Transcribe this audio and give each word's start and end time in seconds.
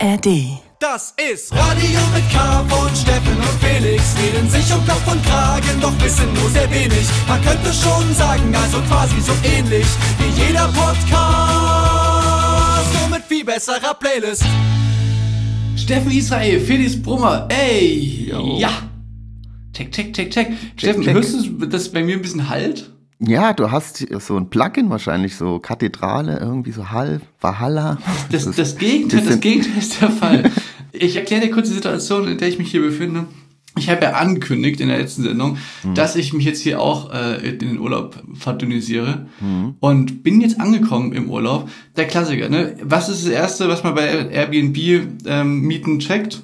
ARD. 0.00 0.60
Das 0.78 1.12
ist 1.30 1.52
Radio 1.52 1.98
mit 2.14 2.22
K 2.30 2.64
von 2.68 2.94
Steffen 2.94 3.36
und 3.36 3.58
Felix. 3.60 4.14
Reden 4.22 4.48
sich 4.48 4.72
um 4.72 4.86
Kopf 4.86 5.10
und 5.10 5.20
Kragen, 5.24 5.80
doch 5.80 5.92
wissen 6.00 6.32
nur 6.34 6.48
sehr 6.50 6.70
wenig. 6.70 7.08
Man 7.26 7.42
könnte 7.42 7.72
schon 7.72 8.14
sagen, 8.14 8.54
also 8.54 8.80
quasi 8.82 9.20
so 9.20 9.32
ähnlich 9.42 9.86
wie 10.18 10.28
jeder 10.40 10.68
Podcast. 10.68 11.02
Nur 13.00 13.08
mit 13.18 13.24
viel 13.26 13.44
besserer 13.44 13.94
Playlist. 13.94 14.44
Steffen 15.76 16.12
Israel, 16.12 16.60
Felix 16.60 17.00
Brummer, 17.00 17.48
ey! 17.50 18.32
Ja! 18.58 18.70
Check, 19.72 19.90
check, 19.90 20.12
check, 20.14 20.30
check. 20.30 20.52
Steffen, 20.76 21.02
check. 21.02 21.14
hörst 21.14 21.34
du, 21.34 21.66
dass 21.66 21.88
bei 21.90 22.04
mir 22.04 22.16
ein 22.16 22.22
bisschen 22.22 22.48
halt? 22.48 22.90
Ja, 23.20 23.52
du 23.52 23.70
hast 23.72 24.06
so 24.20 24.36
ein 24.36 24.48
Plugin 24.48 24.90
wahrscheinlich, 24.90 25.34
so 25.36 25.58
Kathedrale, 25.58 26.38
irgendwie 26.38 26.70
so 26.70 26.90
Hall, 26.90 27.20
Valhalla. 27.40 27.98
Das, 28.30 28.46
ist 28.46 28.58
das, 28.58 28.76
Gegenteil, 28.76 29.22
das 29.26 29.40
Gegenteil 29.40 29.78
ist 29.78 30.00
der 30.00 30.10
Fall. 30.10 30.50
Ich 30.92 31.16
erkläre 31.16 31.42
dir 31.42 31.50
kurz 31.50 31.68
die 31.68 31.74
Situation, 31.74 32.28
in 32.28 32.38
der 32.38 32.48
ich 32.48 32.58
mich 32.58 32.70
hier 32.70 32.80
befinde. 32.80 33.24
Ich 33.76 33.88
habe 33.90 34.02
ja 34.02 34.12
angekündigt 34.12 34.80
in 34.80 34.88
der 34.88 34.98
letzten 34.98 35.22
Sendung, 35.22 35.58
Mhm. 35.84 35.94
dass 35.94 36.16
ich 36.16 36.32
mich 36.32 36.44
jetzt 36.44 36.60
hier 36.62 36.80
auch 36.80 37.12
äh, 37.12 37.48
in 37.48 37.58
den 37.58 37.78
Urlaub 37.78 38.20
fraternisiere 38.34 39.26
Mhm. 39.40 39.74
und 39.80 40.22
bin 40.22 40.40
jetzt 40.40 40.60
angekommen 40.60 41.12
im 41.12 41.28
Urlaub. 41.30 41.68
Der 41.96 42.06
Klassiker, 42.06 42.48
ne? 42.48 42.76
Was 42.82 43.08
ist 43.08 43.24
das 43.24 43.30
Erste, 43.32 43.68
was 43.68 43.84
man 43.84 43.94
bei 43.94 44.06
Airbnb 44.30 44.76
ähm, 45.26 45.60
Mieten 45.62 45.98
checkt? 46.00 46.42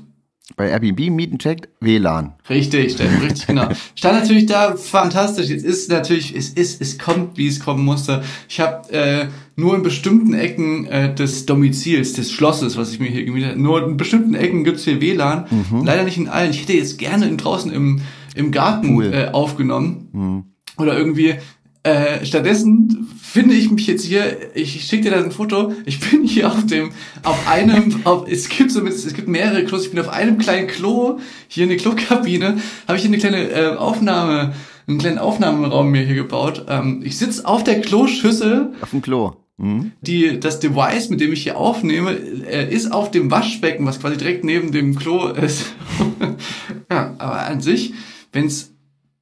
Bei 0.56 0.68
Airbnb 0.68 1.10
Mieten 1.10 1.38
checkt 1.38 1.70
WLAN. 1.80 2.34
Richtig, 2.50 2.92
Steffen, 2.92 3.22
richtig 3.22 3.46
genau. 3.46 3.68
Stand 3.94 4.20
natürlich 4.20 4.44
da 4.44 4.76
fantastisch. 4.76 5.48
Jetzt 5.48 5.64
ist 5.64 5.90
natürlich, 5.90 6.36
es 6.36 6.50
ist, 6.50 6.82
es 6.82 6.98
kommt, 6.98 7.38
wie 7.38 7.46
es 7.46 7.60
kommen 7.60 7.82
musste. 7.82 8.22
Ich 8.48 8.60
habe 8.60 8.92
äh, 8.92 9.26
nur 9.56 9.74
in 9.74 9.82
bestimmten 9.82 10.34
Ecken 10.34 10.84
äh, 10.86 11.14
des 11.14 11.46
Domizils, 11.46 12.12
des 12.12 12.30
Schlosses, 12.30 12.76
was 12.76 12.92
ich 12.92 13.00
mir 13.00 13.08
hier 13.08 13.24
gemietet 13.24 13.52
habe, 13.52 13.60
nur 13.60 13.86
in 13.86 13.96
bestimmten 13.96 14.34
Ecken 14.34 14.64
gibt's 14.64 14.84
hier 14.84 15.00
WLAN. 15.00 15.46
Leider 15.82 16.04
nicht 16.04 16.18
in 16.18 16.28
allen. 16.28 16.50
Ich 16.50 16.60
hätte 16.60 16.74
jetzt 16.74 16.98
gerne 16.98 17.26
in, 17.26 17.38
draußen 17.38 17.72
im, 17.72 18.02
im 18.34 18.50
Garten 18.52 18.88
Pool. 18.96 19.12
äh, 19.14 19.28
aufgenommen. 19.32 20.44
Oder 20.76 20.96
irgendwie. 20.98 21.36
Äh, 21.84 22.24
stattdessen 22.24 23.08
finde 23.22 23.54
ich 23.54 23.70
mich 23.70 23.86
jetzt 23.86 24.06
hier, 24.06 24.38
ich 24.54 24.86
schicke 24.86 25.04
dir 25.04 25.10
da 25.10 25.18
ein 25.18 25.30
Foto, 25.30 25.74
ich 25.84 26.00
bin 26.00 26.24
hier 26.24 26.50
auf 26.50 26.64
dem, 26.64 26.92
auf 27.22 27.46
einem, 27.46 28.00
auf, 28.04 28.26
es 28.26 28.48
gibt 28.48 28.70
so, 28.70 28.86
es 28.86 29.12
gibt 29.12 29.28
mehrere 29.28 29.64
Klos, 29.64 29.84
ich 29.84 29.90
bin 29.90 30.00
auf 30.00 30.08
einem 30.08 30.38
kleinen 30.38 30.66
Klo, 30.66 31.18
hier 31.46 31.64
in 31.64 31.68
der 31.68 31.78
Klokabine, 31.78 32.56
habe 32.88 32.96
ich 32.96 33.02
hier 33.02 33.10
eine 33.10 33.18
kleine 33.18 33.50
äh, 33.50 33.76
Aufnahme, 33.76 34.54
einen 34.86 34.96
kleinen 34.96 35.18
Aufnahmeraum 35.18 35.90
mir 35.90 36.06
hier 36.06 36.14
gebaut. 36.14 36.64
Ähm, 36.70 37.02
ich 37.04 37.18
sitze 37.18 37.46
auf 37.46 37.62
der 37.64 37.82
Kloschüssel, 37.82 38.72
Auf 38.80 38.90
dem 38.90 39.02
Klo. 39.02 39.32
Mhm. 39.58 39.92
die, 40.00 40.40
das 40.40 40.60
Device, 40.60 41.10
mit 41.10 41.20
dem 41.20 41.34
ich 41.34 41.42
hier 41.42 41.58
aufnehme, 41.58 42.12
äh, 42.12 42.72
ist 42.72 42.92
auf 42.92 43.10
dem 43.10 43.30
Waschbecken, 43.30 43.84
was 43.84 44.00
quasi 44.00 44.16
direkt 44.16 44.42
neben 44.42 44.72
dem 44.72 44.96
Klo 44.96 45.26
ist. 45.28 45.66
ja, 46.90 47.14
aber 47.18 47.42
an 47.42 47.60
sich, 47.60 47.92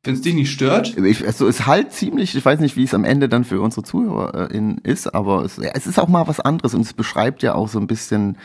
wenn's 0.05 0.19
wenn's 0.19 0.21
dich 0.23 0.35
nicht 0.35 0.51
stört, 0.51 0.97
Ich, 0.97 1.25
also 1.25 1.47
es 1.47 1.67
halt 1.67 1.93
ziemlich, 1.93 2.35
ich 2.35 2.45
weiß 2.45 2.59
nicht, 2.59 2.77
wie 2.77 2.83
es 2.83 2.95
am 2.95 3.05
Ende 3.05 3.29
dann 3.29 3.45
für 3.45 3.61
unsere 3.61 3.85
ZuhörerInnen 3.85 4.79
ist, 4.79 5.15
aber 5.15 5.45
es, 5.45 5.59
ja, 5.59 5.71
es 5.75 5.87
ist 5.87 5.99
auch 5.99 6.09
mal 6.09 6.27
was 6.27 6.41
anderes 6.41 6.75
und 6.75 6.81
es 6.81 6.93
beschreibt 6.93 7.43
ja 7.43 7.55
auch 7.55 7.69
so 7.69 7.79
ein 7.79 7.87
bisschen 7.87 8.37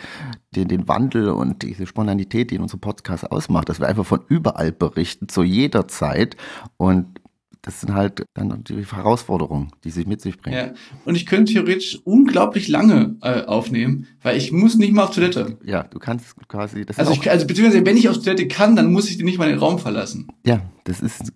den, 0.56 0.68
den 0.68 0.88
Wandel 0.88 1.30
und 1.30 1.64
diese 1.64 1.88
Spontanität, 1.88 2.52
die 2.52 2.56
in 2.56 2.62
unserem 2.62 2.82
Podcast 2.82 3.32
ausmacht, 3.32 3.70
dass 3.70 3.80
wir 3.80 3.88
einfach 3.88 4.06
von 4.06 4.22
überall 4.28 4.72
berichten, 4.72 5.30
zu 5.30 5.42
jeder 5.44 5.88
Zeit. 5.88 6.38
Und 6.78 7.20
das 7.68 7.82
sind 7.82 7.94
halt 7.94 8.24
dann 8.34 8.64
die 8.64 8.84
Herausforderungen, 8.86 9.72
die 9.84 9.92
sich 9.92 10.08
mit 10.08 10.22
sich 10.22 10.40
bringen. 10.40 10.56
Ja, 10.56 10.74
und 11.06 11.16
ich 11.16 11.26
könnte 11.26 11.52
theoretisch 11.54 12.00
unglaublich 12.06 12.70
lange 12.70 13.18
äh, 13.22 13.42
aufnehmen, 13.44 14.08
weil 14.24 14.38
ich 14.38 14.52
muss 14.54 14.76
nicht 14.78 14.94
mal 14.94 15.04
auf 15.04 15.14
Toilette. 15.14 15.58
Ja, 15.66 15.84
du 15.84 16.00
kannst 16.00 16.28
quasi, 16.48 16.86
das 16.86 16.98
Also, 16.98 17.12
ich, 17.12 17.30
also 17.30 17.46
beziehungsweise 17.46 17.86
wenn 17.86 17.98
ich 17.98 18.08
auf 18.08 18.18
Toilette 18.20 18.48
kann, 18.48 18.76
dann 18.78 18.92
muss 18.94 19.10
ich 19.10 19.20
nicht 19.22 19.38
mal 19.38 19.50
den 19.50 19.60
Raum 19.60 19.80
verlassen. 19.80 20.28
ja, 20.46 20.62
das 20.86 21.02
ist, 21.02 21.34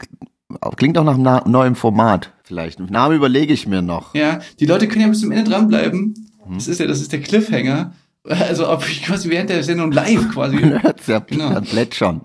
klingt 0.78 0.98
auch 0.98 1.04
nach 1.04 1.16
einem 1.16 1.52
neuen 1.52 1.76
Format 1.76 2.32
vielleicht. 2.44 2.80
Den 2.80 2.86
Namen 2.88 3.16
überlege 3.16 3.54
ich 3.54 3.68
mir 3.68 3.82
noch. 3.82 4.16
Ja, 4.16 4.40
die 4.60 4.66
Leute 4.66 4.88
können 4.88 5.02
ja 5.02 5.08
bis 5.10 5.20
zum 5.20 5.32
Ende 5.32 5.52
dranbleiben. 5.52 6.30
Mhm. 6.48 6.54
Das 6.56 6.68
ist 6.70 6.80
ja, 6.80 6.88
das 6.88 7.02
ist 7.02 7.12
der 7.12 7.20
Cliffhanger. 7.22 7.94
Also 8.24 8.70
ob 8.70 8.88
ich 8.88 9.04
quasi 9.04 9.30
während 9.30 9.50
der 9.50 9.64
Sendung 9.64 9.92
live 9.92 10.30
quasi. 10.32 10.56
Man 10.56 10.84
hört's 10.84 11.08
ja 11.08 11.20
Genau. 11.20 11.60
plätschern. 11.62 12.22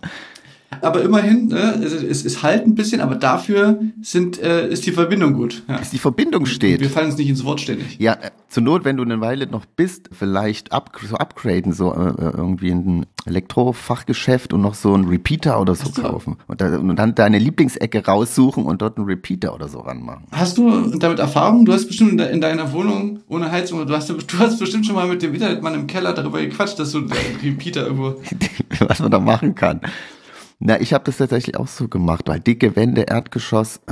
Aber 0.80 1.02
immerhin, 1.02 1.48
ne, 1.48 1.80
es, 1.82 1.92
es, 1.92 2.24
es 2.24 2.42
halt 2.42 2.66
ein 2.66 2.74
bisschen, 2.74 3.00
aber 3.00 3.14
dafür 3.14 3.80
sind, 4.02 4.40
äh, 4.42 4.68
ist 4.68 4.86
die 4.86 4.92
Verbindung 4.92 5.34
gut. 5.34 5.62
Ja. 5.68 5.78
Bis 5.78 5.90
die 5.90 5.98
Verbindung 5.98 6.46
steht. 6.46 6.80
Wir 6.80 6.90
fallen 6.90 7.06
uns 7.06 7.16
nicht 7.16 7.28
ins 7.28 7.44
Wort 7.44 7.60
ständig. 7.60 7.98
Ja, 7.98 8.14
äh, 8.14 8.30
zur 8.48 8.62
Not, 8.62 8.84
wenn 8.84 8.96
du 8.96 9.02
eine 9.02 9.20
Weile 9.20 9.46
noch 9.46 9.64
bist, 9.64 10.10
vielleicht 10.12 10.72
up, 10.72 10.98
so 11.08 11.16
upgraden, 11.16 11.72
so 11.72 11.92
äh, 11.92 12.08
äh, 12.08 12.32
irgendwie 12.36 12.70
in 12.70 13.00
ein 13.00 13.06
Elektrofachgeschäft 13.26 14.52
und 14.52 14.60
noch 14.60 14.74
so 14.74 14.94
einen 14.94 15.06
Repeater 15.06 15.60
oder 15.60 15.74
so 15.74 15.90
so. 15.90 16.02
kaufen. 16.02 16.36
Und, 16.46 16.60
da, 16.60 16.78
und 16.78 16.96
dann 16.96 17.14
deine 17.14 17.38
Lieblingsecke 17.38 18.04
raussuchen 18.04 18.64
und 18.64 18.82
dort 18.82 18.98
einen 18.98 19.06
Repeater 19.06 19.54
oder 19.54 19.68
so 19.68 19.80
ranmachen. 19.80 20.24
Hast 20.32 20.58
du 20.58 20.90
damit 20.98 21.18
Erfahrung? 21.18 21.64
Du 21.64 21.72
hast 21.72 21.86
bestimmt 21.86 22.12
in, 22.12 22.18
de 22.18 22.32
in 22.32 22.40
deiner 22.40 22.72
Wohnung 22.72 23.20
ohne 23.28 23.50
Heizung, 23.50 23.86
du 23.86 23.94
hast, 23.94 24.08
du 24.08 24.38
hast 24.38 24.58
bestimmt 24.58 24.86
schon 24.86 24.94
mal 24.94 25.08
mit 25.08 25.22
dem 25.22 25.34
Internetmann 25.34 25.74
im 25.74 25.86
Keller 25.86 26.12
darüber 26.12 26.40
gequatscht, 26.40 26.78
dass 26.78 26.92
du 26.92 26.98
einen 26.98 27.12
Repeater 27.42 27.86
irgendwo. 27.86 28.16
Was 28.80 29.00
man 29.00 29.10
da 29.10 29.18
machen 29.18 29.54
kann. 29.54 29.80
Na, 30.58 30.80
ich 30.80 30.94
habe 30.94 31.04
das 31.04 31.18
tatsächlich 31.18 31.56
auch 31.58 31.68
so 31.68 31.86
gemacht, 31.86 32.28
weil 32.28 32.40
dicke 32.40 32.76
Wände, 32.76 33.02
Erdgeschoss. 33.02 33.80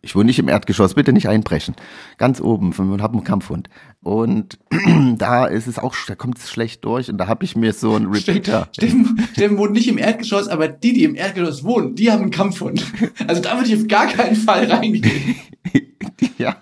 Ich 0.00 0.16
wohne 0.16 0.26
nicht 0.26 0.38
im 0.38 0.48
Erdgeschoss, 0.48 0.94
bitte 0.94 1.12
nicht 1.12 1.28
einbrechen. 1.28 1.74
Ganz 2.16 2.40
oben, 2.40 2.72
und 2.72 3.02
habe 3.02 3.14
einen 3.14 3.24
Kampfhund. 3.24 3.68
Und 4.02 4.58
da 5.16 5.44
ist 5.44 5.66
es 5.66 5.78
auch, 5.78 5.94
da 6.06 6.14
kommt 6.14 6.38
es 6.38 6.50
schlecht 6.50 6.84
durch 6.84 7.10
und 7.10 7.18
da 7.18 7.26
habe 7.26 7.44
ich 7.44 7.56
mir 7.56 7.74
so 7.74 7.94
einen 7.94 8.06
Repeater. 8.06 8.68
Steffen, 8.72 9.28
Steffen 9.32 9.58
wohnt 9.58 9.72
nicht 9.72 9.88
im 9.88 9.98
Erdgeschoss, 9.98 10.48
aber 10.48 10.68
die, 10.68 10.94
die 10.94 11.04
im 11.04 11.14
Erdgeschoss 11.14 11.62
wohnen, 11.62 11.94
die 11.94 12.10
haben 12.10 12.22
einen 12.22 12.30
Kampfhund. 12.30 12.84
Also 13.26 13.42
da 13.42 13.56
würde 13.56 13.68
ich 13.68 13.76
auf 13.76 13.86
gar 13.86 14.06
keinen 14.06 14.36
Fall 14.36 14.70
reingehen. 14.70 15.36
ja. 16.38 16.56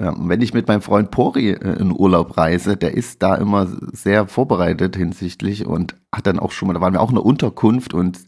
Ja, 0.00 0.10
und 0.10 0.28
wenn 0.28 0.40
ich 0.40 0.54
mit 0.54 0.66
meinem 0.66 0.82
Freund 0.82 1.10
Pori 1.10 1.50
äh, 1.50 1.78
in 1.78 1.92
Urlaub 1.92 2.36
reise, 2.36 2.76
der 2.76 2.94
ist 2.94 3.22
da 3.22 3.36
immer 3.36 3.68
sehr 3.92 4.26
vorbereitet 4.26 4.96
hinsichtlich 4.96 5.66
und 5.66 5.94
hat 6.12 6.26
dann 6.26 6.40
auch 6.40 6.50
schon 6.50 6.66
mal, 6.68 6.74
da 6.74 6.80
waren 6.80 6.94
wir 6.94 7.00
auch 7.00 7.10
in 7.10 7.16
einer 7.16 7.26
Unterkunft 7.26 7.94
und 7.94 8.18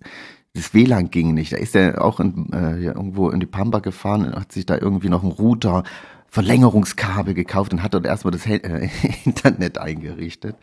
das 0.54 0.72
WLAN 0.74 1.10
ging 1.10 1.34
nicht. 1.34 1.52
Da 1.52 1.56
ist 1.56 1.74
er 1.74 2.02
auch 2.04 2.20
in, 2.20 2.52
äh, 2.52 2.78
irgendwo 2.78 3.30
in 3.30 3.40
die 3.40 3.46
Pampa 3.46 3.80
gefahren 3.80 4.24
und 4.26 4.36
hat 4.36 4.52
sich 4.52 4.64
da 4.64 4.78
irgendwie 4.78 5.08
noch 5.08 5.22
einen 5.22 5.32
Router, 5.32 5.82
Verlängerungskabel 6.28 7.34
gekauft 7.34 7.72
und 7.72 7.82
hat 7.82 7.94
dort 7.94 8.06
erstmal 8.06 8.32
das 8.32 8.46
äh, 8.46 8.88
Internet 9.24 9.78
eingerichtet. 9.78 10.56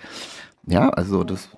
Ja, 0.67 0.89
also 0.89 1.23
das, 1.23 1.49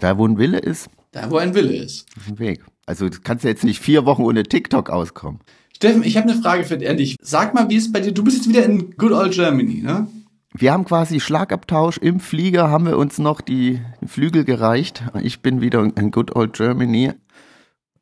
da 0.00 0.16
wo 0.16 0.26
ein 0.26 0.38
Wille 0.38 0.58
ist, 0.58 0.88
Da, 1.12 1.30
wo 1.30 1.36
ein 1.36 1.54
Wille 1.54 1.76
ist. 1.76 2.06
ist 2.16 2.28
ein 2.28 2.38
Weg. 2.38 2.64
Also 2.86 3.08
du 3.08 3.18
kannst 3.22 3.44
ja 3.44 3.50
jetzt 3.50 3.64
nicht 3.64 3.80
vier 3.80 4.06
Wochen 4.06 4.22
ohne 4.22 4.44
TikTok 4.44 4.90
auskommen. 4.90 5.40
Steffen, 5.76 6.04
ich 6.04 6.16
habe 6.16 6.30
eine 6.30 6.40
Frage 6.40 6.64
für 6.64 6.78
dich. 6.78 7.16
Sag 7.20 7.52
mal, 7.52 7.68
wie 7.68 7.76
es 7.76 7.92
bei 7.92 8.00
dir, 8.00 8.12
du 8.12 8.24
bist 8.24 8.38
jetzt 8.38 8.48
wieder 8.48 8.64
in 8.64 8.92
Good 8.92 9.12
Old 9.12 9.34
Germany, 9.34 9.82
ne? 9.82 10.06
Wir 10.54 10.72
haben 10.72 10.86
quasi 10.86 11.20
Schlagabtausch. 11.20 11.98
Im 11.98 12.18
Flieger 12.18 12.70
haben 12.70 12.86
wir 12.86 12.96
uns 12.96 13.18
noch 13.18 13.42
die 13.42 13.82
Flügel 14.06 14.44
gereicht. 14.44 15.04
Ich 15.20 15.42
bin 15.42 15.60
wieder 15.60 15.82
in 15.82 16.10
Good 16.12 16.34
Old 16.34 16.54
Germany. 16.54 17.12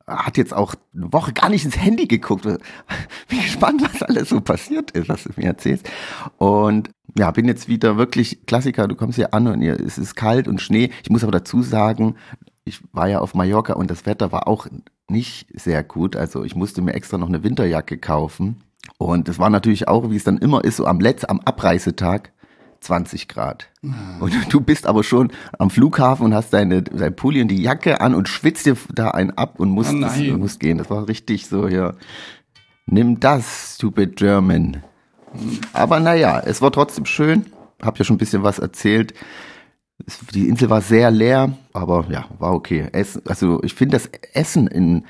Hat 0.07 0.37
jetzt 0.37 0.55
auch 0.55 0.77
eine 0.95 1.13
Woche 1.13 1.33
gar 1.33 1.49
nicht 1.49 1.65
ins 1.65 1.77
Handy 1.77 2.07
geguckt. 2.07 2.45
Bin 2.45 3.41
gespannt, 3.43 3.83
was 3.83 4.05
alles 4.05 4.29
so 4.29 4.41
passiert 4.41 4.93
ist, 4.93 5.09
was 5.09 5.25
du 5.25 5.31
mir 5.35 5.47
erzählst. 5.47 5.91
Und 6.39 6.91
ja, 7.19 7.33
bin 7.33 7.49
jetzt 7.49 7.67
wieder 7.67 7.97
wirklich 7.97 8.47
Klassiker. 8.47 8.87
Du 8.87 8.95
kommst 8.95 9.17
hier 9.17 9.35
an 9.35 9.49
und 9.49 9.61
es 9.63 9.99
ist 9.99 10.15
kalt 10.15 10.47
und 10.47 10.63
Schnee. 10.63 10.91
Ich 11.03 11.11
muss 11.11 11.25
aber 11.25 11.33
dazu 11.33 11.61
sagen, 11.61 12.15
ich 12.65 12.81
war 12.93 13.09
ja 13.09 13.21
auf 13.21 13.35
Mallorca 13.35 13.75
und 13.75 13.91
das 13.91 14.07
Wetter 14.07 14.33
war 14.33 14.49
auch 14.49 14.67
nicht 15.09 15.47
sehr 15.53 15.85
gut. 15.85 16.17
Also 16.17 16.45
ich 16.45 16.55
musste 16.55 16.83
mir 16.83 16.95
extra 16.95 17.19
noch 17.19 17.29
eine 17.29 17.43
Winterjacke 17.43 17.99
kaufen. 17.99 18.63
Und 18.99 19.29
es 19.29 19.39
war 19.39 19.51
natürlich 19.51 19.89
auch, 19.89 20.11
wie 20.11 20.17
es 20.17 20.25
dann 20.25 20.39
immer 20.39 20.65
ist, 20.65 20.77
so 20.77 20.87
am 20.87 21.01
letzten, 21.01 21.31
am 21.31 21.41
Abreisetag 21.41 22.33
20 22.81 23.29
Grad. 23.29 23.69
Und 24.21 24.53
du 24.53 24.61
bist 24.61 24.87
aber 24.87 25.05
schon 25.05 25.33
am 25.59 25.71
Flughafen 25.71 26.27
und 26.27 26.35
hast 26.35 26.53
deine, 26.53 26.83
dein 26.83 27.17
Pulli 27.17 27.41
und 27.43 27.49
die 27.49 27.63
Jacke 27.63 28.01
an 28.01 28.15
und 28.15 28.29
schwitzt 28.29 28.67
dir 28.67 28.77
da 28.95 29.11
einen 29.11 29.31
ab 29.33 29.59
und 29.59 29.71
musst, 29.71 29.93
Oh 29.95 30.01
das, 30.01 30.19
musst 30.19 30.61
gehen. 30.61 30.79
Das 30.79 30.91
war 30.91 31.09
richtig 31.09 31.47
so, 31.47 31.69
ja. 31.69 31.95
Nimm 32.87 33.21
das, 33.21 33.77
stupid 33.77 34.17
German. 34.17 34.83
Aber 35.73 36.01
naja, 36.01 36.41
es 36.41 36.61
war 36.63 36.71
trotzdem 36.71 37.07
schön. 37.07 37.47
Hab 37.83 37.99
ja 37.99 38.05
schon 38.05 38.17
ein 38.17 38.19
bisschen 38.19 38.43
was 38.43 38.59
erzählt. 38.59 39.15
Die 40.35 40.49
Insel 40.49 40.71
war 40.71 40.81
sehr 40.81 41.11
leer, 41.11 41.57
aber 41.73 42.07
ja, 42.11 42.27
war 42.39 42.53
okay. 42.53 42.89
Essen, 42.93 43.23
also 43.27 43.63
ich 43.63 43.75
finde 43.75 43.97
das 43.97 44.09
Essen 44.33 44.67
in 44.67 45.05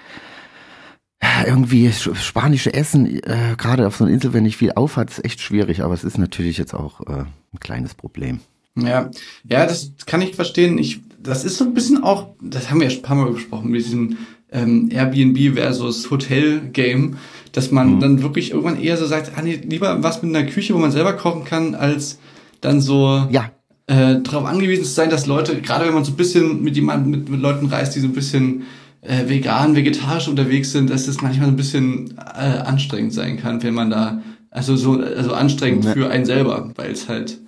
irgendwie 1.46 1.88
sch- 1.88 2.14
spanische 2.16 2.72
Essen, 2.74 3.06
äh, 3.22 3.54
gerade 3.56 3.86
auf 3.86 3.96
so 3.96 4.04
einer 4.04 4.12
Insel, 4.12 4.32
wenn 4.32 4.42
nicht 4.42 4.56
viel 4.56 4.72
aufhat, 4.72 5.10
ist 5.10 5.24
echt 5.24 5.40
schwierig. 5.40 5.82
Aber 5.82 5.94
es 5.94 6.04
ist 6.04 6.18
natürlich 6.18 6.58
jetzt 6.58 6.74
auch 6.74 7.00
äh, 7.00 7.24
ein 7.52 7.60
kleines 7.60 7.94
Problem. 7.94 8.40
Ja, 8.76 9.10
ja, 9.48 9.66
das 9.66 9.92
kann 10.06 10.20
ich 10.20 10.34
verstehen. 10.34 10.78
Ich, 10.78 11.00
das 11.18 11.44
ist 11.44 11.56
so 11.56 11.64
ein 11.64 11.74
bisschen 11.74 12.02
auch, 12.02 12.34
das 12.42 12.70
haben 12.70 12.80
wir 12.80 12.86
ja 12.86 12.90
schon 12.90 13.00
ein 13.00 13.06
paar 13.06 13.16
Mal 13.16 13.30
besprochen, 13.30 13.70
mit 13.70 13.84
diesem 13.84 14.18
ähm, 14.50 14.90
Airbnb 14.92 15.54
versus 15.56 16.10
Hotel-Game, 16.10 17.16
dass 17.52 17.70
man 17.70 18.00
dann 18.00 18.22
wirklich 18.22 18.50
irgendwann 18.50 18.80
eher 18.80 18.96
so 18.96 19.06
sagt, 19.06 19.32
ah 19.36 19.42
nee, 19.42 19.54
lieber 19.64 20.02
was 20.02 20.22
mit 20.22 20.34
einer 20.34 20.48
Küche, 20.50 20.74
wo 20.74 20.78
man 20.78 20.90
selber 20.90 21.14
kochen 21.14 21.44
kann, 21.44 21.74
als 21.74 22.18
dann 22.60 22.80
so 22.80 23.26
Ja, 23.30 23.50
äh, 23.86 24.20
darauf 24.22 24.46
angewiesen 24.46 24.84
zu 24.84 24.90
sein, 24.92 25.10
dass 25.10 25.26
Leute, 25.26 25.60
gerade 25.60 25.86
wenn 25.86 25.94
man 25.94 26.04
so 26.04 26.12
ein 26.12 26.16
bisschen 26.16 26.62
mit 26.62 26.76
jemandem, 26.76 27.10
mit, 27.10 27.28
mit 27.28 27.40
Leuten 27.40 27.66
reist, 27.66 27.94
die 27.94 28.00
so 28.00 28.06
ein 28.06 28.12
bisschen 28.14 28.62
äh, 29.02 29.28
vegan, 29.28 29.76
vegetarisch 29.76 30.28
unterwegs 30.28 30.72
sind, 30.72 30.88
dass 30.90 31.06
das 31.06 31.20
manchmal 31.20 31.48
ein 31.48 31.56
bisschen 31.56 32.16
äh, 32.18 32.40
anstrengend 32.40 33.12
sein 33.12 33.36
kann, 33.38 33.62
wenn 33.62 33.74
man 33.74 33.90
da, 33.90 34.22
also 34.50 34.76
so, 34.76 34.92
also 35.00 35.32
anstrengend 35.34 35.84
Ja. 35.84 35.92
für 35.92 36.08
einen 36.10 36.24
selber, 36.24 36.70
weil 36.76 36.92
es 36.92 37.08
halt 37.08 37.38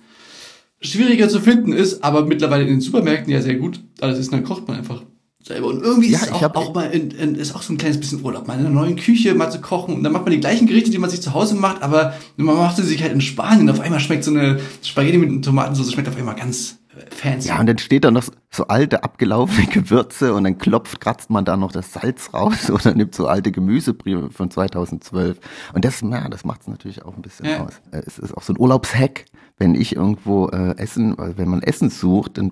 schwieriger 0.79 1.27
zu 1.27 1.39
finden 1.39 1.73
ist, 1.73 2.03
aber 2.03 2.25
mittlerweile 2.25 2.63
in 2.63 2.69
den 2.69 2.81
Supermärkten 2.81 3.33
ja 3.33 3.41
sehr 3.41 3.55
gut 3.55 3.79
alles 3.99 4.19
ist, 4.19 4.31
dann 4.31 4.43
kocht 4.43 4.67
man 4.67 4.77
einfach 4.77 4.96
selber. 5.47 5.67
Und 5.67 5.81
irgendwie 5.83 6.11
Ja, 6.11 6.19
ist 6.19 6.25
es 6.27 6.31
auch, 6.31 6.55
auch 6.55 6.73
mal 6.73 6.85
in, 6.91 7.11
in, 7.11 7.35
ist 7.35 7.55
auch 7.55 7.61
so 7.61 7.73
ein 7.73 7.77
kleines 7.77 7.99
bisschen 7.99 8.23
Urlaub, 8.23 8.47
mal 8.47 8.53
in 8.53 8.61
einer 8.61 8.69
neuen 8.69 8.95
Küche 8.95 9.33
mal 9.35 9.49
zu 9.51 9.59
kochen. 9.61 9.95
Und 9.95 10.03
dann 10.03 10.13
macht 10.13 10.23
man 10.23 10.31
die 10.31 10.39
gleichen 10.39 10.67
Gerichte, 10.67 10.91
die 10.91 10.97
man 10.99 11.09
sich 11.09 11.21
zu 11.21 11.33
Hause 11.33 11.55
macht, 11.55 11.81
aber 11.81 12.13
man 12.37 12.55
macht 12.55 12.75
sie 12.77 12.83
sich 12.83 13.01
halt 13.01 13.11
in 13.13 13.21
Spanien. 13.21 13.69
Auf 13.69 13.79
einmal 13.79 13.99
schmeckt 13.99 14.23
so 14.23 14.31
eine 14.31 14.59
Spaghetti 14.83 15.17
mit 15.17 15.43
Tomatensauce, 15.43 15.91
schmeckt 15.91 16.07
auf 16.09 16.17
einmal 16.17 16.35
ganz 16.35 16.77
äh, 16.95 17.13
fancy. 17.15 17.47
Ja, 17.49 17.59
und 17.59 17.65
dann 17.67 17.77
steht 17.77 18.03
da 18.03 18.11
noch 18.11 18.23
so 18.51 18.67
alte, 18.67 19.03
abgelaufene 19.03 19.67
Gewürze 19.67 20.33
und 20.33 20.43
dann 20.43 20.57
klopft, 20.57 20.99
kratzt 20.99 21.29
man 21.29 21.45
da 21.45 21.57
noch 21.57 21.71
das 21.71 21.93
Salz 21.93 22.33
raus 22.33 22.69
oder 22.71 22.93
nimmt 22.93 23.15
so 23.15 23.27
alte 23.27 23.51
Gemüsebriefe 23.51 24.29
von 24.31 24.49
2012. 24.51 25.39
Und 25.73 25.85
das, 25.85 26.01
ja, 26.01 26.27
das 26.29 26.45
macht 26.45 26.61
es 26.61 26.67
natürlich 26.67 27.03
auch 27.05 27.15
ein 27.15 27.21
bisschen 27.21 27.45
Ja. 27.47 27.65
aus. 27.65 27.73
Äh, 27.91 28.01
Es 28.05 28.19
ist 28.19 28.35
auch 28.35 28.43
so 28.43 28.53
ein 28.53 28.59
Urlaubshack, 28.59 29.25
wenn 29.59 29.75
ich 29.75 29.95
irgendwo 29.95 30.47
äh, 30.49 30.75
Essen, 30.77 31.17
also 31.17 31.37
wenn 31.37 31.49
man 31.49 31.63
Essen 31.63 31.89
sucht, 31.89 32.37
dann 32.37 32.51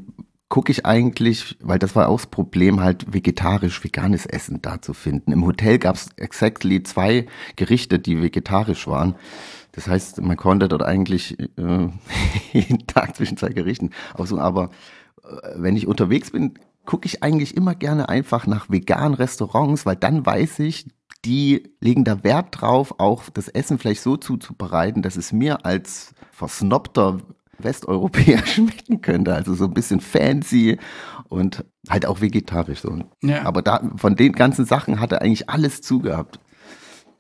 gucke 0.50 0.72
ich 0.72 0.86
eigentlich, 0.86 1.58
weil 1.62 1.80
das 1.80 1.96
war 1.96 2.08
auch 2.08 2.20
das 2.20 2.28
Problem, 2.28 2.80
halt 2.80 3.14
vegetarisch, 3.14 3.84
veganes 3.84 4.26
Essen 4.26 4.62
da 4.62 4.82
zu 4.82 4.94
finden. 4.94 5.32
Im 5.32 5.46
Hotel 5.46 5.80
gab 5.80 5.96
es 5.96 6.10
exactly 6.18 6.84
zwei 6.84 7.26
Gerichte, 7.56 8.00
die 8.00 8.22
vegetarisch 8.22 8.88
waren. 8.88 9.16
Das 9.72 9.88
heißt, 9.88 10.22
man 10.22 10.38
konnte 10.38 10.68
dort 10.68 10.84
eigentlich 10.84 11.40
äh, 11.40 11.90
jeden 12.54 12.88
Tag 12.88 13.16
zwischen 13.16 13.38
zwei 13.38 13.50
Gerichten 13.50 13.90
aussuchen. 14.14 14.42
Aber 14.42 14.70
äh, 15.24 15.28
wenn 15.56 15.76
ich 15.76 15.88
unterwegs 15.88 16.32
bin, 16.32 16.54
gucke 16.86 17.08
ich 17.08 17.24
eigentlich 17.24 17.58
immer 17.58 17.76
gerne 17.76 18.08
einfach 18.08 18.46
nach 18.46 18.70
veganen 18.70 19.16
Restaurants, 19.16 19.86
weil 19.86 19.96
dann 19.96 20.26
weiß 20.26 20.60
ich, 20.60 20.86
die 21.26 21.74
legen 21.82 22.04
da 22.04 22.24
Wert 22.24 22.62
drauf, 22.62 23.00
auch 23.00 23.30
das 23.32 23.48
Essen 23.48 23.80
vielleicht 23.80 24.02
so 24.02 24.16
zuzubereiten, 24.16 25.02
dass 25.02 25.16
es 25.18 25.34
mir 25.34 25.66
als 25.66 26.14
versnobter 26.32 27.18
Westeuropäer 27.60 28.46
schmecken 28.46 29.02
könnte. 29.02 29.34
Also 29.34 29.54
so 29.54 29.66
ein 29.66 29.74
bisschen 29.74 30.02
fancy 30.02 30.78
und 31.30 31.66
halt 31.90 32.06
auch 32.06 32.22
vegetarisch 32.22 32.80
so. 32.80 33.00
Ja. 33.22 33.44
Aber 33.44 33.62
da, 33.62 33.82
von 33.98 34.16
den 34.16 34.34
ganzen 34.34 34.66
Sachen 34.66 35.00
hat 35.00 35.12
er 35.12 35.22
eigentlich 35.22 35.50
alles 35.50 35.82
zugehabt. 35.82 36.40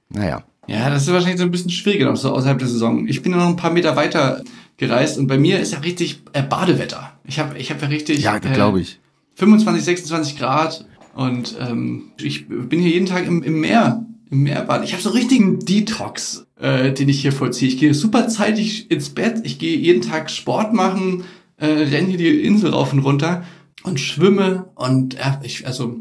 Naja. 0.10 0.44
Ja, 0.68 0.90
das 0.90 1.04
ist 1.04 1.14
wahrscheinlich 1.14 1.40
so 1.40 1.46
ein 1.46 1.52
bisschen 1.52 1.70
schwieriger 1.70 2.06
noch 2.06 2.16
so 2.16 2.34
außerhalb 2.34 2.58
der 2.58 2.68
Saison. 2.68 3.08
Ich 3.08 3.22
bin 3.22 3.32
ja 3.32 3.38
noch 3.38 3.48
ein 3.48 3.56
paar 3.56 3.72
Meter 3.72 3.96
weiter 3.96 4.44
gereist 4.78 5.18
und 5.18 5.28
bei 5.28 5.38
mir 5.38 5.60
ist 5.60 5.74
ja 5.74 5.80
richtig 5.80 6.22
äh, 6.34 6.42
Badewetter. 6.42 7.14
Ich 7.24 7.40
habe 7.40 7.58
ich 7.58 7.72
hab 7.72 7.82
ja 7.82 7.88
richtig 7.88 8.24
Ja, 8.24 8.38
äh, 8.38 8.40
glaube 8.40 8.82
ich. 8.82 9.00
25, 9.36 9.84
26 9.84 10.38
Grad 10.40 10.86
und 11.14 11.56
ähm, 11.60 12.12
ich 12.20 12.48
bin 12.48 12.80
hier 12.80 12.92
jeden 12.92 13.06
Tag 13.06 13.28
im, 13.28 13.44
im 13.44 13.60
Meer, 13.60 14.06
im 14.32 14.44
Meerbad. 14.44 14.84
Ich 14.84 14.94
habe 14.94 15.04
so 15.04 15.10
richtigen 15.12 15.60
Detox, 15.60 16.45
äh, 16.60 16.92
den 16.94 17.10
ich 17.10 17.22
hier 17.22 17.32
vollziehe. 17.32 17.68
Ich 17.68 17.78
gehe 17.78 17.94
super 17.94 18.28
zeitig 18.28 18.90
ins 18.92 19.10
Bett, 19.10 19.42
ich 19.44 19.60
gehe 19.60 19.78
jeden 19.78 20.02
Tag 20.02 20.30
Sport 20.30 20.74
machen, 20.74 21.24
äh, 21.58 21.66
renne 21.66 22.10
hier 22.10 22.18
die 22.18 22.44
Insel 22.44 22.72
rauf 22.72 22.94
und 22.94 23.00
runter 23.00 23.44
und 23.84 24.00
schwimme 24.00 24.70
und 24.76 25.16
ja, 25.16 25.40
ich, 25.44 25.68
also 25.68 26.00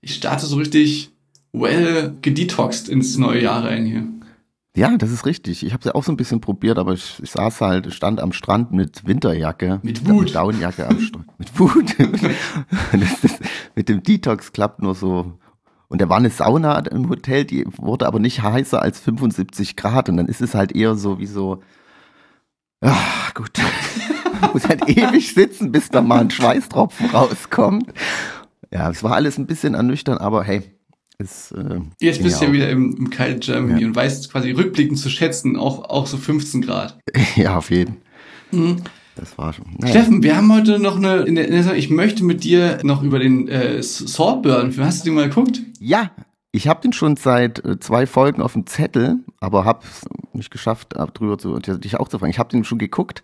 ich 0.00 0.14
starte 0.14 0.46
so 0.46 0.56
richtig 0.56 1.10
well 1.52 2.16
gedetoxed 2.22 2.88
ins 2.88 3.16
neue 3.18 3.42
Jahr 3.42 3.64
rein 3.64 3.86
hier. 3.86 4.04
Ja, 4.76 4.94
das 4.98 5.10
ist 5.10 5.24
richtig. 5.24 5.64
Ich 5.64 5.72
habe 5.72 5.80
es 5.80 5.86
ja 5.86 5.94
auch 5.94 6.04
so 6.04 6.12
ein 6.12 6.18
bisschen 6.18 6.42
probiert, 6.42 6.76
aber 6.76 6.92
ich, 6.92 7.18
ich 7.22 7.30
saß 7.30 7.62
halt, 7.62 7.94
stand 7.94 8.20
am 8.20 8.32
Strand 8.32 8.72
mit 8.72 9.06
Winterjacke. 9.06 9.80
Mit 9.82 10.06
Wut. 10.06 10.24
Mit 10.24 10.34
Daunenjacke 10.34 10.86
am 10.86 11.00
Strand. 11.00 11.26
mit 11.38 11.58
Wut. 11.58 11.96
das 12.92 13.24
ist, 13.24 13.38
mit 13.74 13.88
dem 13.88 14.02
Detox 14.02 14.52
klappt 14.52 14.82
nur 14.82 14.94
so. 14.94 15.38
Und 15.88 16.00
da 16.00 16.08
war 16.08 16.16
eine 16.16 16.30
Sauna 16.30 16.78
im 16.80 17.08
Hotel, 17.08 17.44
die 17.44 17.64
wurde 17.76 18.06
aber 18.06 18.18
nicht 18.18 18.42
heißer 18.42 18.82
als 18.82 18.98
75 19.00 19.76
Grad. 19.76 20.08
Und 20.08 20.16
dann 20.16 20.26
ist 20.26 20.40
es 20.40 20.54
halt 20.54 20.72
eher 20.72 20.96
so 20.96 21.18
wie 21.18 21.26
so, 21.26 21.62
ja, 22.82 22.96
gut. 23.34 23.50
Muss 24.52 24.68
halt 24.68 24.88
ewig 24.88 25.32
sitzen, 25.32 25.72
bis 25.72 25.88
da 25.88 26.02
mal 26.02 26.20
ein 26.20 26.30
Schweißtropfen 26.30 27.10
rauskommt. 27.10 27.92
Ja, 28.72 28.90
es 28.90 29.02
war 29.02 29.14
alles 29.14 29.38
ein 29.38 29.46
bisschen 29.46 29.74
ernüchternd, 29.74 30.20
aber 30.20 30.44
hey, 30.44 30.62
es, 31.18 31.52
äh, 31.52 31.80
Jetzt 32.00 32.22
bist 32.22 32.40
du 32.40 32.46
ja 32.46 32.52
wieder 32.52 32.68
im, 32.68 32.94
im 32.98 33.10
kalten 33.10 33.40
Germany 33.40 33.80
Ja. 33.80 33.86
und 33.86 33.96
weißt 33.96 34.30
quasi 34.30 34.50
rückblickend 34.50 34.98
zu 34.98 35.08
schätzen, 35.08 35.56
auch, 35.56 35.88
auch 35.88 36.06
so 36.06 36.16
15 36.18 36.62
Grad. 36.62 36.98
Ja, 37.36 37.56
auf 37.56 37.70
jeden. 37.70 37.96
Mhm. 38.50 38.82
Das 39.16 39.36
war 39.38 39.52
schon. 39.52 39.64
Naja. 39.78 39.92
Steffen, 39.94 40.22
wir 40.22 40.36
haben 40.36 40.52
heute 40.54 40.78
noch 40.78 40.96
eine, 40.96 41.22
in 41.22 41.34
der, 41.34 41.48
in 41.48 41.52
der, 41.64 41.74
ich 41.74 41.90
möchte 41.90 42.22
mit 42.22 42.44
dir 42.44 42.78
noch 42.84 43.02
über 43.02 43.18
den 43.18 43.48
äh, 43.48 43.82
Saltburn, 43.82 44.72
hast 44.78 45.00
du 45.00 45.04
den 45.06 45.14
mal 45.14 45.28
geguckt? 45.28 45.62
Ja, 45.80 46.10
ich 46.52 46.68
habe 46.68 46.80
den 46.82 46.92
schon 46.92 47.16
seit 47.16 47.64
äh, 47.64 47.80
zwei 47.80 48.06
Folgen 48.06 48.42
auf 48.42 48.52
dem 48.52 48.66
Zettel, 48.66 49.16
aber 49.40 49.64
habe 49.64 49.80
es 49.84 50.06
nicht 50.34 50.50
geschafft, 50.50 50.96
ab 50.96 51.14
drüber 51.14 51.38
zu 51.38 51.58
dich 51.58 51.96
auch 51.98 52.08
zu 52.08 52.18
fragen. 52.18 52.30
Ich 52.30 52.38
habe 52.38 52.50
den 52.50 52.64
schon 52.64 52.78
geguckt 52.78 53.22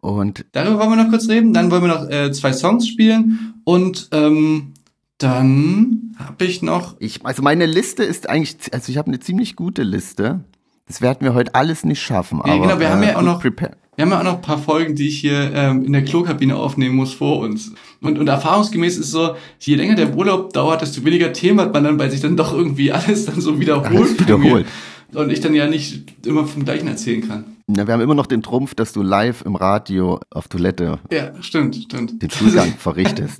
und 0.00 0.44
Darüber 0.52 0.78
wollen 0.80 0.90
wir 0.90 0.96
noch 1.04 1.10
kurz 1.10 1.28
reden, 1.28 1.52
dann 1.52 1.70
wollen 1.70 1.82
wir 1.82 1.88
noch 1.88 2.08
äh, 2.08 2.30
zwei 2.32 2.52
Songs 2.52 2.86
spielen 2.88 3.54
und 3.64 4.08
ähm, 4.12 4.74
dann 5.18 6.14
habe 6.18 6.44
ich 6.44 6.62
noch, 6.62 6.96
ich, 6.98 7.24
also 7.24 7.42
meine 7.42 7.66
Liste 7.66 8.02
ist 8.04 8.28
eigentlich, 8.28 8.56
also 8.72 8.90
ich 8.90 8.98
habe 8.98 9.08
eine 9.08 9.20
ziemlich 9.20 9.56
gute 9.56 9.82
Liste. 9.82 10.44
Das 10.86 11.00
werden 11.00 11.18
wir 11.20 11.34
heute 11.34 11.54
alles 11.54 11.84
nicht 11.84 12.02
schaffen. 12.02 12.40
Ja, 12.44 12.52
aber, 12.54 12.66
genau, 12.66 12.80
wir 12.80 12.90
haben 12.90 13.02
ja 13.02 13.16
auch 13.16 13.22
noch- 13.22 13.40
prepare- 13.42 13.76
wir 13.96 14.04
haben 14.04 14.10
ja 14.10 14.20
auch 14.20 14.24
noch 14.24 14.34
ein 14.36 14.40
paar 14.42 14.58
Folgen, 14.58 14.94
die 14.94 15.08
ich 15.08 15.20
hier 15.20 15.52
ähm, 15.54 15.84
in 15.84 15.92
der 15.92 16.04
Klokabine 16.04 16.56
aufnehmen 16.56 16.96
muss 16.96 17.12
vor 17.12 17.40
uns. 17.40 17.72
Und, 18.00 18.18
und 18.18 18.26
erfahrungsgemäß 18.26 18.96
ist 18.96 19.10
so, 19.10 19.36
je 19.60 19.74
länger 19.74 19.96
der 19.96 20.16
Urlaub 20.16 20.52
dauert, 20.54 20.80
desto 20.80 21.04
weniger 21.04 21.32
Themen 21.32 21.60
hat 21.60 21.74
man 21.74 21.84
dann, 21.84 21.98
weil 21.98 22.10
sich 22.10 22.20
dann 22.20 22.36
doch 22.36 22.54
irgendwie 22.54 22.90
alles 22.92 23.26
dann 23.26 23.40
so 23.40 23.60
wiederholt. 23.60 23.94
Alles 23.94 24.18
wiederholt. 24.18 24.66
Und 25.12 25.30
ich 25.30 25.40
dann 25.40 25.54
ja 25.54 25.66
nicht 25.66 26.26
immer 26.26 26.46
vom 26.46 26.64
Gleichen 26.64 26.88
erzählen 26.88 27.26
kann. 27.28 27.44
Na, 27.66 27.86
wir 27.86 27.92
haben 27.92 28.00
immer 28.00 28.14
noch 28.14 28.26
den 28.26 28.42
Trumpf, 28.42 28.74
dass 28.74 28.94
du 28.94 29.02
live 29.02 29.42
im 29.42 29.56
Radio 29.56 30.18
auf 30.30 30.48
Toilette 30.48 30.98
Ja, 31.10 31.30
stimmt, 31.42 31.76
stimmt. 31.76 32.22
den 32.22 32.30
Schulgang 32.30 32.72
verrichtest. 32.78 33.38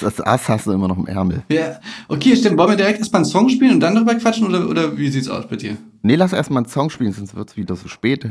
Das, 0.00 0.20
Ass 0.20 0.48
hast 0.48 0.66
du 0.66 0.72
immer 0.72 0.88
noch 0.88 0.98
im 0.98 1.06
Ärmel. 1.06 1.42
Ja, 1.50 1.80
okay, 2.08 2.36
stimmt. 2.36 2.56
Wollen 2.58 2.70
wir 2.70 2.76
direkt 2.76 2.98
erstmal 2.98 3.22
einen 3.22 3.30
Song 3.30 3.48
spielen 3.48 3.72
und 3.72 3.80
dann 3.80 3.94
darüber 3.94 4.14
quatschen 4.14 4.46
oder, 4.46 4.68
oder 4.68 4.96
wie 4.96 5.08
sieht's 5.08 5.28
aus 5.28 5.48
bei 5.48 5.56
dir? 5.56 5.76
Nee, 6.02 6.16
lass 6.16 6.32
erstmal 6.32 6.62
einen 6.62 6.70
Song 6.70 6.90
spielen, 6.90 7.12
sonst 7.12 7.34
wird's 7.34 7.56
wieder 7.56 7.76
so 7.76 7.88
spät. 7.88 8.28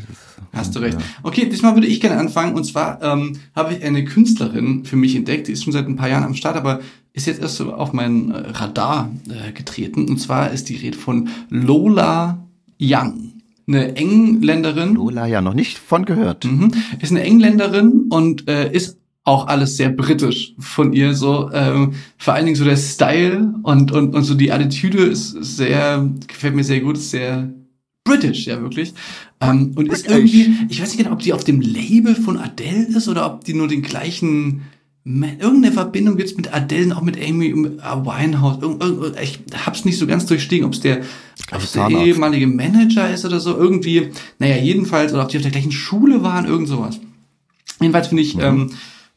Hast 0.53 0.75
du 0.75 0.79
recht. 0.79 0.97
Okay, 1.23 1.49
diesmal 1.49 1.73
würde 1.75 1.87
ich 1.87 1.99
gerne 1.99 2.19
anfangen. 2.19 2.55
Und 2.55 2.65
zwar 2.65 3.01
ähm, 3.01 3.37
habe 3.55 3.73
ich 3.73 3.83
eine 3.83 4.05
Künstlerin 4.05 4.85
für 4.85 4.95
mich 4.95 5.15
entdeckt, 5.15 5.47
die 5.47 5.53
ist 5.53 5.63
schon 5.63 5.73
seit 5.73 5.87
ein 5.87 5.95
paar 5.95 6.09
Jahren 6.09 6.23
am 6.23 6.35
Start, 6.35 6.55
aber 6.55 6.81
ist 7.13 7.27
jetzt 7.27 7.41
erst 7.41 7.55
so 7.55 7.73
auf 7.73 7.93
mein 7.93 8.31
äh, 8.31 8.37
Radar 8.51 9.11
äh, 9.29 9.51
getreten. 9.51 10.07
Und 10.07 10.19
zwar 10.19 10.51
ist 10.51 10.69
die 10.69 10.75
Rede 10.75 10.97
von 10.97 11.29
Lola 11.49 12.45
Young. 12.79 13.33
Eine 13.67 13.95
Engländerin. 13.95 14.95
Lola 14.95 15.25
ja 15.25 15.41
noch 15.41 15.53
nicht 15.53 15.77
von 15.77 16.05
gehört. 16.05 16.45
Mhm. 16.45 16.71
Ist 17.01 17.11
eine 17.11 17.23
Engländerin 17.23 18.07
und 18.09 18.47
äh, 18.49 18.71
ist 18.71 18.97
auch 19.25 19.47
alles 19.47 19.77
sehr 19.77 19.89
britisch 19.89 20.53
von 20.59 20.93
ihr 20.93 21.13
so 21.13 21.49
ähm, 21.53 21.93
vor 22.17 22.33
allen 22.33 22.45
Dingen 22.45 22.57
so 22.57 22.65
der 22.65 22.77
Style 22.77 23.53
und 23.63 23.91
und 23.91 24.15
und 24.15 24.23
so 24.23 24.33
die 24.35 24.51
Attitüde 24.51 25.03
ist 25.03 25.31
sehr 25.31 26.09
gefällt 26.27 26.55
mir 26.55 26.63
sehr 26.63 26.81
gut 26.81 26.97
ist 26.97 27.11
sehr 27.11 27.49
british 28.03 28.47
ja 28.47 28.61
wirklich 28.61 28.93
ähm, 29.39 29.71
und 29.75 29.91
ist 29.91 30.07
British. 30.07 30.33
irgendwie 30.33 30.57
ich 30.69 30.81
weiß 30.81 30.89
nicht 30.89 30.97
genau 30.97 31.13
ob 31.13 31.19
die 31.19 31.33
auf 31.33 31.43
dem 31.45 31.61
Label 31.61 32.15
von 32.15 32.37
Adele 32.37 32.87
ist 32.87 33.07
oder 33.07 33.25
ob 33.25 33.45
die 33.45 33.53
nur 33.53 33.67
den 33.67 33.81
gleichen 33.81 34.63
Irgendeine 35.05 35.73
Verbindung 35.73 36.15
gibt's 36.15 36.37
mit 36.37 36.53
Adele, 36.53 36.95
auch 36.95 37.01
mit 37.01 37.17
Amy 37.17 37.53
Winehouse. 37.53 38.61
Irgend, 38.61 38.81
irgend, 38.81 39.19
ich 39.19 39.39
hab's 39.65 39.83
nicht 39.83 39.97
so 39.97 40.07
ganz 40.07 40.25
durchstiegen, 40.27 40.65
ob's 40.65 40.79
der, 40.79 41.01
ob's 41.51 41.73
der 41.73 41.89
ehemalige 41.89 42.47
Manager 42.47 43.13
ist 43.13 43.25
oder 43.25 43.41
so. 43.41 43.57
Irgendwie, 43.57 44.11
naja, 44.39 44.55
jedenfalls, 44.55 45.13
oder 45.13 45.23
ob 45.23 45.27
die 45.27 45.35
auf 45.35 45.43
der 45.43 45.51
gleichen 45.51 45.73
Schule 45.73 46.23
waren, 46.23 46.45
irgend 46.45 46.69
sowas. 46.69 47.01
Jedenfalls 47.81 48.07
finde 48.07 48.23
ich 48.23 48.39
ähm, 48.39 48.71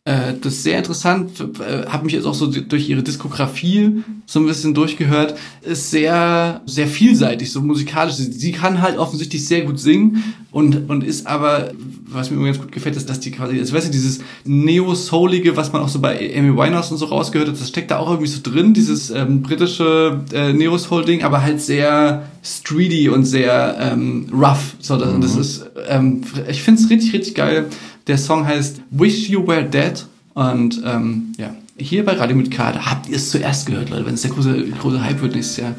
äh, 0.07 0.35
das 0.41 0.63
sehr 0.63 0.79
interessant, 0.79 1.41
äh, 1.41 1.87
habe 1.87 2.05
mich 2.05 2.15
jetzt 2.15 2.27
auch 2.27 2.35
so 2.35 2.47
durch 2.47 2.89
ihre 2.89 3.03
Diskografie 3.03 4.05
so 4.25 4.39
ein 4.39 4.47
bisschen 4.47 4.73
durchgehört, 4.73 5.37
ist 5.63 5.91
sehr, 5.91 6.61
sehr 6.65 6.87
vielseitig, 6.87 7.51
so 7.51 7.61
musikalisch. 7.61 8.15
Sie, 8.15 8.53
kann 8.53 8.81
halt 8.81 8.99
offensichtlich 8.99 9.45
sehr 9.47 9.63
gut 9.63 9.81
singen 9.81 10.23
und, 10.53 10.89
und 10.89 11.03
ist 11.03 11.27
aber, 11.27 11.73
was 12.07 12.31
mir 12.31 12.45
ganz 12.45 12.61
gut 12.61 12.71
gefällt, 12.71 12.95
ist, 12.95 13.11
dass 13.11 13.19
die 13.19 13.33
quasi, 13.33 13.59
also 13.59 13.75
weißt 13.75 13.89
du, 13.89 13.91
dieses 13.91 14.21
Neo-Soulige, 14.45 15.57
was 15.57 15.73
man 15.73 15.83
auch 15.83 15.89
so 15.89 15.99
bei 15.99 16.33
Amy 16.39 16.57
Winehouse 16.57 16.93
und 16.93 16.99
so 16.99 17.07
rausgehört 17.07 17.49
hat, 17.49 17.61
das 17.61 17.69
steckt 17.69 17.91
da 17.91 17.99
auch 17.99 18.09
irgendwie 18.09 18.31
so 18.31 18.39
drin, 18.41 18.75
dieses 18.75 19.11
ähm, 19.11 19.43
britische 19.43 20.21
äh, 20.33 20.53
Neo-Soul-Ding, 20.53 21.25
aber 21.25 21.43
halt 21.43 21.61
sehr 21.61 22.29
streety 22.45 23.09
und 23.09 23.25
sehr 23.25 23.77
ähm, 23.81 24.29
rough. 24.33 24.77
So, 24.79 24.97
das, 24.97 25.19
das 25.19 25.37
ist, 25.37 25.67
ähm, 25.89 26.21
ich 26.49 26.63
finde 26.63 26.81
es 26.81 26.89
richtig, 26.91 27.13
richtig 27.13 27.35
geil. 27.35 27.67
Der 28.07 28.19
Song 28.19 28.47
heißt 28.47 28.83
Wish 28.91 29.29
You 29.29 29.47
Were 29.47 29.65
Dead 29.65 30.07
und 30.35 30.81
ähm, 30.85 31.33
ja, 31.39 31.55
hier 31.77 32.05
bei 32.05 32.13
Radio 32.13 32.37
mit 32.37 32.53
K, 32.53 32.73
da 32.73 32.87
habt 32.87 33.09
ihr 33.09 33.17
es 33.17 33.31
zuerst 33.31 33.67
gehört, 33.67 33.91
Leute, 33.91 34.07
wenn 34.07 34.15
es 34.15 34.23
der 34.23 34.31
große, 34.31 34.65
große 34.81 35.03
Hype 35.03 35.21
wird 35.23 35.35
nächstes 35.35 35.57
Jahr, 35.57 35.75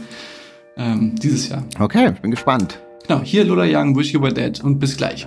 ähm, 0.75 1.15
dieses 1.15 1.47
Jahr. 1.47 1.63
Okay, 1.79 2.11
ich 2.13 2.19
bin 2.19 2.31
gespannt. 2.31 2.79
Genau, 3.07 3.21
hier 3.21 3.45
Lola 3.45 3.63
Young, 3.65 3.95
Wish 3.95 4.11
You 4.11 4.21
Were 4.21 4.33
Dead 4.33 4.59
und 4.61 4.77
bis 4.79 4.97
gleich. 4.97 5.25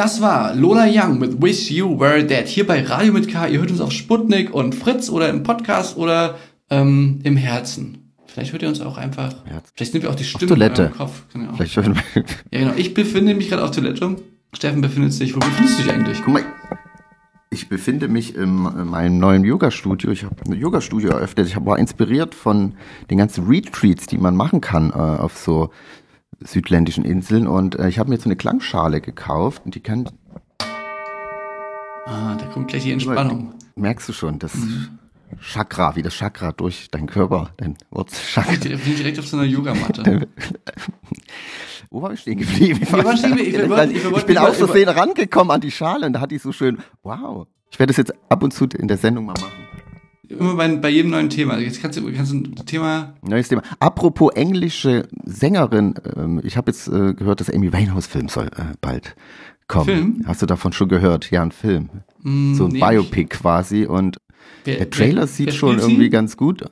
Das 0.00 0.22
war 0.22 0.54
Lola 0.54 0.86
Young 0.88 1.18
mit 1.18 1.42
Wish 1.42 1.70
You 1.70 2.00
Were 2.00 2.24
Dead. 2.24 2.48
Hier 2.48 2.66
bei 2.66 2.82
Radio 2.82 3.12
mit 3.12 3.28
K. 3.28 3.48
Ihr 3.48 3.60
hört 3.60 3.70
uns 3.70 3.82
auf 3.82 3.92
Sputnik 3.92 4.54
und 4.54 4.74
Fritz 4.74 5.10
oder 5.10 5.28
im 5.28 5.42
Podcast 5.42 5.98
oder 5.98 6.36
ähm, 6.70 7.18
im 7.22 7.36
Herzen. 7.36 8.10
Vielleicht 8.24 8.52
hört 8.52 8.62
ihr 8.62 8.70
uns 8.70 8.80
auch 8.80 8.96
einfach. 8.96 9.44
Herz. 9.44 9.70
Vielleicht 9.76 9.92
sind 9.92 10.02
wir 10.02 10.08
auch 10.08 10.14
die 10.14 10.24
Stimme 10.24 10.46
Toilette. 10.46 10.84
im 10.84 10.96
Kopf. 10.96 11.24
Genau. 11.34 11.52
Vielleicht 11.54 11.76
hören 11.76 11.96
wir. 11.96 12.24
Ja, 12.50 12.60
genau. 12.60 12.72
Ich 12.78 12.94
befinde 12.94 13.34
mich 13.34 13.50
gerade 13.50 13.62
auf 13.62 13.72
Toilette. 13.72 14.16
Steffen 14.54 14.80
befindet 14.80 15.12
sich. 15.12 15.36
Wo 15.36 15.38
befindest 15.38 15.78
du 15.78 15.82
dich 15.82 15.92
eigentlich? 15.92 16.22
Guck 16.24 16.32
mal, 16.32 16.44
ich 17.50 17.68
befinde 17.68 18.08
mich 18.08 18.36
im, 18.36 18.70
in 18.78 18.86
meinem 18.86 19.18
neuen 19.18 19.44
Yoga-Studio. 19.44 20.12
Ich 20.12 20.24
habe 20.24 20.36
ein 20.46 20.52
Yoga-Studio 20.54 21.10
eröffnet. 21.10 21.48
Ich 21.48 21.56
war 21.62 21.78
inspiriert 21.78 22.34
von 22.34 22.74
den 23.10 23.18
ganzen 23.18 23.48
Retreats, 23.48 24.06
die 24.06 24.16
man 24.16 24.34
machen 24.34 24.62
kann 24.62 24.90
äh, 24.90 24.94
auf 24.94 25.36
so 25.36 25.70
südländischen 26.40 27.04
Inseln. 27.04 27.46
Und 27.46 27.78
äh, 27.78 27.88
ich 27.88 27.98
habe 27.98 28.08
mir 28.10 28.16
jetzt 28.16 28.24
so 28.24 28.28
eine 28.28 28.36
Klangschale 28.36 29.00
gekauft 29.00 29.62
und 29.64 29.74
die 29.74 29.80
kann, 29.80 30.08
Ah, 32.06 32.34
da 32.36 32.46
kommt 32.46 32.68
gleich 32.68 32.82
die 32.82 32.92
Entspannung. 32.92 33.54
merkst 33.76 34.08
du 34.08 34.12
schon, 34.12 34.38
das 34.38 34.54
Mhm. 34.54 34.98
Chakra, 35.40 35.94
wie 35.94 36.02
das 36.02 36.14
Chakra 36.14 36.50
durch 36.50 36.90
deinen 36.90 37.06
Körper, 37.06 37.50
dein 37.56 37.76
Wurzelchakra. 37.90 38.52
Ich 38.52 38.60
bin 38.84 38.96
direkt 38.96 39.18
auf 39.20 39.28
so 39.28 39.36
einer 39.36 39.46
Yogamatte. 39.46 40.26
Wo 41.90 42.02
war 42.02 42.12
ich 42.12 42.20
stehen 42.20 42.38
geblieben? 42.38 42.80
Ich, 42.82 42.88
stehen 42.88 43.38
ich 43.38 44.10
wollten 44.10 44.26
bin 44.26 44.38
aus 44.38 44.56
Versehen 44.56 44.88
rangekommen 44.88 45.52
an 45.52 45.60
die 45.60 45.70
Schale 45.70 46.06
und 46.06 46.14
da 46.14 46.20
hatte 46.20 46.34
ich 46.34 46.42
so 46.42 46.50
schön, 46.50 46.78
wow. 47.04 47.46
Ich 47.70 47.78
werde 47.78 47.92
das 47.92 47.96
jetzt 47.98 48.12
ab 48.28 48.42
und 48.42 48.52
zu 48.52 48.64
in 48.76 48.88
der 48.88 48.96
Sendung 48.96 49.26
mal 49.26 49.34
machen. 49.34 49.69
Immer 50.30 50.54
bei, 50.54 50.68
bei 50.76 50.88
jedem 50.90 51.10
neuen 51.10 51.28
Thema. 51.28 51.58
Jetzt 51.58 51.82
kannst 51.82 51.98
du, 51.98 52.12
kannst 52.12 52.32
du 52.32 52.36
ein 52.36 52.54
Thema. 52.66 53.14
Neues 53.22 53.48
Thema. 53.48 53.62
Apropos 53.80 54.32
englische 54.34 55.08
Sängerin, 55.24 55.94
ähm, 56.16 56.40
ich 56.44 56.56
habe 56.56 56.70
jetzt 56.70 56.88
äh, 56.88 57.14
gehört, 57.14 57.40
dass 57.40 57.50
Amy 57.50 57.72
Winehouse-Film 57.72 58.28
soll 58.28 58.46
äh, 58.46 58.74
bald 58.80 59.16
kommen. 59.66 59.84
Film? 59.86 60.22
Hast 60.26 60.40
du 60.42 60.46
davon 60.46 60.72
schon 60.72 60.88
gehört? 60.88 61.30
Ja, 61.30 61.42
ein 61.42 61.52
Film. 61.52 61.88
so 62.22 62.28
ein 62.66 62.70
nee, 62.72 62.80
Biopic 62.80 63.26
quasi 63.30 63.86
und 63.86 64.18
Wer- 64.64 64.76
der 64.76 64.90
Trailer 64.90 65.22
wer- 65.22 65.26
sieht 65.26 65.46
wer 65.48 65.52
schon 65.54 65.70
spielt 65.72 65.82
sie? 65.84 65.90
irgendwie 65.92 66.10
ganz 66.10 66.36
gut. 66.36 66.64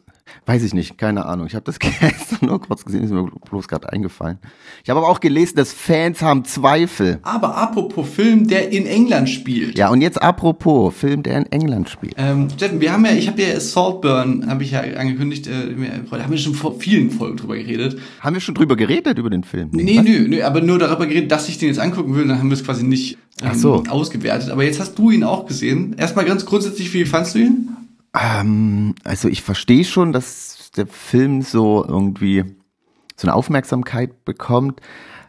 Weiß 0.47 0.63
ich 0.63 0.75
nicht, 0.75 0.99
keine 0.99 1.27
Ahnung. 1.27 1.47
Ich 1.47 1.55
habe 1.55 1.65
das 1.65 1.79
gestern 1.81 2.49
nur 2.49 2.61
kurz 2.61 2.85
gesehen, 2.85 3.05
ist 3.05 3.13
mir 3.13 3.29
bloß 3.51 3.69
gerade 3.69 3.93
eingefallen. 3.93 4.39
Ich 4.83 4.91
habe 4.91 5.01
aber 5.01 5.09
auch 5.09 5.21
gelesen, 5.21 5.57
dass 5.57 5.73
Fans 5.73 6.23
haben 6.23 6.45
Zweifel. 6.45 7.19
Aber 7.23 7.57
apropos 7.57 8.09
Film, 8.09 8.49
der 8.49 8.71
in 8.73 8.87
England 8.87 9.29
spielt. 9.29 9.79
Ja, 9.79 9.91
und 9.91 10.01
jetzt 10.01 10.21
apropos 10.21 10.95
Film, 10.95 11.23
der 11.23 11.39
in 11.39 11.47
England 11.47 11.89
spielt. 11.89 12.15
Ähm, 12.17 12.49
Steffen, 12.51 12.81
wir 12.81 12.93
haben 12.93 13.05
ja, 13.05 13.13
ich 13.13 13.29
habe 13.29 13.43
ja 13.43 13.59
Saltburn, 13.61 14.49
habe 14.49 14.63
ich 14.63 14.73
ja 14.73 14.81
angekündigt, 14.81 15.47
äh, 15.47 15.75
da 16.11 16.23
haben 16.23 16.31
wir 16.31 16.39
schon 16.39 16.55
vor 16.55 16.79
vielen 16.79 17.11
Folgen 17.11 17.37
drüber 17.37 17.57
geredet. 17.57 17.99
Haben 18.21 18.35
wir 18.35 18.41
schon 18.41 18.55
drüber 18.55 18.77
geredet 18.77 19.19
über 19.19 19.31
den 19.31 19.45
Film? 19.45 19.71
Nee, 19.73 19.99
was? 19.99 20.05
nö, 20.05 20.29
nö, 20.29 20.43
aber 20.43 20.61
nur 20.61 20.79
darüber 20.79 21.07
geredet, 21.07 21.31
dass 21.31 21.49
ich 21.49 21.59
den 21.59 21.69
jetzt 21.69 21.79
angucken 21.79 22.15
will, 22.15 22.27
dann 22.27 22.39
haben 22.39 22.49
wir 22.49 22.57
es 22.57 22.65
quasi 22.65 22.85
nicht 22.85 23.19
ähm, 23.43 23.55
so. 23.55 23.83
ausgewertet. 23.89 24.51
Aber 24.51 24.65
jetzt 24.65 24.81
hast 24.81 24.99
du 24.99 25.11
ihn 25.11 25.25
auch 25.25 25.47
gesehen. 25.47 25.95
Erstmal 25.99 26.25
ganz 26.25 26.45
grundsätzlich, 26.45 26.93
wie 26.95 27.05
fandst 27.05 27.35
du 27.35 27.39
ihn? 27.41 27.69
Ähm, 28.15 28.95
also 29.05 29.29
ich 29.29 29.43
verstehe 29.43 29.85
schon, 29.85 30.13
dass 30.13 30.71
der 30.77 30.87
Film 30.87 31.43
so 31.43 31.85
irgendwie 31.87 32.45
so 33.17 33.27
eine 33.27 33.35
Aufmerksamkeit 33.35 34.25
bekommt. 34.25 34.81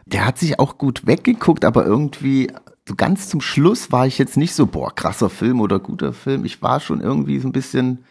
Der 0.06 0.26
hat 0.26 0.38
sich 0.38 0.58
auch 0.58 0.78
gut 0.78 1.06
weggeguckt, 1.06 1.64
aber 1.64 1.84
irgendwie 1.84 2.50
so 2.88 2.94
ganz 2.94 3.28
zum 3.28 3.40
Schluss 3.40 3.92
war 3.92 4.06
ich 4.06 4.18
jetzt 4.18 4.36
nicht 4.36 4.54
so, 4.54 4.66
boah, 4.66 4.94
krasser 4.94 5.30
Film 5.30 5.60
oder 5.60 5.78
guter 5.78 6.12
Film. 6.12 6.44
Ich 6.44 6.62
war 6.62 6.80
schon 6.80 7.00
irgendwie 7.00 7.38
so 7.38 7.48
ein 7.48 7.52
bisschen 7.52 8.04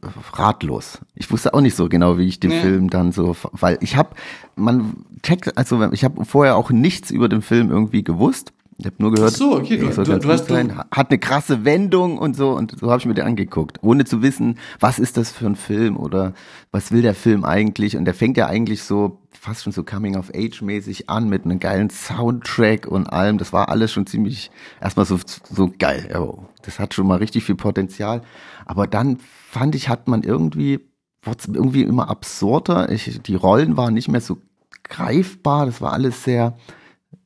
äh, 0.00 0.06
ratlos. 0.32 0.98
Ich 1.14 1.30
wusste 1.30 1.52
auch 1.52 1.60
nicht 1.60 1.76
so 1.76 1.88
genau, 1.88 2.16
wie 2.18 2.26
ich 2.28 2.40
den 2.40 2.50
Nee. 2.50 2.60
Film 2.62 2.90
dann 2.90 3.12
so, 3.12 3.36
weil 3.52 3.78
ich 3.80 3.96
habe, 3.96 4.10
man 4.56 5.04
checkt, 5.22 5.56
also 5.58 5.82
ich 5.92 6.04
habe 6.04 6.24
vorher 6.24 6.56
auch 6.56 6.70
nichts 6.70 7.10
über 7.10 7.28
den 7.28 7.42
Film 7.42 7.70
irgendwie 7.70 8.02
gewusst. 8.04 8.52
Ich 8.78 8.86
habe 8.86 8.96
nur 8.98 9.12
gehört, 9.12 9.32
Ach 9.34 9.38
so, 9.38 9.56
okay, 9.56 9.76
du- 9.76 9.90
du- 9.90 10.18
du 10.18 10.28
hast- 10.28 10.48
sein, 10.48 10.76
hat 10.90 11.10
eine 11.10 11.18
krasse 11.18 11.64
Wendung 11.64 12.18
und 12.18 12.34
so 12.34 12.50
und 12.50 12.78
so 12.80 12.90
habe 12.90 12.98
ich 13.00 13.06
mir 13.06 13.14
den 13.14 13.26
angeguckt, 13.26 13.78
ohne 13.82 14.04
zu 14.04 14.22
wissen, 14.22 14.58
was 14.80 14.98
ist 14.98 15.16
das 15.16 15.30
für 15.30 15.46
ein 15.46 15.56
Film 15.56 15.96
oder 15.96 16.32
was 16.72 16.90
will 16.90 17.02
der 17.02 17.14
Film 17.14 17.44
eigentlich? 17.44 17.96
Und 17.96 18.06
der 18.06 18.14
fängt 18.14 18.36
ja 18.36 18.46
eigentlich 18.46 18.82
so 18.82 19.18
fast 19.30 19.62
schon 19.64 19.72
so 19.72 19.84
Coming 19.84 20.16
of 20.16 20.30
Age 20.34 20.62
mäßig 20.62 21.08
an 21.10 21.28
mit 21.28 21.44
einem 21.44 21.60
geilen 21.60 21.90
Soundtrack 21.90 22.86
und 22.86 23.06
allem, 23.08 23.38
das 23.38 23.52
war 23.52 23.68
alles 23.68 23.92
schon 23.92 24.06
ziemlich 24.06 24.50
erstmal 24.80 25.06
so 25.06 25.18
so 25.50 25.70
geil. 25.78 26.08
Oh, 26.18 26.38
das 26.62 26.78
hat 26.78 26.94
schon 26.94 27.06
mal 27.06 27.18
richtig 27.18 27.44
viel 27.44 27.54
Potenzial, 27.56 28.22
aber 28.66 28.86
dann 28.86 29.18
fand 29.50 29.74
ich 29.74 29.88
hat 29.88 30.08
man 30.08 30.22
irgendwie 30.22 30.80
wurde 31.24 31.38
irgendwie 31.54 31.82
immer 31.82 32.08
absurder, 32.10 32.90
ich, 32.90 33.20
die 33.22 33.36
Rollen 33.36 33.76
waren 33.76 33.94
nicht 33.94 34.08
mehr 34.08 34.20
so 34.20 34.38
greifbar, 34.82 35.66
das 35.66 35.80
war 35.80 35.92
alles 35.92 36.24
sehr 36.24 36.54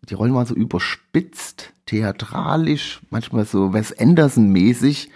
die 0.08 0.14
Rollen 0.14 0.34
waren 0.34 0.46
so 0.46 0.54
überspitzt, 0.54 1.72
theatralisch, 1.86 3.00
manchmal 3.10 3.44
so 3.44 3.72
Wes 3.72 3.96
Anderson-mäßig. 3.96 5.10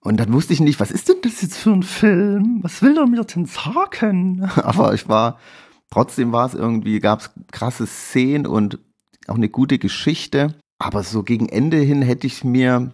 Und 0.00 0.18
dann 0.18 0.32
wusste 0.32 0.52
ich 0.52 0.60
nicht, 0.60 0.80
was 0.80 0.90
ist 0.90 1.08
denn 1.08 1.16
das 1.22 1.42
jetzt 1.42 1.58
für 1.58 1.70
ein 1.70 1.82
Film? 1.82 2.60
Was 2.62 2.82
will 2.82 2.96
er 2.96 3.06
mir 3.06 3.24
denn 3.24 3.46
sagen? 3.46 4.48
Aber 4.56 4.94
ich 4.94 5.08
war, 5.08 5.38
trotzdem 5.90 6.32
war 6.32 6.46
es 6.46 6.54
irgendwie, 6.54 7.00
gab 7.00 7.20
es 7.20 7.30
krasse 7.50 7.86
Szenen 7.86 8.46
und 8.46 8.78
auch 9.26 9.36
eine 9.36 9.48
gute 9.48 9.78
Geschichte. 9.78 10.54
Aber 10.78 11.02
so 11.02 11.22
gegen 11.22 11.48
Ende 11.48 11.78
hin 11.78 12.02
hätte 12.02 12.26
ich 12.26 12.44
mir, 12.44 12.92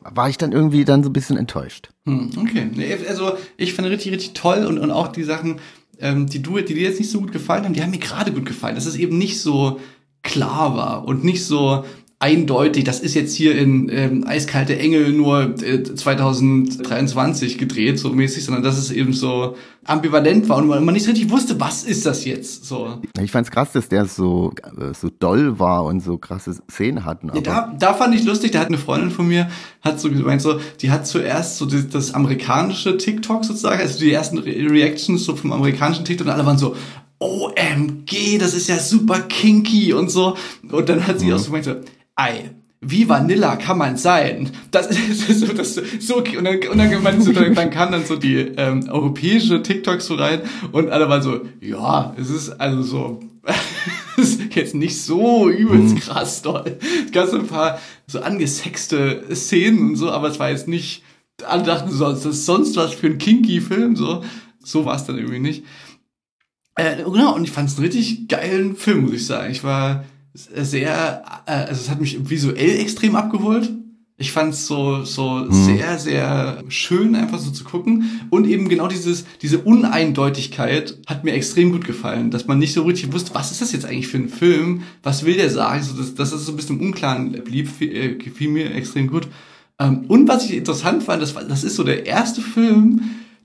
war 0.00 0.28
ich 0.28 0.38
dann 0.38 0.52
irgendwie 0.52 0.84
dann 0.84 1.02
so 1.02 1.10
ein 1.10 1.12
bisschen 1.12 1.36
enttäuscht. 1.36 1.90
Hm, 2.06 2.30
okay. 2.36 2.70
Also 3.06 3.36
ich 3.56 3.74
fand 3.74 3.88
richtig, 3.88 4.12
richtig 4.12 4.32
toll 4.32 4.64
und, 4.64 4.78
und 4.78 4.90
auch 4.90 5.08
die 5.08 5.24
Sachen, 5.24 5.60
ähm, 5.98 6.26
die 6.26 6.42
du, 6.42 6.56
die 6.56 6.74
dir 6.74 6.88
jetzt 6.88 6.98
nicht 6.98 7.10
so 7.10 7.20
gut 7.20 7.32
gefallen 7.32 7.64
haben, 7.64 7.74
die 7.74 7.82
haben 7.82 7.90
mir 7.90 7.98
gerade 7.98 8.32
gut 8.32 8.46
gefallen. 8.46 8.74
Dass 8.74 8.86
es 8.86 8.96
eben 8.96 9.18
nicht 9.18 9.40
so 9.40 9.78
klar 10.22 10.76
war 10.76 11.04
und 11.06 11.24
nicht 11.24 11.44
so 11.44 11.84
eindeutig, 12.20 12.84
das 12.84 13.00
ist 13.00 13.14
jetzt 13.14 13.34
hier 13.34 13.56
in 13.56 13.88
ähm, 13.90 14.26
Eiskalte 14.26 14.78
Engel 14.78 15.10
nur 15.12 15.58
äh, 15.62 15.82
2023 15.82 17.56
gedreht, 17.56 17.98
so 17.98 18.10
mäßig, 18.10 18.44
sondern 18.44 18.62
dass 18.62 18.76
es 18.76 18.90
eben 18.90 19.14
so 19.14 19.56
ambivalent 19.86 20.46
war 20.50 20.58
und 20.58 20.66
man, 20.68 20.84
man 20.84 20.92
nicht 20.92 21.04
so 21.04 21.10
richtig 21.10 21.30
wusste, 21.30 21.58
was 21.58 21.82
ist 21.82 22.04
das 22.04 22.26
jetzt 22.26 22.66
so. 22.66 22.98
Ich 23.18 23.30
fand 23.30 23.46
es 23.46 23.50
krass, 23.50 23.72
dass 23.72 23.88
der 23.88 24.04
so, 24.04 24.52
äh, 24.78 24.92
so 24.92 25.08
doll 25.08 25.58
war 25.58 25.84
und 25.84 26.00
so 26.00 26.18
krasse 26.18 26.54
Szenen 26.70 27.06
hatten. 27.06 27.28
Ja, 27.28 27.32
Aber 27.32 27.40
da, 27.40 27.74
da 27.78 27.94
fand 27.94 28.14
ich 28.14 28.24
lustig, 28.24 28.50
da 28.50 28.60
hat 28.60 28.66
eine 28.66 28.76
Freundin 28.76 29.10
von 29.10 29.26
mir, 29.26 29.48
hat 29.80 29.98
so 29.98 30.10
gemeint, 30.10 30.42
so, 30.42 30.60
die 30.82 30.90
hat 30.90 31.06
zuerst 31.06 31.56
so 31.56 31.64
das, 31.64 31.88
das 31.88 32.12
amerikanische 32.12 32.98
TikTok 32.98 33.46
sozusagen, 33.46 33.80
also 33.80 33.98
die 33.98 34.12
ersten 34.12 34.36
Re 34.36 34.70
Reactions 34.70 35.24
so 35.24 35.34
vom 35.34 35.52
amerikanischen 35.52 36.04
TikTok 36.04 36.26
und 36.26 36.32
alle 36.34 36.44
waren 36.44 36.58
so, 36.58 36.76
OMG, 37.20 38.38
das 38.38 38.54
ist 38.54 38.68
ja 38.68 38.78
super 38.78 39.20
kinky 39.20 39.92
und 39.92 40.10
so. 40.10 40.36
Und 40.70 40.88
dann 40.88 41.06
hat 41.06 41.20
sie 41.20 41.32
auch 41.32 41.38
so 41.38 41.46
gemeint, 41.46 41.66
so, 41.66 41.76
ei, 42.16 42.50
wie 42.80 43.08
Vanilla 43.08 43.56
kann 43.56 43.76
man 43.76 43.98
sein? 43.98 44.50
Das 44.70 44.90
ist 44.90 45.28
so, 45.40 45.52
das 45.52 45.74
so. 45.74 46.16
Und 46.16 46.44
dann, 46.44 46.56
und 46.70 46.78
dann, 47.04 47.20
so, 47.20 47.32
dann, 47.32 47.70
kam 47.70 47.92
dann 47.92 48.06
so 48.06 48.16
die 48.16 48.36
ähm, 48.36 48.88
europäische 48.88 49.62
TikToks 49.62 50.06
so 50.06 50.14
rein 50.14 50.40
und 50.72 50.90
alle 50.90 51.08
waren 51.08 51.22
so, 51.22 51.42
ja, 51.60 52.14
es 52.18 52.30
ist 52.30 52.58
also 52.58 52.82
so, 52.82 53.20
es 54.16 54.36
ist 54.36 54.54
jetzt 54.54 54.74
nicht 54.74 55.00
so 55.00 55.50
übelst 55.50 55.96
krass 56.00 56.40
doll. 56.40 56.78
Es 57.04 57.12
gab 57.12 57.28
so 57.28 57.36
ein 57.36 57.46
paar 57.46 57.78
so 58.06 58.20
angesexte 58.20 59.24
Szenen 59.34 59.90
und 59.90 59.96
so, 59.96 60.10
aber 60.10 60.28
es 60.28 60.38
war 60.38 60.48
jetzt 60.50 60.68
nicht, 60.68 61.02
alle 61.46 61.64
dachten 61.64 61.90
so, 61.90 62.04
das 62.10 62.24
ist 62.24 62.46
sonst 62.46 62.76
was 62.76 62.94
für 62.94 63.08
ein 63.08 63.18
kinky 63.18 63.60
Film, 63.60 63.94
so. 63.94 64.24
So 64.62 64.84
war 64.84 64.96
es 64.96 65.04
dann 65.04 65.16
irgendwie 65.16 65.38
nicht. 65.38 65.64
Äh, 66.76 66.96
genau, 66.96 67.34
und 67.34 67.44
ich 67.44 67.50
fand 67.50 67.68
es 67.68 67.76
einen 67.76 67.86
richtig 67.86 68.28
geilen 68.28 68.76
Film, 68.76 69.02
muss 69.02 69.12
ich 69.12 69.26
sagen. 69.26 69.50
Ich 69.52 69.64
war 69.64 70.04
sehr, 70.34 71.22
äh, 71.46 71.50
also 71.50 71.80
es 71.80 71.90
hat 71.90 72.00
mich 72.00 72.30
visuell 72.30 72.80
extrem 72.80 73.16
abgeholt. 73.16 73.70
Ich 74.16 74.32
fand 74.32 74.52
es 74.52 74.66
so, 74.66 75.02
so 75.02 75.50
sehr, 75.50 75.98
sehr 75.98 76.62
schön, 76.68 77.14
einfach 77.14 77.38
so 77.38 77.50
zu 77.50 77.64
gucken. 77.64 78.20
Und 78.28 78.46
eben 78.46 78.68
genau 78.68 78.86
dieses, 78.86 79.24
diese 79.40 79.60
Uneindeutigkeit 79.60 80.98
hat 81.06 81.24
mir 81.24 81.32
extrem 81.32 81.72
gut 81.72 81.86
gefallen, 81.86 82.30
dass 82.30 82.46
man 82.46 82.58
nicht 82.58 82.74
so 82.74 82.82
richtig 82.82 83.14
wusste, 83.14 83.34
was 83.34 83.50
ist 83.50 83.62
das 83.62 83.72
jetzt 83.72 83.86
eigentlich 83.86 84.08
für 84.08 84.18
ein 84.18 84.28
Film? 84.28 84.82
Was 85.02 85.24
will 85.24 85.36
der 85.36 85.48
sagen? 85.48 85.82
So, 85.82 85.96
dass, 85.96 86.14
dass 86.14 86.32
es 86.32 86.44
so 86.44 86.52
ein 86.52 86.56
bisschen 86.56 86.78
im 86.78 86.88
Unklaren 86.88 87.32
blieb, 87.44 87.70
äh, 87.80 88.16
gefiel 88.16 88.50
mir 88.50 88.74
extrem 88.74 89.06
gut. 89.06 89.26
Ähm, 89.78 90.04
und 90.08 90.28
was 90.28 90.44
ich 90.44 90.54
interessant 90.54 91.02
fand, 91.02 91.22
das, 91.22 91.34
war, 91.34 91.44
das 91.44 91.64
ist 91.64 91.76
so 91.76 91.82
der 91.82 92.04
erste 92.04 92.42
Film, 92.42 93.00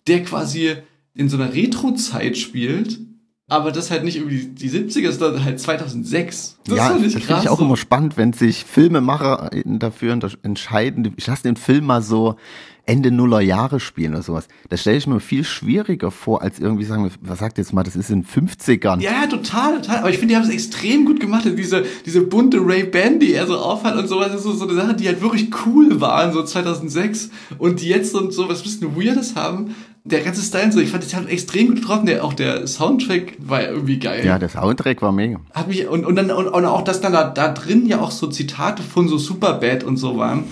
der 0.08 0.24
quasi 0.26 0.74
in 1.16 1.30
so 1.30 1.38
einer 1.38 1.54
Retro-Zeit 1.54 2.38
spielt, 2.38 3.00
aber 3.48 3.72
das 3.72 3.92
halt 3.92 4.04
nicht 4.04 4.18
irgendwie 4.18 4.46
die 4.46 4.70
70er, 4.70 5.12
sondern 5.12 5.44
halt 5.44 5.60
2006. 5.60 6.60
Das 6.66 6.78
ja, 6.78 6.90
das 6.90 7.14
finde 7.14 7.42
ich 7.42 7.50
auch 7.50 7.62
immer 7.62 7.78
spannend, 7.78 8.18
wenn 8.18 8.34
sich 8.34 8.66
Filmemacher 8.66 9.52
dafür 9.66 10.18
entscheiden, 10.42 11.14
ich 11.16 11.28
lasse 11.28 11.44
den 11.44 11.56
Film 11.56 11.86
mal 11.86 12.02
so 12.02 12.36
Ende 12.86 13.12
Nuller 13.12 13.42
Jahre 13.42 13.80
spielen 13.80 14.14
oder 14.14 14.24
sowas. 14.24 14.48
Das 14.70 14.82
stelle 14.82 14.98
ich 14.98 15.08
mir 15.08 15.20
viel 15.20 15.44
schwieriger 15.44 16.12
vor, 16.12 16.42
als 16.42 16.60
irgendwie 16.60 16.86
sagen, 16.86 17.10
was 17.22 17.40
sagt 17.40 17.58
jetzt 17.58 17.74
mal, 17.74 17.84
das 17.84 17.96
ist 17.96 18.10
in 18.10 18.26
50ern. 18.26 19.02
Ja, 19.02 19.12
ja, 19.12 19.28
total, 19.28 19.82
total. 19.82 20.00
Aber 20.00 20.10
ich 20.10 20.18
finde, 20.18 20.34
die 20.34 20.36
haben 20.36 20.44
es 20.44 20.54
extrem 20.54 21.06
gut 21.06 21.20
gemacht. 21.20 21.46
Diese, 21.46 21.86
diese 22.06 22.22
bunte 22.22 22.58
Ray-Ban, 22.60 23.20
die 23.20 23.34
er 23.34 23.48
so 23.48 23.58
aufhat 23.58 23.96
und 23.96 24.08
sowas, 24.08 24.34
ist 24.34 24.44
so, 24.44 24.54
so 24.54 24.68
eine 24.68 24.76
Sache, 24.76 24.94
die 24.94 25.08
halt 25.08 25.22
wirklich 25.22 25.50
cool 25.66 26.00
waren, 26.00 26.34
so 26.34 26.44
2006. 26.44 27.32
Und 27.58 27.82
die 27.82 27.88
jetzt 27.88 28.12
so, 28.12 28.30
so 28.30 28.48
was 28.50 28.62
bisschen 28.62 28.96
Weirdes 28.96 29.36
haben. 29.36 29.76
Der 30.04 30.22
ganze 30.22 30.44
Style 30.44 30.72
so, 30.72 30.80
ich 30.80 30.92
fand, 30.92 31.04
das 31.04 31.16
hat 31.16 31.28
extrem 31.28 31.68
gut 31.68 31.78
getroffen. 31.78 32.06
Der, 32.06 32.24
auch 32.24 32.34
der 32.34 32.68
Soundtrack 32.68 33.34
war 33.40 33.68
irgendwie 33.68 33.98
geil. 33.98 34.24
Ja, 34.24 34.38
der 34.38 34.50
Soundtrack 34.50 35.02
war 35.02 35.12
mega. 35.12 35.40
Hat 35.52 35.68
mich, 35.68 35.88
und, 35.88 36.06
und 36.06 36.16
dann, 36.16 36.30
und, 36.30 36.48
und 36.48 36.66
auch, 36.66 36.84
dass 36.84 37.02
dann 37.02 37.14
da, 37.14 37.24
da 37.24 37.52
drin 37.52 37.88
ja 37.88 38.00
auch 38.00 38.12
so 38.12 38.28
Zitate 38.28 38.84
von 38.84 39.08
so 39.08 39.18
Superbad 39.18 39.84
und 39.84 39.98
so 39.98 40.18
waren. 40.18 40.44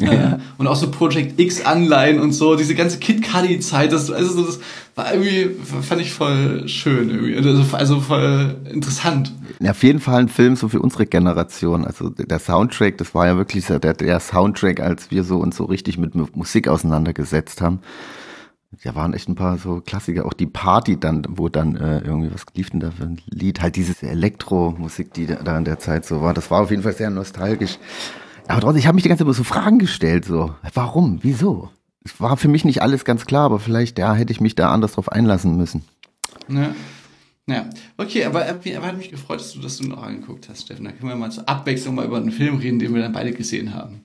Ja. 0.00 0.38
Und 0.58 0.66
auch 0.66 0.76
so 0.76 0.90
Project 0.90 1.38
X 1.40 1.64
Anleihen 1.64 2.20
und 2.20 2.32
so, 2.32 2.56
diese 2.56 2.74
ganze 2.74 2.98
Kid 2.98 3.22
Cudi 3.22 3.60
Zeit, 3.60 3.92
das, 3.92 4.10
also 4.10 4.44
das 4.44 4.60
war 4.94 5.12
irgendwie, 5.12 5.50
fand 5.82 6.00
ich 6.00 6.12
voll 6.12 6.68
schön 6.68 7.10
irgendwie, 7.10 7.36
also, 7.36 7.76
also 7.76 8.00
voll 8.00 8.56
interessant. 8.70 9.32
Ja, 9.60 9.70
auf 9.70 9.82
jeden 9.82 10.00
Fall 10.00 10.20
ein 10.20 10.28
Film 10.28 10.56
so 10.56 10.68
für 10.68 10.80
unsere 10.80 11.06
Generation, 11.06 11.84
also 11.84 12.10
der 12.10 12.38
Soundtrack, 12.38 12.98
das 12.98 13.14
war 13.14 13.26
ja 13.26 13.36
wirklich 13.36 13.66
der, 13.66 13.78
der 13.78 14.20
Soundtrack, 14.20 14.80
als 14.80 15.10
wir 15.10 15.24
so 15.24 15.38
uns 15.38 15.56
so 15.56 15.64
richtig 15.64 15.98
mit 15.98 16.14
Musik 16.36 16.68
auseinandergesetzt 16.68 17.60
haben. 17.60 17.80
Da 18.84 18.94
waren 18.94 19.12
echt 19.12 19.28
ein 19.28 19.34
paar 19.34 19.58
so 19.58 19.82
Klassiker, 19.84 20.24
auch 20.24 20.32
die 20.32 20.46
Party 20.46 20.98
dann, 20.98 21.26
wo 21.28 21.50
dann 21.50 21.76
äh, 21.76 21.98
irgendwie, 21.98 22.32
was 22.32 22.46
lief 22.54 22.70
denn 22.70 22.80
da 22.80 22.90
für 22.90 23.04
ein 23.04 23.20
Lied? 23.26 23.60
Halt 23.60 23.76
diese 23.76 23.94
Elektromusik, 24.06 25.12
die 25.12 25.26
da 25.26 25.58
in 25.58 25.64
der 25.64 25.78
Zeit 25.78 26.06
so 26.06 26.22
war. 26.22 26.32
Das 26.32 26.50
war 26.50 26.62
auf 26.62 26.70
jeden 26.70 26.82
Fall 26.82 26.94
sehr 26.94 27.10
nostalgisch. 27.10 27.78
Aber 28.48 28.60
trotzdem, 28.60 28.78
ich 28.78 28.86
habe 28.86 28.94
mich 28.94 29.02
die 29.02 29.08
ganze 29.08 29.24
Zeit 29.24 29.34
so 29.34 29.44
Fragen 29.44 29.78
gestellt, 29.78 30.24
so, 30.24 30.54
warum, 30.74 31.18
wieso? 31.22 31.70
Es 32.04 32.20
war 32.20 32.36
für 32.36 32.48
mich 32.48 32.64
nicht 32.64 32.82
alles 32.82 33.04
ganz 33.04 33.26
klar, 33.26 33.44
aber 33.44 33.60
vielleicht, 33.60 33.98
ja, 33.98 34.14
hätte 34.14 34.32
ich 34.32 34.40
mich 34.40 34.54
da 34.54 34.72
anders 34.72 34.92
drauf 34.92 35.10
einlassen 35.10 35.56
müssen. 35.56 35.84
Ja. 36.48 36.74
Ja, 37.48 37.68
okay, 37.96 38.24
aber, 38.24 38.46
aber 38.46 38.86
hat 38.86 38.98
mich 38.98 39.10
gefreut, 39.10 39.40
dass 39.40 39.52
du 39.52 39.60
das 39.60 39.80
noch 39.80 40.02
angeguckt 40.02 40.48
hast, 40.48 40.62
Steffen. 40.62 40.84
Da 40.84 40.92
können 40.92 41.08
wir 41.08 41.16
mal 41.16 41.32
zur 41.32 41.48
Abwechslung 41.48 41.96
mal 41.96 42.06
über 42.06 42.16
einen 42.16 42.30
Film 42.30 42.58
reden, 42.58 42.78
den 42.78 42.94
wir 42.94 43.02
dann 43.02 43.12
beide 43.12 43.32
gesehen 43.32 43.74
haben. 43.74 44.00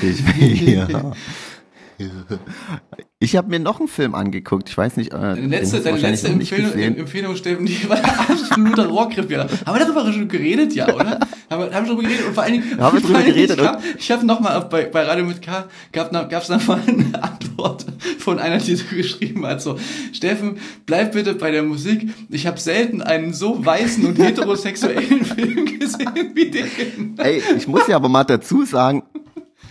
Ich, 0.00 0.60
ja. 0.62 0.86
Ich 3.22 3.36
habe 3.36 3.50
mir 3.50 3.60
noch 3.60 3.80
einen 3.80 3.88
Film 3.88 4.14
angeguckt. 4.14 4.70
Ich 4.70 4.78
weiß 4.78 4.96
nicht. 4.96 5.12
Äh, 5.12 5.18
deine 5.18 5.46
letzte, 5.46 5.80
deine 5.80 5.98
letzte 5.98 6.28
Empfehlung, 6.28 6.72
Empfehlung, 6.72 7.36
Steffen, 7.36 7.66
die 7.66 7.86
war 7.86 7.96
der 7.96 8.18
absolute. 8.18 8.82
Ja. 9.28 9.46
Haben 9.66 9.78
wir 9.78 9.84
darüber 9.84 10.10
schon 10.10 10.26
geredet, 10.26 10.72
ja, 10.72 10.88
oder? 10.88 11.20
Haben 11.50 11.64
wir, 11.64 11.74
haben 11.74 11.86
wir 11.86 11.94
darüber 11.94 12.02
geredet? 12.02 12.26
Und 12.28 12.32
vor 12.32 12.44
allen 12.44 12.52
Dingen, 12.54 12.80
haben 12.80 12.96
wir 12.96 13.02
darüber 13.02 13.22
geredet, 13.22 13.58
ich 13.58 13.66
habe 13.66 13.82
ich 13.98 14.10
hab 14.10 14.22
nochmal 14.22 14.60
bei, 14.70 14.86
bei 14.86 15.02
Radio 15.02 15.26
mit 15.26 15.42
K, 15.42 15.68
gab 15.92 16.14
es 16.14 16.48
nochmal 16.48 16.80
eine 16.86 17.22
Antwort 17.22 17.84
von 18.18 18.38
einer, 18.38 18.56
die 18.56 18.74
so 18.74 18.84
geschrieben 18.88 19.44
hat, 19.46 19.60
so, 19.60 19.78
Steffen, 20.14 20.56
bleib 20.86 21.12
bitte 21.12 21.34
bei 21.34 21.50
der 21.50 21.62
Musik. 21.62 22.08
Ich 22.30 22.46
habe 22.46 22.58
selten 22.58 23.02
einen 23.02 23.34
so 23.34 23.62
weißen 23.62 24.06
und 24.06 24.18
heterosexuellen 24.18 25.24
Film 25.26 25.66
gesehen 25.78 26.30
wie 26.32 26.50
den. 26.50 27.18
Ey, 27.18 27.42
ich 27.54 27.68
muss 27.68 27.86
ja 27.86 27.96
aber 27.96 28.08
mal 28.08 28.24
dazu 28.24 28.64
sagen, 28.64 29.02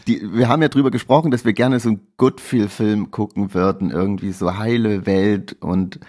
die, 0.10 0.34
wir 0.34 0.50
haben 0.50 0.62
ja 0.62 0.70
drüber 0.70 0.90
gesprochen, 0.90 1.30
dass 1.30 1.46
wir 1.46 1.54
gerne 1.54 1.80
so 1.80 1.90
einen 1.90 2.02
Goodfeel-Film 2.18 3.12
gucken 3.12 3.54
würden, 3.54 3.92
irgendwie 3.92 4.32
so 4.32 4.58
heile 4.58 5.06
Welt 5.06 5.56
und 5.60 6.00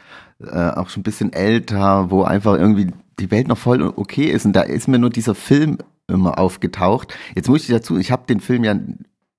äh, 0.41 0.71
auch 0.71 0.89
schon 0.89 1.01
ein 1.01 1.05
bisschen 1.05 1.33
älter, 1.33 2.11
wo 2.11 2.23
einfach 2.23 2.55
irgendwie 2.55 2.89
die 3.19 3.31
Welt 3.31 3.49
noch 3.49 3.59
voll 3.59 3.83
okay 3.83 4.27
ist. 4.27 4.47
Und 4.47 4.55
da 4.55 4.63
ist 4.63 4.89
mir 4.89 4.99
nur 4.99 5.11
dieser 5.11 5.35
Film 5.35 5.79
immer 6.09 6.39
aufgetaucht. 6.39 7.15
Jetzt 7.35 7.49
muss 7.49 7.63
ich 7.63 7.69
dazu, 7.69 7.99
ich 7.99 8.11
habe 8.11 8.27
den 8.27 8.41
Film 8.41 8.65
ja 8.65 8.75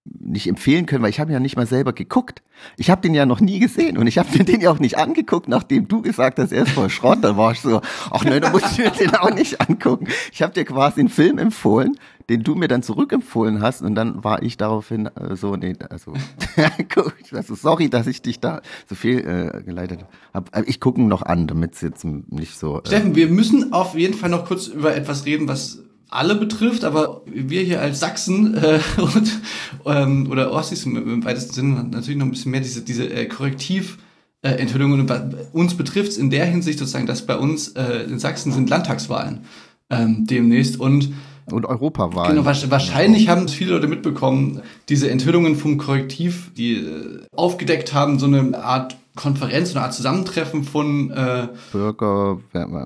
nicht 0.04 0.48
empfehlen 0.48 0.86
können, 0.86 1.04
weil 1.04 1.10
ich 1.10 1.20
habe 1.20 1.32
ja 1.32 1.40
nicht 1.40 1.56
mal 1.56 1.66
selber 1.66 1.94
geguckt. 1.94 2.42
Ich 2.78 2.90
habe 2.90 3.02
den 3.02 3.14
ja 3.14 3.26
noch 3.26 3.40
nie 3.40 3.60
gesehen 3.60 3.98
und 3.98 4.08
ich 4.08 4.18
habe 4.18 4.30
mir 4.38 4.44
den 4.44 4.62
ja 4.62 4.72
auch 4.72 4.80
nicht 4.80 4.98
angeguckt, 4.98 5.48
nachdem 5.48 5.88
du 5.88 6.02
gesagt 6.02 6.40
hast, 6.40 6.52
er 6.52 6.64
ist 6.64 6.72
voll 6.72 6.90
Schrott. 6.90 7.20
Da 7.22 7.38
war 7.38 7.52
ich 7.52 7.62
so, 7.62 7.82
ach 8.12 8.24
nein, 8.24 8.42
da 8.42 8.50
muss 8.50 8.64
ich 8.72 8.78
mir 8.78 8.92
den 8.92 9.16
auch 9.16 9.34
nicht 9.34 9.62
angucken. 9.62 10.08
Ich 10.32 10.42
habe 10.42 10.54
dir 10.54 10.66
quasi 10.66 11.00
einen 11.00 11.10
Film 11.10 11.38
empfohlen, 11.38 11.98
den 12.30 12.44
du 12.44 12.56
mir 12.56 12.68
dann 12.68 12.84
zurückempfohlen 12.84 13.62
hast 13.62 13.82
und 13.82 13.96
dann 13.96 14.24
war 14.24 14.44
ich 14.44 14.58
daraufhin 14.58 15.08
äh, 15.08 15.36
so, 15.36 15.56
nee, 15.56 15.76
also, 15.90 16.14
also 17.34 17.56
sorry, 17.56 17.90
dass 17.90 18.08
ich 18.08 18.22
dich 18.22 18.40
da 18.40 18.62
so 18.88 18.96
viel 18.96 19.20
äh, 19.20 19.64
geleitet 19.64 20.06
habe. 20.34 20.50
Ich 20.66 20.80
gucke 20.80 21.02
noch 21.02 21.22
an, 21.22 21.48
damit 21.48 21.76
es 21.76 21.82
jetzt 21.82 22.06
nicht 22.06 22.58
so. 22.58 22.80
Äh 22.80 22.88
Steffen, 22.88 23.16
wir 23.16 23.28
müssen 23.28 23.74
auf 23.74 23.96
jeden 23.96 24.14
Fall 24.14 24.30
noch 24.30 24.46
kurz 24.46 24.68
über 24.68 24.96
etwas 24.96 25.26
reden, 25.26 25.48
was 25.48 25.80
alle 26.10 26.36
betrifft, 26.36 26.84
aber 26.84 27.22
wir 27.26 27.62
hier 27.62 27.82
als 27.82 28.00
Sachsen 28.00 28.56
äh, 28.56 28.80
und, 29.02 29.40
ähm, 29.86 30.28
oder 30.30 30.52
Ossis 30.52 30.86
im, 30.86 30.98
im 30.98 31.24
weitesten 31.24 31.54
Sinne 31.54 31.84
natürlich 31.86 32.18
noch 32.18 32.26
ein 32.26 32.32
bisschen 32.32 32.52
mehr 32.52 32.62
diese, 32.62 32.82
diese 32.82 33.10
äh, 33.10 33.28
Korrektiv- 33.28 33.98
äh, 34.44 34.54
Enthüllungen. 34.54 35.08
Uns 35.54 35.76
betrifft 35.76 36.10
es 36.10 36.18
in 36.18 36.30
der 36.30 36.46
Hinsicht 36.46 36.80
sozusagen, 36.80 37.06
dass 37.06 37.26
bei 37.26 37.38
uns 37.38 37.70
äh, 37.70 38.04
in 38.04 38.20
Sachsen 38.20 38.52
sind 38.52 38.70
Landtagswahlen 38.70 39.42
ähm, 39.90 40.26
demnächst 40.26 40.80
und 40.80 41.14
und 41.52 41.66
Europawahlen. 41.66 42.36
Genau, 42.36 42.46
wahrscheinlich 42.46 43.30
haben 43.30 43.46
es 43.46 43.54
viele 43.54 43.72
Leute 43.72 43.88
mitbekommen, 43.88 44.62
diese 44.90 45.10
Enthüllungen 45.10 45.56
vom 45.56 45.78
Korrektiv, 45.78 46.52
die 46.56 46.76
äh, 46.76 47.22
aufgedeckt 47.36 47.94
haben, 47.94 48.20
so 48.20 48.26
eine 48.26 48.64
Art 48.64 48.98
Konferenz, 49.16 49.76
eine 49.76 49.84
Art 49.84 49.94
Zusammentreffen 49.94 50.64
von 50.64 51.12
äh, 51.12 51.50
Bürger, 51.72 52.40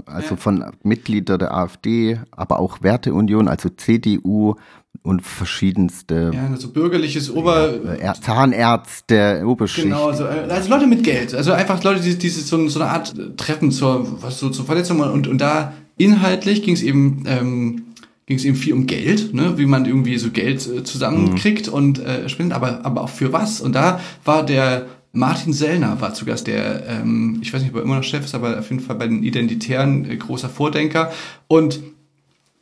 also 0.06 0.32
ja. 0.32 0.36
von 0.36 0.66
Mitgliedern 0.82 1.38
der 1.38 1.54
AfD, 1.54 2.20
aber 2.32 2.60
auch 2.60 2.82
Werteunion, 2.82 3.48
also 3.48 3.70
CDU 3.70 4.56
und 5.04 5.22
verschiedenste. 5.22 6.32
Ja, 6.34 6.48
also 6.52 6.70
bürgerliches 6.70 7.30
Ober. 7.30 7.76
Ja, 8.02 8.16
Zahnärzte, 8.16 9.44
Oberschicht. 9.46 9.86
Genau, 9.86 10.08
also, 10.08 10.24
äh, 10.26 10.48
also 10.50 10.70
Leute 10.70 10.88
mit 10.88 11.04
Geld, 11.04 11.36
also 11.36 11.52
einfach 11.52 11.84
Leute, 11.84 12.02
die, 12.02 12.18
die 12.18 12.30
so, 12.30 12.68
so 12.68 12.80
eine 12.80 12.90
Art 12.90 13.14
Treffen 13.38 13.72
zur, 13.72 14.22
was 14.22 14.40
so 14.40 14.50
zur 14.50 14.66
Verletzung 14.66 15.02
und, 15.02 15.28
und 15.28 15.40
da 15.40 15.74
inhaltlich 15.98 16.64
ging 16.64 16.74
es 16.74 16.82
eben 16.82 17.24
ähm, 17.28 17.84
ging 18.26 18.38
es 18.38 18.46
eben 18.46 18.56
viel 18.56 18.74
um 18.74 18.88
Geld, 18.88 19.34
ne? 19.34 19.58
wie 19.58 19.66
man 19.66 19.86
irgendwie 19.86 20.18
so 20.18 20.32
Geld 20.32 20.68
äh, 20.68 20.84
zusammenkriegt 20.84 21.68
mhm. 21.68 21.74
und 21.74 22.00
äh, 22.00 22.28
spendet, 22.28 22.56
aber, 22.56 22.86
aber 22.86 23.02
auch 23.02 23.10
für 23.10 23.34
was. 23.34 23.62
Und 23.62 23.74
da 23.74 24.00
war 24.24 24.46
der 24.46 24.88
Martin 25.16 25.54
Sellner 25.54 26.02
war 26.02 26.14
zu 26.14 26.26
Gast, 26.26 26.48
der, 26.48 26.86
ähm, 26.88 27.40
ich 27.42 27.54
weiß 27.54 27.62
nicht, 27.62 27.72
ob 27.72 27.78
er 27.78 27.84
immer 27.84 27.96
noch 27.96 28.04
Chef 28.04 28.26
ist, 28.26 28.36
aber 28.36 28.60
auf 28.60 28.70
jeden 28.70 28.82
Fall 28.82 28.98
bei 28.98 29.08
den 29.08 29.24
Identitären 29.24 30.10
äh, 30.10 30.18
großer 30.18 30.50
Vordenker. 30.50 31.12
Und 31.48 31.80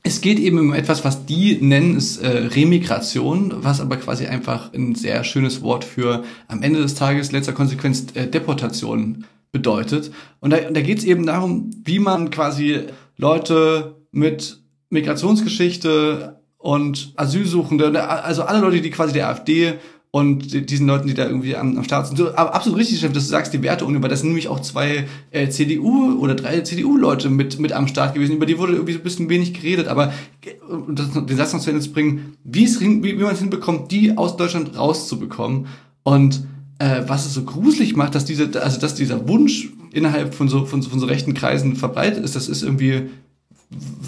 es 0.03 0.21
geht 0.21 0.37
eben 0.37 0.59
um 0.59 0.73
etwas, 0.73 1.03
was 1.03 1.25
die 1.25 1.57
nennen, 1.61 1.95
ist 1.95 2.17
äh, 2.17 2.27
Remigration, 2.27 3.53
was 3.57 3.79
aber 3.79 3.95
quasi 3.97 4.27
einfach 4.27 4.71
ein 4.73 4.95
sehr 4.95 5.23
schönes 5.23 5.61
Wort 5.61 5.83
für 5.83 6.23
am 6.47 6.61
Ende 6.61 6.81
des 6.81 6.95
Tages, 6.95 7.31
letzter 7.31 7.53
Konsequenz, 7.53 8.07
äh, 8.13 8.27
Deportation 8.27 9.25
bedeutet. 9.51 10.11
Und 10.41 10.51
da, 10.51 10.57
da 10.57 10.81
geht 10.81 10.99
es 10.99 11.05
eben 11.05 11.25
darum, 11.25 11.71
wie 11.85 11.99
man 11.99 12.29
quasi 12.29 12.81
Leute 13.17 13.95
mit 14.11 14.62
Migrationsgeschichte 14.93 16.39
und 16.57 17.13
Asylsuchende, 17.17 18.07
also 18.07 18.43
alle 18.43 18.61
Leute, 18.61 18.81
die 18.81 18.89
quasi 18.89 19.11
der 19.11 19.29
AfD 19.29 19.73
und 20.11 20.69
diesen 20.69 20.85
Leuten, 20.85 21.07
die 21.07 21.15
da 21.15 21.25
irgendwie 21.25 21.55
am, 21.55 21.75
am 21.75 21.83
Start 21.83 22.05
sind. 22.05 22.17
So, 22.17 22.35
aber 22.35 22.53
absolut 22.53 22.79
richtig, 22.79 22.99
Chef, 22.99 23.11
dass 23.11 23.23
du 23.23 23.29
sagst, 23.31 23.51
die 23.51 23.63
Werte 23.63 23.83
und 23.83 23.95
über 23.95 24.07
das 24.07 24.19
sind 24.19 24.29
nämlich 24.29 24.47
auch 24.47 24.59
zwei 24.59 25.07
äh, 25.31 25.49
CDU 25.49 26.19
oder 26.19 26.35
drei 26.35 26.61
CDU-Leute 26.61 27.31
mit, 27.31 27.59
mit 27.59 27.73
am 27.73 27.87
Start 27.87 28.13
gewesen. 28.13 28.35
Über 28.35 28.45
die 28.45 28.59
wurde 28.59 28.73
irgendwie 28.73 28.93
so 28.93 28.99
ein 28.99 29.03
bisschen 29.03 29.27
wenig 29.27 29.55
geredet, 29.55 29.87
aber 29.87 30.13
das, 30.87 31.11
den 31.11 31.35
Satz 31.35 31.51
noch 31.53 31.61
zu 31.61 31.71
Ende 31.71 31.81
zu 31.81 31.91
bringen, 31.91 32.37
wie, 32.43 32.63
es 32.63 32.79
wie, 32.79 33.03
wie 33.03 33.15
man 33.15 33.33
es 33.33 33.39
hinbekommt, 33.39 33.91
die 33.91 34.15
aus 34.15 34.37
Deutschland 34.37 34.77
rauszubekommen. 34.77 35.65
Und 36.03 36.45
äh, 36.77 37.01
was 37.07 37.25
es 37.25 37.33
so 37.33 37.43
gruselig 37.43 37.95
macht, 37.95 38.13
dass 38.13 38.23
diese, 38.23 38.61
also 38.61 38.79
dass 38.79 38.93
dieser 38.93 39.27
Wunsch 39.27 39.69
innerhalb 39.93 40.35
von 40.35 40.47
so, 40.47 40.65
von, 40.65 40.83
von 40.83 40.99
so 40.99 41.07
rechten 41.07 41.33
Kreisen 41.33 41.75
verbreitet 41.75 42.23
ist, 42.23 42.35
das 42.35 42.47
ist 42.47 42.61
irgendwie 42.61 43.09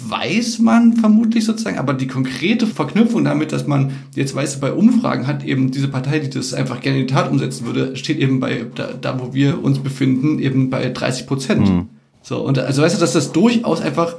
weiß 0.08 0.60
man 0.60 0.94
vermutlich 0.94 1.44
sozusagen, 1.44 1.78
aber 1.78 1.94
die 1.94 2.06
konkrete 2.06 2.66
Verknüpfung 2.66 3.24
damit, 3.24 3.52
dass 3.52 3.66
man 3.66 3.92
jetzt 4.14 4.34
weiß, 4.34 4.60
bei 4.60 4.72
Umfragen 4.72 5.26
hat 5.26 5.44
eben 5.44 5.70
diese 5.70 5.88
Partei, 5.88 6.20
die 6.20 6.30
das 6.30 6.54
einfach 6.54 6.80
gerne 6.80 7.00
in 7.00 7.06
die 7.06 7.12
Tat 7.12 7.30
umsetzen 7.30 7.66
würde, 7.66 7.96
steht 7.96 8.18
eben 8.18 8.40
bei, 8.40 8.66
da, 8.74 8.90
da 8.92 9.20
wo 9.20 9.34
wir 9.34 9.62
uns 9.62 9.78
befinden, 9.80 10.38
eben 10.38 10.70
bei 10.70 10.88
30 10.88 11.26
Prozent. 11.26 11.68
Mhm. 11.68 11.88
So, 12.22 12.40
und 12.40 12.58
also 12.58 12.82
weißt 12.82 12.96
du, 12.96 13.00
dass 13.00 13.12
das 13.12 13.32
durchaus 13.32 13.80
einfach 13.80 14.16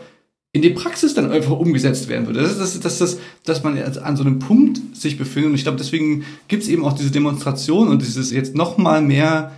in 0.53 0.61
die 0.61 0.69
Praxis 0.69 1.13
dann 1.13 1.31
einfach 1.31 1.51
umgesetzt 1.51 2.07
werden 2.07 2.25
würde. 2.25 2.41
Das 2.41 2.51
ist, 2.51 2.59
das, 2.59 2.79
das, 2.79 2.97
das, 2.97 3.19
dass 3.43 3.63
man 3.63 3.77
an 3.77 4.17
so 4.17 4.23
einem 4.23 4.39
Punkt 4.39 4.79
sich 4.95 5.17
befindet. 5.17 5.51
Und 5.51 5.55
ich 5.55 5.63
glaube, 5.63 5.77
deswegen 5.77 6.25
gibt 6.47 6.63
es 6.63 6.69
eben 6.69 6.83
auch 6.83 6.93
diese 6.93 7.11
Demonstration 7.11 7.89
und 7.89 8.01
dieses 8.01 8.31
jetzt 8.31 8.55
noch 8.55 8.77
mal 8.77 9.01
mehr 9.01 9.51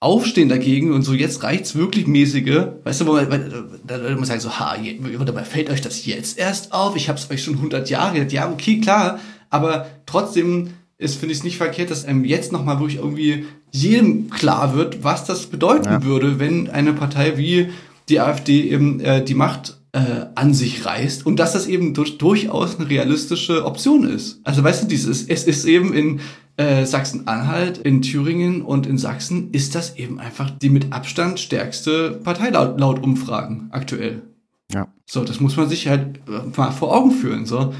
aufstehen 0.00 0.48
dagegen 0.48 0.92
und 0.92 1.02
so, 1.02 1.12
jetzt 1.12 1.42
reicht's 1.42 1.74
wirklich 1.74 2.06
mäßige, 2.06 2.68
weißt 2.84 3.02
du, 3.02 3.06
wo 3.06 3.12
man, 3.12 3.28
da 3.86 4.00
würde 4.00 4.16
man 4.16 4.24
sagen 4.24 4.40
so, 4.40 4.58
ha, 4.58 4.74
dabei 5.26 5.44
fällt 5.44 5.68
euch 5.68 5.82
das 5.82 6.06
jetzt 6.06 6.38
erst 6.38 6.72
auf, 6.72 6.96
ich 6.96 7.10
hab's 7.10 7.30
euch 7.30 7.44
schon 7.44 7.56
100 7.56 7.90
Jahre 7.90 8.26
ja, 8.26 8.50
okay, 8.50 8.80
klar, 8.80 9.20
aber 9.50 9.86
trotzdem 10.06 10.70
ist, 10.96 11.18
finde 11.18 11.32
ich 11.32 11.38
es 11.38 11.44
nicht 11.44 11.58
verkehrt, 11.58 11.90
dass 11.90 12.06
einem 12.06 12.24
jetzt 12.24 12.50
nochmal 12.50 12.78
wirklich 12.78 12.98
irgendwie 12.98 13.46
jedem 13.72 14.30
klar 14.30 14.74
wird, 14.74 15.04
was 15.04 15.24
das 15.24 15.46
bedeuten 15.46 15.84
ja. 15.84 16.02
würde, 16.02 16.38
wenn 16.38 16.70
eine 16.70 16.92
Partei 16.94 17.36
wie 17.36 17.70
die 18.08 18.20
AfD 18.20 18.62
eben 18.70 19.00
äh, 19.00 19.22
die 19.24 19.34
Macht 19.34 19.79
äh, 19.92 20.26
an 20.34 20.54
sich 20.54 20.84
reißt 20.84 21.26
und 21.26 21.36
dass 21.36 21.52
das 21.52 21.66
eben 21.66 21.94
durch, 21.94 22.18
durchaus 22.18 22.78
eine 22.78 22.88
realistische 22.88 23.64
Option 23.64 24.04
ist. 24.04 24.40
Also 24.44 24.62
weißt 24.62 24.84
du, 24.84 24.86
dieses, 24.86 25.26
es 25.26 25.44
ist 25.44 25.64
eben 25.64 25.92
in 25.92 26.20
äh, 26.56 26.84
Sachsen-Anhalt, 26.84 27.78
in 27.78 28.02
Thüringen 28.02 28.62
und 28.62 28.86
in 28.86 28.98
Sachsen 28.98 29.50
ist 29.52 29.74
das 29.74 29.96
eben 29.96 30.20
einfach 30.20 30.50
die 30.50 30.70
mit 30.70 30.92
Abstand 30.92 31.40
stärkste 31.40 32.12
Partei 32.22 32.50
laut, 32.50 32.78
laut 32.78 33.02
Umfragen 33.02 33.68
aktuell. 33.72 34.22
Ja. 34.72 34.86
So, 35.06 35.24
das 35.24 35.40
muss 35.40 35.56
man 35.56 35.68
sich 35.68 35.88
halt 35.88 36.20
äh, 36.28 36.56
mal 36.56 36.70
vor 36.70 36.94
Augen 36.94 37.10
führen. 37.10 37.46
So, 37.46 37.74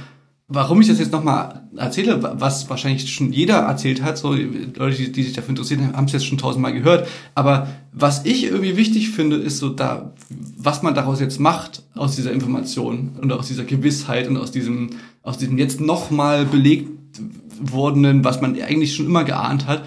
warum 0.52 0.80
ich 0.80 0.88
das 0.88 0.98
jetzt 0.98 1.12
nochmal 1.12 1.62
erzähle, 1.76 2.20
was 2.38 2.68
wahrscheinlich 2.68 3.10
schon 3.12 3.32
jeder 3.32 3.58
erzählt 3.58 4.02
hat, 4.02 4.18
so 4.18 4.34
Leute, 4.34 4.96
die, 4.96 5.12
die 5.12 5.22
sich 5.22 5.32
dafür 5.32 5.50
interessieren, 5.50 5.96
haben 5.96 6.06
es 6.06 6.12
jetzt 6.12 6.26
schon 6.26 6.38
tausendmal 6.38 6.72
gehört. 6.72 7.08
Aber 7.36 7.68
was 7.92 8.26
ich 8.26 8.44
irgendwie 8.44 8.76
wichtig 8.76 9.10
finde, 9.10 9.36
ist 9.36 9.58
so 9.58 9.68
da, 9.68 10.12
was 10.28 10.82
man 10.82 10.94
daraus 10.94 11.20
jetzt 11.20 11.38
macht 11.38 11.84
aus 11.94 12.16
dieser 12.16 12.32
Information 12.32 13.12
und 13.22 13.32
aus 13.32 13.46
dieser 13.46 13.64
Gewissheit 13.64 14.28
und 14.28 14.36
aus 14.36 14.50
diesem, 14.50 14.90
aus 15.22 15.38
diesem 15.38 15.56
jetzt 15.56 15.80
nochmal 15.80 16.44
belegt 16.44 16.90
wordenen, 17.60 18.24
was 18.24 18.40
man 18.40 18.60
eigentlich 18.60 18.94
schon 18.94 19.06
immer 19.06 19.24
geahnt 19.24 19.68
hat. 19.68 19.84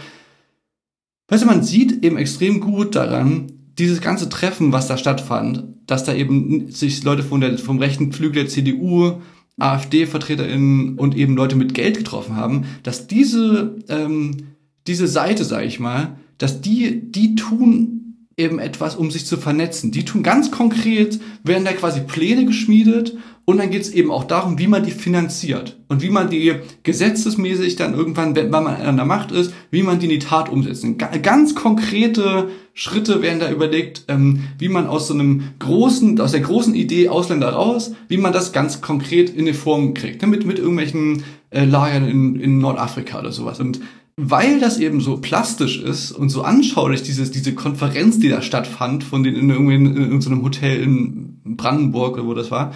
Weißt 1.27 1.43
du, 1.43 1.47
man 1.47 1.63
sieht 1.63 2.05
eben 2.05 2.17
extrem 2.17 2.61
gut 2.61 2.95
daran, 2.95 3.51
dieses 3.77 3.99
ganze 3.99 4.29
Treffen, 4.29 4.71
was 4.71 4.87
da 4.87 4.97
stattfand, 4.97 5.65
dass 5.87 6.05
da 6.05 6.13
eben 6.13 6.71
sich 6.71 7.03
Leute 7.03 7.23
von 7.23 7.41
der, 7.41 7.57
vom 7.57 7.79
rechten 7.79 8.13
Flügel 8.13 8.43
der 8.43 8.47
CDU 8.47 9.21
AfD-VertreterInnen 9.59 10.97
und 10.97 11.15
eben 11.15 11.35
Leute 11.35 11.55
mit 11.55 11.73
Geld 11.73 11.97
getroffen 11.97 12.35
haben, 12.35 12.65
dass 12.83 13.07
diese, 13.07 13.77
ähm, 13.87 14.47
diese 14.87 15.07
Seite, 15.07 15.43
sage 15.45 15.65
ich 15.65 15.79
mal, 15.79 16.17
dass 16.37 16.61
die, 16.61 17.11
die 17.11 17.35
tun 17.35 18.03
eben 18.35 18.59
etwas, 18.59 18.95
um 18.95 19.11
sich 19.11 19.25
zu 19.25 19.37
vernetzen. 19.37 19.91
Die 19.91 20.05
tun 20.05 20.23
ganz 20.23 20.49
konkret, 20.49 21.19
werden 21.43 21.65
da 21.65 21.73
quasi 21.73 22.01
Pläne 22.01 22.45
geschmiedet 22.45 23.15
und 23.45 23.57
dann 23.57 23.71
geht 23.71 23.81
es 23.81 23.91
eben 23.91 24.09
auch 24.09 24.23
darum, 24.23 24.57
wie 24.57 24.67
man 24.67 24.83
die 24.83 24.91
finanziert 24.91 25.77
und 25.89 26.01
wie 26.01 26.09
man 26.09 26.29
die 26.29 26.53
gesetzesmäßig 26.83 27.75
dann 27.75 27.93
irgendwann, 27.93 28.35
wenn 28.35 28.49
man 28.49 28.67
an 28.67 28.95
der 28.95 29.05
Macht 29.05 29.31
ist, 29.31 29.53
wie 29.69 29.83
man 29.83 29.99
die 29.99 30.05
in 30.05 30.11
die 30.11 30.19
Tat 30.19 30.47
umsetzt. 30.47 30.85
Ganz 31.21 31.53
konkrete 31.53 32.49
Schritte 32.73 33.21
werden 33.21 33.41
da 33.41 33.51
überlegt, 33.51 34.05
ähm, 34.07 34.43
wie 34.59 34.69
man 34.69 34.87
aus 34.87 35.07
so 35.07 35.13
einem 35.13 35.43
großen, 35.59 36.19
aus 36.21 36.31
der 36.31 36.39
großen 36.39 36.73
Idee 36.73 37.09
Ausländer 37.09 37.49
raus, 37.49 37.93
wie 38.07 38.17
man 38.17 38.31
das 38.31 38.53
ganz 38.53 38.79
konkret 38.79 39.29
in 39.29 39.41
eine 39.41 39.53
Form 39.53 39.93
kriegt, 39.93 40.21
ne? 40.21 40.27
mit, 40.29 40.43
irgendwelchen 40.45 41.23
äh, 41.49 41.65
Lagern 41.65 42.07
in, 42.07 42.39
in 42.39 42.59
Nordafrika 42.59 43.19
oder 43.19 43.33
sowas. 43.33 43.59
Und 43.59 43.81
weil 44.15 44.59
das 44.59 44.77
eben 44.77 45.01
so 45.01 45.17
plastisch 45.17 45.81
ist 45.81 46.11
und 46.11 46.29
so 46.29 46.43
anschaulich, 46.43 47.03
dieses, 47.03 47.31
diese 47.31 47.55
Konferenz, 47.55 48.19
die 48.19 48.29
da 48.29 48.41
stattfand, 48.41 49.03
von 49.03 49.23
den 49.23 49.35
in, 49.35 49.49
irgendwie 49.49 49.75
in, 49.75 49.97
in 49.97 50.21
so 50.21 50.29
einem 50.29 50.43
Hotel 50.43 50.81
in 50.81 51.41
Brandenburg 51.43 52.15
oder 52.15 52.27
wo 52.27 52.33
das 52.33 52.51
war, 52.51 52.73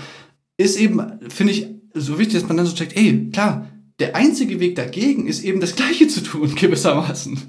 ist 0.57 0.77
eben, 0.79 1.19
finde 1.29 1.53
ich, 1.53 1.67
so 1.93 2.19
wichtig, 2.19 2.39
dass 2.39 2.47
man 2.47 2.57
dann 2.57 2.65
so 2.65 2.75
checkt, 2.75 2.95
ey, 2.97 3.29
klar, 3.31 3.69
der 3.99 4.15
einzige 4.15 4.59
Weg 4.59 4.75
dagegen 4.75 5.27
ist 5.27 5.43
eben 5.43 5.59
das 5.59 5.75
Gleiche 5.77 6.07
zu 6.07 6.21
tun, 6.21 6.53
gewissermaßen. 6.55 7.39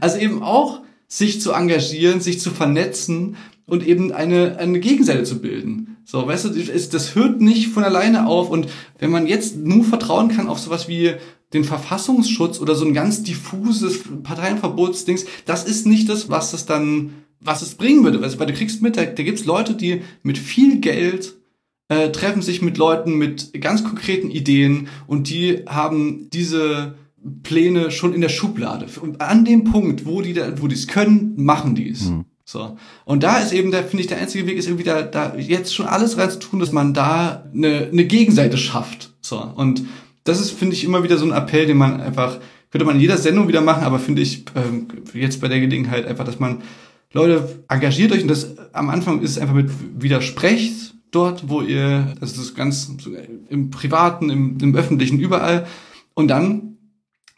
Also 0.00 0.18
eben 0.18 0.42
auch 0.42 0.82
sich 1.08 1.40
zu 1.40 1.52
engagieren, 1.52 2.20
sich 2.20 2.38
zu 2.40 2.50
vernetzen 2.50 3.36
und 3.66 3.86
eben 3.86 4.12
eine, 4.12 4.58
eine 4.58 4.80
Gegenseite 4.80 5.24
zu 5.24 5.40
bilden. 5.40 5.96
So, 6.04 6.26
weißt 6.26 6.46
du, 6.46 6.50
das, 6.50 7.14
hört 7.14 7.40
nicht 7.40 7.68
von 7.68 7.84
alleine 7.84 8.26
auf 8.26 8.50
und 8.50 8.68
wenn 8.98 9.10
man 9.10 9.26
jetzt 9.26 9.56
nur 9.56 9.84
vertrauen 9.84 10.28
kann 10.28 10.48
auf 10.48 10.58
sowas 10.58 10.88
wie 10.88 11.14
den 11.52 11.64
Verfassungsschutz 11.64 12.60
oder 12.60 12.74
so 12.74 12.84
ein 12.84 12.94
ganz 12.94 13.22
diffuses 13.22 14.00
Parteienverbotsdings, 14.22 15.26
das 15.44 15.64
ist 15.64 15.86
nicht 15.86 16.08
das, 16.08 16.28
was 16.28 16.52
es 16.52 16.66
dann, 16.66 17.12
was 17.40 17.62
es 17.62 17.74
bringen 17.74 18.04
würde. 18.04 18.20
Weil 18.20 18.46
du 18.46 18.52
kriegst 18.52 18.82
mit, 18.82 18.96
da, 18.96 19.04
da 19.04 19.22
gibt's 19.22 19.44
Leute, 19.44 19.74
die 19.74 20.02
mit 20.22 20.36
viel 20.36 20.80
Geld 20.80 21.37
äh, 21.88 22.10
treffen 22.10 22.42
sich 22.42 22.62
mit 22.62 22.78
Leuten 22.78 23.14
mit 23.14 23.60
ganz 23.60 23.82
konkreten 23.82 24.30
Ideen 24.30 24.88
und 25.06 25.30
die 25.30 25.64
haben 25.66 26.28
diese 26.30 26.94
Pläne 27.42 27.90
schon 27.90 28.14
in 28.14 28.20
der 28.20 28.28
Schublade. 28.28 28.86
Und 29.00 29.20
an 29.20 29.44
dem 29.44 29.64
Punkt, 29.64 30.06
wo 30.06 30.22
die 30.22 30.34
da, 30.34 30.60
wo 30.60 30.68
die 30.68 30.74
es 30.74 30.86
können, 30.86 31.34
machen 31.36 31.74
die 31.74 31.90
es. 31.90 32.08
Mhm. 32.10 32.24
So. 32.44 32.76
Und 33.04 33.22
da 33.22 33.38
ist 33.38 33.52
eben, 33.52 33.70
da 33.70 33.82
finde 33.82 34.02
ich, 34.02 34.06
der 34.06 34.18
einzige 34.18 34.46
Weg 34.46 34.56
ist 34.56 34.66
irgendwie 34.66 34.84
da, 34.84 35.02
da 35.02 35.36
jetzt 35.36 35.74
schon 35.74 35.86
alles 35.86 36.16
rein 36.16 36.30
zu 36.30 36.38
tun, 36.38 36.60
dass 36.60 36.72
man 36.72 36.94
da 36.94 37.44
eine, 37.52 37.88
eine 37.92 38.04
Gegenseite 38.06 38.56
schafft. 38.56 39.12
So. 39.20 39.38
Und 39.38 39.84
das 40.24 40.40
ist, 40.40 40.52
finde 40.52 40.74
ich, 40.74 40.84
immer 40.84 41.02
wieder 41.02 41.18
so 41.18 41.26
ein 41.26 41.32
Appell, 41.32 41.66
den 41.66 41.76
man 41.76 42.00
einfach, 42.00 42.38
könnte 42.70 42.86
man 42.86 42.96
in 42.96 43.00
jeder 43.02 43.18
Sendung 43.18 43.48
wieder 43.48 43.60
machen, 43.60 43.82
aber 43.82 43.98
finde 43.98 44.22
ich, 44.22 44.44
ähm, 44.54 44.88
jetzt 45.12 45.40
bei 45.40 45.48
der 45.48 45.60
Gelegenheit 45.60 46.06
einfach, 46.06 46.24
dass 46.24 46.38
man, 46.38 46.62
Leute, 47.12 47.62
engagiert 47.68 48.12
euch 48.12 48.22
und 48.22 48.28
das 48.28 48.56
am 48.72 48.90
Anfang 48.90 49.20
ist 49.22 49.32
es 49.32 49.38
einfach 49.38 49.54
mit 49.54 49.70
widersprecht 49.98 50.94
dort, 51.10 51.48
wo 51.48 51.62
ihr, 51.62 52.14
das 52.20 52.36
ist 52.36 52.54
ganz 52.54 52.90
im 53.48 53.70
Privaten, 53.70 54.30
im, 54.30 54.58
im 54.60 54.74
Öffentlichen, 54.74 55.18
überall. 55.18 55.66
Und 56.14 56.28
dann 56.28 56.76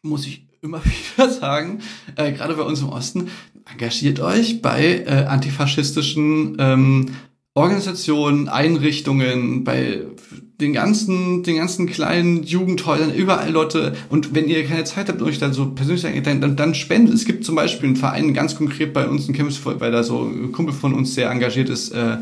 muss 0.02 0.26
ich 0.26 0.46
immer 0.62 0.80
wieder 1.16 1.30
sagen, 1.30 1.80
äh, 2.16 2.32
gerade 2.32 2.54
bei 2.54 2.62
uns 2.62 2.80
im 2.80 2.88
Osten, 2.88 3.28
engagiert 3.70 4.20
euch 4.20 4.62
bei 4.62 5.04
äh, 5.06 5.24
antifaschistischen 5.26 6.56
ähm, 6.58 7.06
Organisationen, 7.54 8.48
Einrichtungen, 8.48 9.64
bei 9.64 10.02
den 10.60 10.72
ganzen, 10.72 11.42
den 11.42 11.56
ganzen 11.56 11.86
kleinen 11.86 12.42
Jugendhäusern, 12.44 13.12
überall 13.12 13.50
Leute. 13.50 13.94
Und 14.08 14.34
wenn 14.34 14.48
ihr 14.48 14.64
keine 14.66 14.84
Zeit 14.84 15.08
habt, 15.08 15.22
euch 15.22 15.38
dann 15.38 15.52
so 15.52 15.70
persönlich 15.70 16.22
dann, 16.22 16.40
dann, 16.40 16.56
dann 16.56 16.74
spendet. 16.74 17.14
Es 17.14 17.24
gibt 17.24 17.44
zum 17.44 17.54
Beispiel 17.54 17.88
einen 17.88 17.96
Verein, 17.96 18.34
ganz 18.34 18.56
konkret 18.56 18.92
bei 18.92 19.08
uns 19.08 19.26
in 19.26 19.34
Chemnitz, 19.34 19.60
weil 19.64 19.90
da 19.90 20.02
so 20.02 20.22
ein 20.22 20.52
Kumpel 20.52 20.74
von 20.74 20.94
uns 20.94 21.14
sehr 21.14 21.30
engagiert 21.30 21.70
ist, 21.70 21.90
äh, 21.90 22.18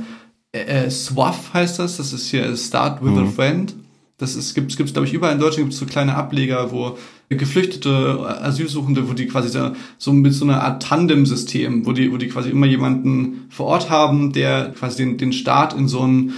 äh 0.52 0.90
SWAF 0.90 1.52
heißt 1.54 1.78
das, 1.78 1.96
das 1.96 2.12
ist 2.12 2.28
hier 2.28 2.56
Start 2.56 3.02
with 3.02 3.12
mhm. 3.12 3.18
a 3.18 3.26
Friend. 3.26 3.74
Das 4.18 4.34
ist, 4.34 4.54
gibt 4.54 4.72
es, 4.72 4.76
glaube 4.76 5.06
ich, 5.06 5.14
überall 5.14 5.34
in 5.34 5.38
Deutschland 5.38 5.66
gibt 5.66 5.74
es 5.74 5.78
so 5.78 5.86
kleine 5.86 6.16
Ableger, 6.16 6.72
wo 6.72 6.98
Geflüchtete, 7.28 8.40
Asylsuchende, 8.42 9.08
wo 9.08 9.12
die 9.12 9.26
quasi 9.26 9.48
so, 9.48 9.72
so 9.98 10.12
mit 10.12 10.34
so 10.34 10.44
einer 10.44 10.62
Art 10.62 10.82
Tandem-System, 10.82 11.86
wo 11.86 11.92
die, 11.92 12.10
wo 12.10 12.16
die 12.16 12.28
quasi 12.28 12.50
immer 12.50 12.66
jemanden 12.66 13.46
vor 13.50 13.66
Ort 13.66 13.90
haben, 13.90 14.32
der 14.32 14.72
quasi 14.72 15.04
den, 15.04 15.18
den 15.18 15.32
Start 15.32 15.72
in 15.74 15.86
so 15.86 16.00
ein, 16.00 16.32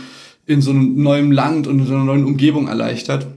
in 0.47 0.61
so 0.61 0.73
einem 0.73 1.01
neuen 1.03 1.33
Land 1.33 1.69
und 1.69 1.79
in 1.79 1.87
so 1.87 1.95
einer 1.95 2.05
neuen 2.05 2.25
Umgebung 2.25 2.69
erleichtert. 2.69 3.29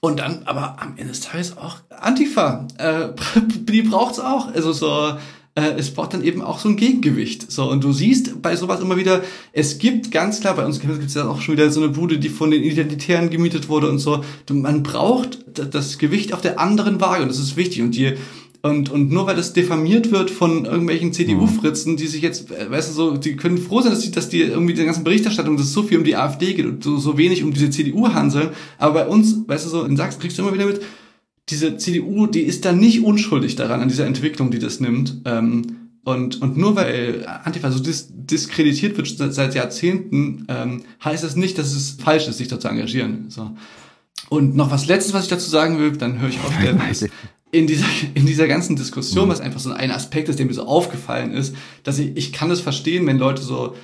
Und 0.00 0.18
dann 0.18 0.42
aber 0.44 0.82
am 0.82 0.94
Ende 0.96 1.12
des 1.12 1.20
Tages 1.20 1.56
auch 1.56 1.78
Antifa. 1.88 2.66
Äh, 2.78 3.08
die 3.46 3.82
braucht's 3.82 4.20
auch. 4.20 4.52
Also 4.52 4.72
so, 4.72 5.16
äh, 5.56 5.72
es 5.78 5.90
braucht 5.90 6.14
dann 6.14 6.22
eben 6.22 6.42
auch 6.42 6.58
so 6.58 6.68
ein 6.68 6.76
Gegengewicht. 6.76 7.50
So, 7.50 7.68
und 7.68 7.82
du 7.82 7.92
siehst 7.92 8.42
bei 8.42 8.54
sowas 8.54 8.80
immer 8.80 8.96
wieder, 8.96 9.22
es 9.52 9.78
gibt 9.78 10.12
ganz 10.12 10.40
klar, 10.40 10.54
bei 10.54 10.64
uns 10.64 10.80
gibt 10.80 11.02
es 11.02 11.14
ja 11.14 11.26
auch 11.26 11.40
schon 11.40 11.56
wieder 11.56 11.70
so 11.70 11.82
eine 11.82 11.92
Bude, 11.92 12.18
die 12.18 12.28
von 12.28 12.50
den 12.50 12.62
Identitären 12.62 13.30
gemietet 13.30 13.68
wurde 13.68 13.88
und 13.88 13.98
so. 13.98 14.22
Man 14.52 14.82
braucht 14.82 15.38
das 15.54 15.98
Gewicht 15.98 16.32
auf 16.32 16.42
der 16.42 16.60
anderen 16.60 17.00
Waage 17.00 17.22
und 17.22 17.28
das 17.28 17.38
ist 17.38 17.56
wichtig. 17.56 17.82
Und 17.82 17.96
die, 17.96 18.14
und, 18.60 18.90
und 18.90 19.10
nur 19.10 19.26
weil 19.26 19.36
das 19.36 19.54
diffamiert 19.54 20.10
wird 20.10 20.30
von 20.30 20.66
irgendwelchen 20.66 21.12
CDU-Fritzen, 21.12 21.96
die 21.96 22.06
sich 22.06 22.20
jetzt, 22.20 22.50
äh, 22.50 22.70
weißt 22.70 22.90
du, 22.90 22.94
so, 22.94 23.16
die 23.16 23.36
können 23.36 23.58
froh 23.58 23.80
sein, 23.80 23.92
dass 23.92 24.00
die, 24.00 24.10
dass 24.10 24.28
die 24.28 24.42
irgendwie 24.42 24.74
die 24.74 24.84
ganzen 24.84 25.04
Berichterstattung, 25.04 25.56
dass 25.56 25.66
es 25.66 25.72
so 25.72 25.84
viel 25.84 25.98
um 25.98 26.04
die 26.04 26.16
AfD 26.16 26.52
geht 26.52 26.66
und 26.66 26.84
so, 26.84 26.98
so 26.98 27.16
wenig 27.16 27.42
um 27.42 27.52
diese 27.52 27.70
CDU 27.70 28.08
handeln. 28.12 28.50
Aber 28.76 29.04
bei 29.04 29.06
uns, 29.08 29.36
weißt 29.46 29.64
du, 29.64 29.70
so 29.70 29.84
in 29.84 29.96
Sachsen 29.96 30.20
kriegst 30.20 30.36
du 30.36 30.42
immer 30.42 30.52
wieder 30.52 30.66
mit, 30.66 30.82
diese 31.48 31.76
CDU, 31.76 32.26
die 32.26 32.42
ist 32.42 32.64
da 32.64 32.72
nicht 32.72 33.04
unschuldig 33.04 33.56
daran, 33.56 33.80
an 33.80 33.88
dieser 33.88 34.06
Entwicklung, 34.06 34.50
die 34.50 34.58
das 34.58 34.80
nimmt. 34.80 35.22
Ähm, 35.24 35.76
und, 36.04 36.40
und 36.40 36.56
nur 36.56 36.76
weil 36.76 37.26
Antifa 37.44 37.70
so 37.70 37.80
dis 37.80 38.08
diskreditiert 38.10 38.96
wird 38.96 39.34
seit, 39.34 39.54
Jahrzehnten, 39.54 40.46
ähm, 40.48 40.82
heißt 41.04 41.22
das 41.24 41.36
nicht, 41.36 41.58
dass 41.58 41.74
es 41.74 41.92
falsch 41.92 42.28
ist, 42.28 42.38
sich 42.38 42.48
da 42.48 42.58
zu 42.58 42.68
engagieren. 42.68 43.26
So. 43.28 43.52
Und 44.28 44.56
noch 44.56 44.70
was 44.70 44.86
Letztes, 44.86 45.14
was 45.14 45.24
ich 45.24 45.30
dazu 45.30 45.48
sagen 45.48 45.78
will, 45.78 45.92
dann 45.92 46.20
höre 46.20 46.28
ich 46.28 46.38
auf. 46.40 46.52
Der, 46.62 46.76
in 47.52 47.66
dieser, 47.66 47.86
in 48.14 48.26
dieser 48.26 48.48
ganzen 48.48 48.76
Diskussion, 48.76 49.26
mhm. 49.26 49.32
was 49.32 49.40
einfach 49.40 49.60
so 49.60 49.70
ein 49.70 49.90
Aspekt 49.90 50.28
ist, 50.28 50.38
der 50.38 50.46
mir 50.46 50.52
so 50.52 50.66
aufgefallen 50.66 51.32
ist, 51.32 51.54
dass 51.84 51.98
ich, 51.98 52.16
ich 52.16 52.32
kann 52.32 52.50
es 52.50 52.60
verstehen, 52.60 53.06
wenn 53.06 53.18
Leute 53.18 53.42
so 53.42 53.74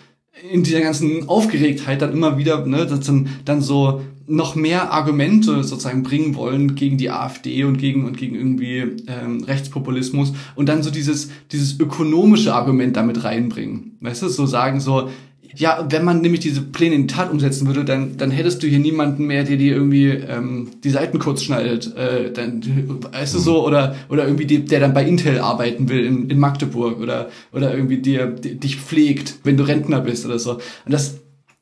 in 0.51 0.65
dieser 0.65 0.81
ganzen 0.81 1.29
Aufgeregtheit 1.29 2.03
dann 2.03 2.13
immer 2.13 2.39
wieder, 2.39 2.67
ne, 2.67 2.87
dann, 2.87 3.29
dann 3.45 3.63
so 3.63 4.03
noch 4.33 4.55
mehr 4.55 4.93
Argumente 4.93 5.63
sozusagen 5.63 6.03
bringen 6.03 6.35
wollen 6.35 6.75
gegen 6.75 6.97
die 6.97 7.11
AfD 7.11 7.65
und 7.65 7.77
gegen 7.77 8.07
und 8.07 8.17
gegen 8.17 8.35
irgendwie 8.35 8.79
ähm, 9.07 9.45
Rechtspopulismus 9.45 10.33
und 10.55 10.69
dann 10.69 10.83
so 10.83 10.91
dieses 10.91 11.31
dieses 11.53 11.79
ökonomische 11.79 12.55
Argument 12.55 12.97
damit 12.97 13.25
reinbringen. 13.25 13.99
Weißt 14.01 14.23
du, 14.23 14.29
so 14.29 14.47
sagen 14.47 14.81
so 14.81 15.09
ja, 15.55 15.87
wenn 15.91 16.05
man 16.05 16.21
nämlich 16.21 16.41
diese 16.41 16.63
Pläne 16.63 16.95
in 16.95 17.07
die 17.07 17.15
Tat 17.15 17.31
umsetzen 17.31 17.67
würde, 17.67 17.85
dann, 17.85 18.17
dann 18.17 18.31
hättest 18.31 18.63
du 18.63 18.67
hier 18.67 18.79
niemanden 18.79 19.27
mehr, 19.27 19.45
der 19.45 19.57
dir 19.57 19.75
irgendwie 19.75 20.09
ähm, 20.09 20.71
die 20.83 20.91
Seiten 20.91 21.19
kurz 21.19 21.43
schneidet. 21.43 21.95
Äh, 21.97 22.33
dann, 22.33 22.63
weißt 23.13 23.35
du 23.35 23.39
so, 23.39 23.67
oder, 23.67 23.95
oder 24.09 24.25
irgendwie 24.25 24.47
die, 24.47 24.65
der 24.65 24.81
dann 24.81 24.95
bei 24.95 25.05
Intel 25.05 25.41
arbeiten 25.41 25.89
will 25.89 26.05
in, 26.05 26.31
in 26.31 26.39
Magdeburg 26.39 27.01
oder, 27.01 27.29
oder 27.53 27.75
irgendwie 27.75 27.99
dir, 27.99 28.27
die, 28.29 28.59
dich 28.59 28.77
pflegt, 28.77 29.41
wenn 29.45 29.57
du 29.57 29.65
Rentner 29.65 30.01
bist 30.01 30.25
oder 30.25 30.39
so. 30.39 30.53
Und 30.53 30.93
das 30.93 31.19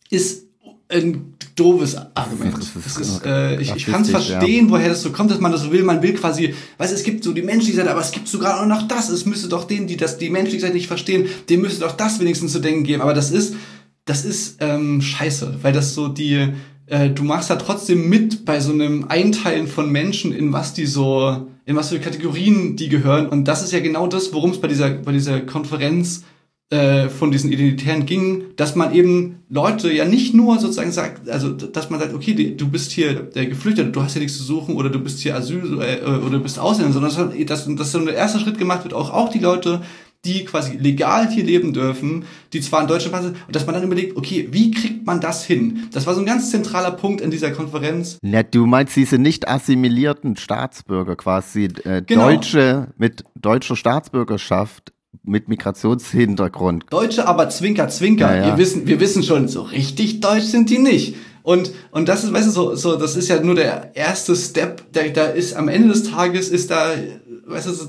ist 0.08 0.46
ein 0.88 1.34
doofes 1.54 1.96
Argument. 2.14 2.54
Das 2.56 2.96
ist, 2.96 3.24
äh, 3.24 3.60
ich 3.60 3.74
ich 3.74 3.86
kann 3.86 4.02
es 4.02 4.10
verstehen, 4.10 4.66
ja. 4.66 4.70
woher 4.72 4.88
das 4.88 5.02
so 5.02 5.10
kommt, 5.10 5.30
dass 5.30 5.40
man 5.40 5.52
das 5.52 5.62
so 5.62 5.72
will. 5.72 5.82
Man 5.82 6.02
will 6.02 6.14
quasi, 6.14 6.54
weißt 6.78 6.92
es 6.92 7.02
gibt 7.02 7.24
so 7.24 7.32
die 7.32 7.42
menschliche 7.42 7.76
Seite, 7.76 7.90
aber 7.90 8.00
es 8.00 8.10
gibt 8.10 8.28
sogar 8.28 8.60
auch 8.60 8.66
noch 8.66 8.88
das. 8.88 9.08
Es 9.08 9.26
müsste 9.26 9.48
doch 9.48 9.64
denen, 9.64 9.86
die 9.86 9.96
das 9.96 10.18
die 10.18 10.30
menschliche 10.30 10.62
Seite 10.62 10.74
nicht 10.74 10.88
verstehen, 10.88 11.26
dem 11.48 11.62
müsste 11.62 11.80
doch 11.80 11.92
das 11.92 12.20
wenigstens 12.20 12.52
zu 12.52 12.60
denken 12.60 12.84
geben. 12.84 13.02
Aber 13.02 13.14
das 13.14 13.30
ist 13.30 13.54
das 14.10 14.24
ist 14.24 14.56
ähm, 14.60 15.00
scheiße, 15.00 15.58
weil 15.62 15.72
das 15.72 15.94
so 15.94 16.08
die, 16.08 16.48
äh, 16.86 17.10
du 17.10 17.22
machst 17.22 17.50
da 17.50 17.56
trotzdem 17.56 18.08
mit 18.08 18.44
bei 18.44 18.60
so 18.60 18.72
einem 18.72 19.06
Einteilen 19.08 19.68
von 19.68 19.90
Menschen, 19.90 20.32
in 20.32 20.52
was 20.52 20.74
die 20.74 20.86
so, 20.86 21.46
in 21.64 21.76
was 21.76 21.90
für 21.90 22.00
Kategorien 22.00 22.76
die 22.76 22.88
gehören. 22.88 23.28
Und 23.28 23.44
das 23.44 23.62
ist 23.62 23.72
ja 23.72 23.80
genau 23.80 24.06
das, 24.08 24.32
worum 24.32 24.50
es 24.50 24.60
bei 24.60 24.68
dieser, 24.68 24.90
bei 24.90 25.12
dieser 25.12 25.40
Konferenz 25.40 26.24
äh, 26.70 27.08
von 27.08 27.32
diesen 27.32 27.50
Identitären 27.50 28.06
ging, 28.06 28.44
dass 28.54 28.76
man 28.76 28.94
eben 28.94 29.42
Leute 29.48 29.92
ja 29.92 30.04
nicht 30.04 30.34
nur 30.34 30.58
sozusagen 30.60 30.92
sagt, 30.92 31.28
also 31.28 31.50
dass 31.50 31.90
man 31.90 31.98
sagt, 31.98 32.14
okay, 32.14 32.32
die, 32.32 32.56
du 32.56 32.68
bist 32.68 32.92
hier 32.92 33.14
der 33.14 33.46
Geflüchtete, 33.46 33.90
du 33.90 34.02
hast 34.02 34.12
hier 34.12 34.22
nichts 34.22 34.38
zu 34.38 34.44
suchen 34.44 34.76
oder 34.76 34.88
du 34.88 35.00
bist 35.00 35.18
hier 35.18 35.34
Asyl 35.34 35.80
äh, 35.82 36.04
oder 36.04 36.38
du 36.38 36.40
bist 36.40 36.60
Ausländer, 36.60 36.92
sondern 36.92 37.46
dass, 37.46 37.66
dass 37.66 37.92
so 37.92 37.98
ein 37.98 38.06
erster 38.06 38.38
Schritt 38.38 38.58
gemacht 38.58 38.84
wird, 38.84 38.94
auch, 38.94 39.10
auch 39.10 39.30
die 39.30 39.40
Leute, 39.40 39.82
die 40.24 40.44
quasi 40.44 40.76
legal 40.76 41.28
hier 41.28 41.44
leben 41.44 41.72
dürfen, 41.72 42.24
die 42.52 42.60
zwar 42.60 42.82
in 42.82 42.88
Deutschland 42.88 43.24
sind, 43.24 43.36
und 43.46 43.56
dass 43.56 43.66
man 43.66 43.74
dann 43.74 43.84
überlegt, 43.84 44.16
okay, 44.16 44.48
wie 44.52 44.70
kriegt 44.70 45.06
man 45.06 45.20
das 45.20 45.44
hin? 45.44 45.88
Das 45.92 46.06
war 46.06 46.14
so 46.14 46.20
ein 46.20 46.26
ganz 46.26 46.50
zentraler 46.50 46.90
Punkt 46.90 47.20
in 47.20 47.30
dieser 47.30 47.50
Konferenz. 47.50 48.18
Ja, 48.22 48.42
du 48.42 48.66
meinst 48.66 48.94
diese 48.96 49.18
nicht 49.18 49.48
assimilierten 49.48 50.36
Staatsbürger 50.36 51.16
quasi, 51.16 51.64
äh, 51.84 52.02
genau. 52.06 52.28
Deutsche 52.28 52.92
mit 52.98 53.24
deutscher 53.34 53.76
Staatsbürgerschaft 53.76 54.92
mit 55.22 55.48
Migrationshintergrund. 55.48 56.84
Deutsche 56.90 57.26
aber 57.26 57.48
Zwinker, 57.48 57.88
Zwinker. 57.88 58.34
Ja, 58.34 58.36
ja. 58.36 58.46
Wir, 58.46 58.58
wissen, 58.58 58.86
wir 58.86 59.00
wissen 59.00 59.22
schon, 59.22 59.48
so 59.48 59.62
richtig 59.62 60.20
deutsch 60.20 60.44
sind 60.44 60.70
die 60.70 60.78
nicht. 60.78 61.16
Und, 61.42 61.72
und 61.90 62.08
das 62.08 62.24
ist, 62.24 62.32
weißt 62.32 62.48
du, 62.48 62.52
so, 62.52 62.74
so, 62.74 62.96
das 62.96 63.16
ist 63.16 63.28
ja 63.28 63.42
nur 63.42 63.54
der 63.54 63.96
erste 63.96 64.36
Step, 64.36 64.92
der, 64.92 65.10
da 65.10 65.24
ist 65.24 65.54
am 65.54 65.68
Ende 65.68 65.88
des 65.88 66.04
Tages 66.04 66.48
ist 66.48 66.70
da, 66.70 66.94
weißt 67.46 67.66
du, 67.66 67.72
so, 67.72 67.88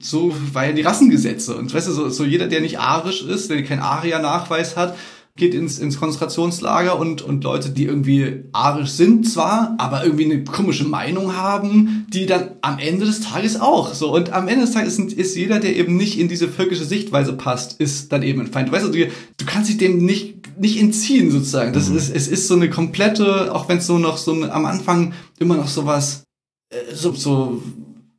so 0.00 0.34
ja 0.54 0.72
die 0.72 0.82
Rassengesetze. 0.82 1.56
Und 1.56 1.72
weißt 1.72 1.88
du, 1.88 1.92
so, 1.92 2.08
so 2.10 2.24
jeder, 2.24 2.48
der 2.48 2.60
nicht 2.60 2.78
arisch 2.78 3.22
ist, 3.22 3.50
der 3.50 3.62
keinen 3.64 3.80
Aria-Nachweis 3.80 4.76
hat, 4.76 4.96
geht 5.36 5.54
ins, 5.54 5.78
ins 5.78 5.98
Konzentrationslager 5.98 6.98
und, 6.98 7.22
und 7.22 7.42
Leute, 7.42 7.70
die 7.70 7.84
irgendwie 7.84 8.44
arisch 8.52 8.90
sind 8.90 9.26
zwar, 9.26 9.74
aber 9.78 10.04
irgendwie 10.04 10.26
eine 10.26 10.44
komische 10.44 10.84
Meinung 10.84 11.34
haben, 11.34 12.06
die 12.12 12.26
dann 12.26 12.50
am 12.60 12.78
Ende 12.78 13.06
des 13.06 13.20
Tages 13.22 13.58
auch 13.58 13.94
so. 13.94 14.14
Und 14.14 14.32
am 14.32 14.46
Ende 14.46 14.66
des 14.66 14.74
Tages 14.74 14.98
ist, 14.98 15.12
ist 15.14 15.36
jeder, 15.36 15.58
der 15.58 15.74
eben 15.74 15.96
nicht 15.96 16.18
in 16.18 16.28
diese 16.28 16.48
völkische 16.48 16.84
Sichtweise 16.84 17.32
passt, 17.32 17.80
ist 17.80 18.12
dann 18.12 18.22
eben 18.22 18.42
ein 18.42 18.48
Feind. 18.48 18.70
Weißt 18.70 18.84
du, 18.84 18.90
du, 18.90 19.06
du 19.06 19.46
kannst 19.46 19.70
dich 19.70 19.78
dem 19.78 20.04
nicht, 20.04 20.58
nicht 20.60 20.78
entziehen 20.78 21.30
sozusagen. 21.30 21.72
Das 21.72 21.88
mhm. 21.88 21.96
ist, 21.96 22.14
es 22.14 22.28
ist 22.28 22.46
so 22.46 22.54
eine 22.54 22.68
komplette, 22.68 23.54
auch 23.54 23.70
wenn 23.70 23.78
es 23.78 23.86
so 23.86 23.96
noch 23.96 24.18
so 24.18 24.34
eine, 24.34 24.52
am 24.52 24.66
Anfang 24.66 25.14
immer 25.38 25.56
noch 25.56 25.68
sowas, 25.68 26.24
äh, 26.68 26.94
so, 26.94 27.14
so 27.14 27.62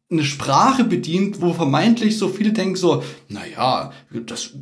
eine 0.09 0.23
Sprache 0.23 0.83
bedient, 0.83 1.41
wo 1.41 1.53
vermeintlich 1.53 2.17
so 2.17 2.27
viele 2.29 2.53
denken 2.53 2.75
so, 2.75 3.03
naja, 3.29 3.91
das 4.25 4.53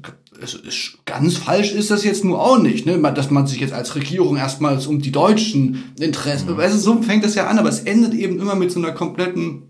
es 0.41 0.54
ist, 0.54 0.97
ganz 1.06 1.38
falsch 1.38 1.71
ist 1.71 1.91
das 1.91 2.04
jetzt 2.04 2.23
nur 2.23 2.41
auch 2.41 2.58
nicht, 2.58 2.86
ne? 2.86 2.99
dass 3.13 3.30
man 3.30 3.47
sich 3.47 3.60
jetzt 3.60 3.73
als 3.73 3.95
Regierung 3.95 4.38
erstmals 4.38 4.88
um 4.88 5.01
die 5.01 5.12
deutschen 5.12 5.93
Interessen, 5.99 6.51
mhm. 6.51 6.60
also 6.60 6.77
so 6.77 7.01
fängt 7.01 7.23
das 7.23 7.36
ja 7.36 7.47
an, 7.47 7.60
aber 7.60 7.69
es 7.69 7.82
endet 7.82 8.13
eben 8.13 8.39
immer 8.39 8.56
mit 8.56 8.71
so 8.71 8.80
einer 8.80 8.91
kompletten, 8.91 9.63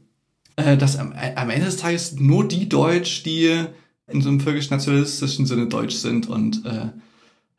äh, 0.56 0.78
dass 0.78 0.98
am, 0.98 1.14
am 1.36 1.50
Ende 1.50 1.66
des 1.66 1.78
Tages 1.78 2.16
nur 2.18 2.48
die 2.48 2.70
Deutsch, 2.70 3.24
die 3.24 3.66
in 4.08 4.22
so 4.22 4.30
einem 4.30 4.40
völkisch-nationalistischen 4.40 5.46
Sinne 5.46 5.68
deutsch 5.68 5.96
sind 5.96 6.30
und 6.30 6.66
äh, 6.66 6.90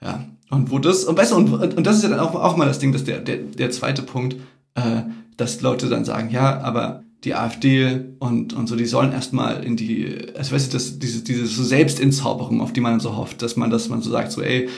ja, 0.04 0.24
und 0.50 0.70
wo 0.70 0.78
das, 0.78 1.04
und 1.04 1.16
weißt 1.16 1.32
du, 1.32 1.36
und, 1.36 1.52
und 1.52 1.86
das 1.86 1.96
ist 1.96 2.02
ja 2.02 2.10
dann 2.10 2.20
auch, 2.20 2.34
auch 2.34 2.56
mal 2.56 2.66
das 2.66 2.78
Ding, 2.78 2.92
dass 2.92 3.04
der, 3.04 3.20
der, 3.20 3.38
der 3.38 3.70
zweite 3.70 4.02
Punkt, 4.02 4.36
äh, 4.74 5.02
dass 5.36 5.60
Leute 5.62 5.88
dann 5.88 6.04
sagen, 6.04 6.30
ja, 6.30 6.60
aber 6.60 7.04
die 7.24 7.34
AfD 7.34 8.00
und, 8.18 8.52
und 8.52 8.66
so, 8.66 8.74
die 8.74 8.86
sollen 8.86 9.12
erstmal 9.12 9.62
in 9.64 9.76
die, 9.76 10.26
also 10.36 10.54
weißt 10.54 10.72
du, 10.72 10.76
das, 10.76 10.98
diese, 10.98 11.22
diese 11.22 11.46
Selbstentzauberung, 11.46 12.60
auf 12.60 12.72
die 12.72 12.80
man 12.80 12.98
so 12.98 13.16
hofft, 13.16 13.42
dass 13.42 13.56
man, 13.56 13.70
dass 13.70 13.88
man 13.88 14.02
so 14.02 14.10
sagt, 14.10 14.32
so, 14.32 14.42
ey, 14.42 14.68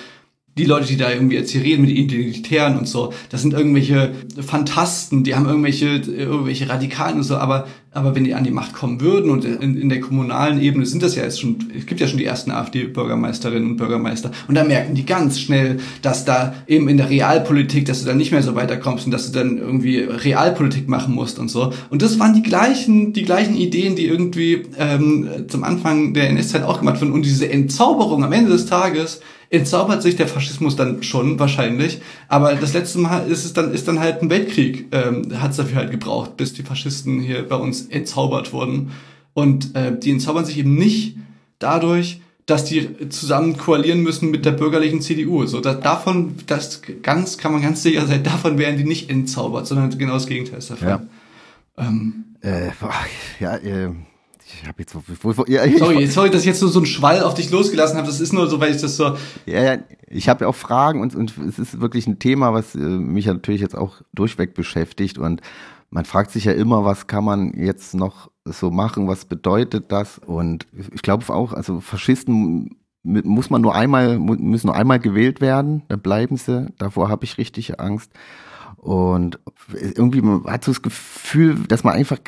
die 0.56 0.64
Leute, 0.64 0.86
die 0.86 0.96
da 0.96 1.10
irgendwie 1.10 1.34
jetzt 1.34 1.50
hier 1.50 1.62
reden 1.62 1.82
mit 1.82 1.90
Identitären 1.90 2.78
und 2.78 2.86
so, 2.86 3.12
das 3.28 3.42
sind 3.42 3.54
irgendwelche 3.54 4.12
Fantasten, 4.40 5.24
die 5.24 5.34
haben 5.34 5.46
irgendwelche, 5.46 5.86
irgendwelche 5.86 6.68
Radikalen 6.68 7.16
und 7.16 7.22
so, 7.24 7.36
aber, 7.36 7.66
aber 7.90 8.14
wenn 8.14 8.22
die 8.22 8.34
an 8.34 8.44
die 8.44 8.52
Macht 8.52 8.72
kommen 8.72 9.00
würden 9.00 9.30
und 9.30 9.44
in, 9.44 9.76
in 9.76 9.88
der 9.88 10.00
kommunalen 10.00 10.60
Ebene 10.60 10.86
sind 10.86 11.02
das 11.02 11.16
ja 11.16 11.24
jetzt 11.24 11.40
schon, 11.40 11.56
es 11.76 11.86
gibt 11.86 12.00
ja 12.00 12.06
schon 12.06 12.18
die 12.18 12.24
ersten 12.24 12.52
AfD-Bürgermeisterinnen 12.52 13.70
und 13.70 13.76
Bürgermeister 13.78 14.30
und 14.46 14.54
da 14.54 14.62
merken 14.62 14.94
die 14.94 15.04
ganz 15.04 15.40
schnell, 15.40 15.78
dass 16.02 16.24
da 16.24 16.54
eben 16.68 16.88
in 16.88 16.98
der 16.98 17.10
Realpolitik, 17.10 17.86
dass 17.86 18.02
du 18.02 18.06
dann 18.06 18.18
nicht 18.18 18.30
mehr 18.30 18.42
so 18.42 18.54
weiterkommst 18.54 19.06
und 19.06 19.10
dass 19.10 19.30
du 19.30 19.36
dann 19.36 19.58
irgendwie 19.58 19.98
Realpolitik 19.98 20.88
machen 20.88 21.14
musst 21.14 21.40
und 21.40 21.50
so. 21.50 21.72
Und 21.90 22.02
das 22.02 22.20
waren 22.20 22.34
die 22.34 22.42
gleichen, 22.42 23.12
die 23.12 23.22
gleichen 23.22 23.56
Ideen, 23.56 23.96
die 23.96 24.06
irgendwie 24.06 24.62
ähm, 24.78 25.28
zum 25.48 25.64
Anfang 25.64 26.14
der 26.14 26.28
NS-Zeit 26.30 26.62
auch 26.62 26.78
gemacht 26.78 27.00
wurden 27.00 27.12
und 27.12 27.24
diese 27.24 27.50
Entzauberung 27.50 28.22
am 28.22 28.32
Ende 28.32 28.52
des 28.52 28.66
Tages, 28.66 29.20
entzaubert 29.54 30.02
sich 30.02 30.16
der 30.16 30.28
Faschismus 30.28 30.76
dann 30.76 31.02
schon 31.02 31.38
wahrscheinlich. 31.38 32.00
Aber 32.28 32.54
das 32.54 32.72
letzte 32.72 32.98
Mal 32.98 33.26
ist 33.28 33.44
es 33.44 33.52
dann, 33.52 33.72
ist 33.72 33.88
dann 33.88 34.00
halt 34.00 34.22
ein 34.22 34.30
Weltkrieg, 34.30 34.86
ähm, 34.92 35.40
hat 35.40 35.52
es 35.52 35.56
dafür 35.56 35.76
halt 35.76 35.90
gebraucht, 35.90 36.36
bis 36.36 36.52
die 36.52 36.62
Faschisten 36.62 37.20
hier 37.20 37.48
bei 37.48 37.56
uns 37.56 37.86
entzaubert 37.86 38.52
wurden. 38.52 38.92
Und 39.32 39.74
äh, 39.74 39.98
die 39.98 40.10
entzaubern 40.10 40.44
sich 40.44 40.58
eben 40.58 40.74
nicht 40.74 41.16
dadurch, 41.58 42.20
dass 42.46 42.64
die 42.64 43.08
zusammen 43.08 43.56
koalieren 43.56 44.02
müssen 44.02 44.30
mit 44.30 44.44
der 44.44 44.52
bürgerlichen 44.52 45.00
CDU. 45.00 45.46
So, 45.46 45.60
da, 45.60 45.74
davon, 45.74 46.34
das 46.46 46.82
ganz, 47.02 47.38
kann 47.38 47.52
man 47.52 47.62
ganz 47.62 47.82
sicher 47.82 48.06
sein, 48.06 48.22
davon 48.22 48.58
werden 48.58 48.76
die 48.76 48.84
nicht 48.84 49.08
entzaubert, 49.08 49.66
sondern 49.66 49.96
genau 49.96 50.14
das 50.14 50.26
Gegenteil 50.26 50.58
ist 50.58 50.68
Fall. 50.68 50.88
Ja. 50.88 51.02
Ähm, 51.78 52.24
äh, 52.42 52.70
ja, 53.40 53.56
äh, 53.56 53.90
ich 54.46 54.68
habe 54.68 54.76
jetzt 54.78 54.94
wo, 54.94 55.02
wo, 55.36 55.44
ja, 55.46 55.62
sorry, 55.78 56.06
sorry, 56.06 56.30
dass 56.30 56.42
ich 56.42 56.46
jetzt 56.46 56.60
so, 56.60 56.68
so 56.68 56.78
einen 56.78 56.86
Schwall 56.86 57.22
auf 57.22 57.34
dich 57.34 57.50
losgelassen 57.50 57.96
habe. 57.96 58.06
Das 58.06 58.20
ist 58.20 58.32
nur 58.32 58.48
so, 58.48 58.60
weil 58.60 58.74
ich 58.74 58.80
das 58.80 58.96
so. 58.96 59.16
Ja, 59.46 59.62
ja 59.62 59.78
ich 60.08 60.28
habe 60.28 60.44
ja 60.44 60.48
auch 60.48 60.54
Fragen 60.54 61.00
und, 61.00 61.14
und 61.14 61.34
es 61.48 61.58
ist 61.58 61.80
wirklich 61.80 62.06
ein 62.06 62.18
Thema, 62.18 62.52
was 62.52 62.74
äh, 62.74 62.78
mich 62.78 63.24
ja 63.24 63.32
natürlich 63.32 63.60
jetzt 63.60 63.76
auch 63.76 64.02
durchweg 64.12 64.54
beschäftigt. 64.54 65.18
Und 65.18 65.40
man 65.90 66.04
fragt 66.04 66.30
sich 66.30 66.44
ja 66.44 66.52
immer, 66.52 66.84
was 66.84 67.06
kann 67.06 67.24
man 67.24 67.54
jetzt 67.54 67.94
noch 67.94 68.30
so 68.44 68.70
machen, 68.70 69.08
was 69.08 69.24
bedeutet 69.24 69.90
das? 69.90 70.18
Und 70.18 70.66
ich 70.92 71.02
glaube 71.02 71.28
auch, 71.32 71.52
also 71.52 71.80
Faschisten 71.80 72.76
muss 73.02 73.50
man 73.50 73.60
nur 73.60 73.74
einmal, 73.74 74.18
müssen 74.18 74.68
nur 74.68 74.76
einmal 74.76 74.98
gewählt 74.98 75.40
werden, 75.40 75.82
dann 75.88 76.00
bleiben 76.00 76.36
sie. 76.36 76.72
Davor 76.78 77.10
habe 77.10 77.24
ich 77.24 77.38
richtig 77.38 77.78
Angst. 77.78 78.10
Und 78.84 79.38
irgendwie 79.96 80.20
man 80.20 80.44
hat 80.44 80.62
so 80.62 80.70
das 80.70 80.82
Gefühl, 80.82 81.56
dass 81.68 81.84
man 81.84 81.94
einfach 81.94 82.18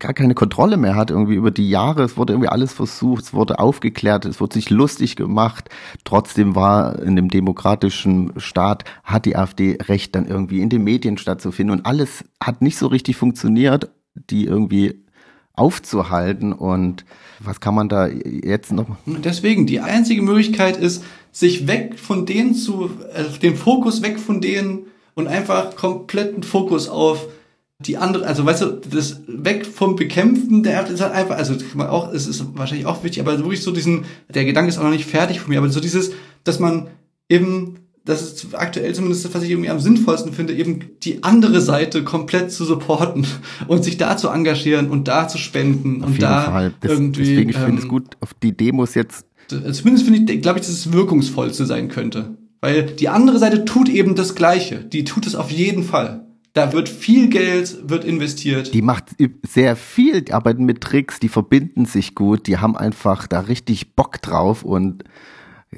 gar 0.00 0.12
keine 0.12 0.34
Kontrolle 0.34 0.76
mehr 0.76 0.96
hat, 0.96 1.12
irgendwie 1.12 1.36
über 1.36 1.52
die 1.52 1.70
Jahre. 1.70 2.02
Es 2.02 2.16
wurde 2.16 2.32
irgendwie 2.32 2.48
alles 2.48 2.72
versucht, 2.72 3.22
es 3.22 3.32
wurde 3.32 3.60
aufgeklärt, 3.60 4.24
es 4.24 4.40
wurde 4.40 4.54
sich 4.54 4.70
lustig 4.70 5.14
gemacht. 5.14 5.68
Trotzdem 6.02 6.56
war 6.56 6.98
in 6.98 7.14
dem 7.14 7.28
demokratischen 7.28 8.32
Staat, 8.38 8.82
hat 9.04 9.24
die 9.24 9.36
AfD 9.36 9.78
Recht, 9.82 10.16
dann 10.16 10.26
irgendwie 10.26 10.60
in 10.60 10.68
den 10.68 10.82
Medien 10.82 11.16
stattzufinden. 11.16 11.78
Und 11.78 11.86
alles 11.86 12.24
hat 12.42 12.60
nicht 12.60 12.76
so 12.76 12.88
richtig 12.88 13.16
funktioniert, 13.16 13.88
die 14.16 14.46
irgendwie 14.46 15.04
aufzuhalten. 15.52 16.52
Und 16.52 17.04
was 17.38 17.60
kann 17.60 17.76
man 17.76 17.88
da 17.88 18.08
jetzt 18.08 18.72
noch? 18.72 18.96
Deswegen, 19.06 19.64
die 19.64 19.78
einzige 19.78 20.22
Möglichkeit 20.22 20.76
ist, 20.76 21.04
sich 21.30 21.68
weg 21.68 22.00
von 22.00 22.26
denen 22.26 22.56
zu, 22.56 22.90
äh, 23.14 23.38
den 23.38 23.54
Fokus 23.54 24.02
weg 24.02 24.18
von 24.18 24.40
denen 24.40 24.89
und 25.20 25.28
einfach 25.28 25.76
kompletten 25.76 26.42
Fokus 26.42 26.88
auf 26.88 27.28
die 27.80 27.96
andere, 27.96 28.26
also 28.26 28.44
weißt 28.44 28.62
du, 28.62 28.80
das 28.90 29.22
weg 29.26 29.64
vom 29.64 29.96
Bekämpfen 29.96 30.62
der 30.62 30.86
ist 30.86 31.00
halt 31.00 31.12
einfach, 31.12 31.36
also 31.36 31.56
kann 31.56 31.78
man 31.78 31.86
auch, 31.88 32.12
es 32.12 32.26
ist 32.26 32.44
wahrscheinlich 32.54 32.86
auch 32.86 33.02
wichtig, 33.02 33.20
aber 33.20 33.38
wirklich 33.38 33.62
so 33.62 33.72
diesen, 33.72 34.04
der 34.28 34.44
Gedanke 34.44 34.68
ist 34.68 34.78
auch 34.78 34.82
noch 34.82 34.90
nicht 34.90 35.06
fertig 35.06 35.40
von 35.40 35.50
mir, 35.50 35.58
aber 35.58 35.70
so 35.70 35.80
dieses, 35.80 36.12
dass 36.44 36.58
man 36.58 36.88
eben, 37.30 37.76
das 38.04 38.22
ist 38.22 38.54
aktuell 38.54 38.94
zumindest 38.94 39.32
was 39.34 39.42
ich 39.42 39.50
irgendwie 39.50 39.70
am 39.70 39.80
sinnvollsten 39.80 40.34
finde, 40.34 40.54
eben 40.54 40.90
die 41.02 41.22
andere 41.22 41.62
Seite 41.62 42.04
komplett 42.04 42.52
zu 42.52 42.66
supporten 42.66 43.26
und 43.66 43.82
sich 43.82 43.96
da 43.96 44.18
zu 44.18 44.28
engagieren 44.28 44.90
und 44.90 45.08
da 45.08 45.26
zu 45.26 45.38
spenden 45.38 46.02
auf 46.02 46.10
und 46.10 46.22
da. 46.22 46.70
Das, 46.80 46.90
irgendwie. 46.90 47.24
Deswegen, 47.24 47.50
ich 47.50 47.56
ähm, 47.56 47.64
finde 47.64 47.82
es 47.82 47.88
gut, 47.88 48.04
auf 48.20 48.34
die 48.34 48.52
Demos 48.52 48.94
jetzt. 48.94 49.24
Zumindest 49.48 50.04
finde 50.04 50.32
ich, 50.32 50.42
glaube 50.42 50.58
ich, 50.58 50.66
dass 50.66 50.74
es 50.74 50.92
wirkungsvollste 50.92 51.64
sein 51.66 51.88
könnte. 51.88 52.36
Weil 52.60 52.84
die 52.84 53.08
andere 53.08 53.38
Seite 53.38 53.64
tut 53.64 53.88
eben 53.88 54.14
das 54.14 54.34
Gleiche. 54.34 54.84
Die 54.84 55.04
tut 55.04 55.26
es 55.26 55.34
auf 55.34 55.50
jeden 55.50 55.82
Fall. 55.82 56.26
Da 56.52 56.72
wird 56.72 56.88
viel 56.88 57.28
Geld, 57.28 57.88
wird 57.88 58.04
investiert. 58.04 58.74
Die 58.74 58.82
macht 58.82 59.04
sehr 59.46 59.76
viel, 59.76 60.22
die 60.22 60.32
arbeiten 60.32 60.64
mit 60.64 60.80
Tricks, 60.80 61.20
die 61.20 61.28
verbinden 61.28 61.84
sich 61.84 62.16
gut, 62.16 62.48
die 62.48 62.58
haben 62.58 62.76
einfach 62.76 63.28
da 63.28 63.40
richtig 63.40 63.94
Bock 63.94 64.20
drauf 64.20 64.64
und 64.64 65.04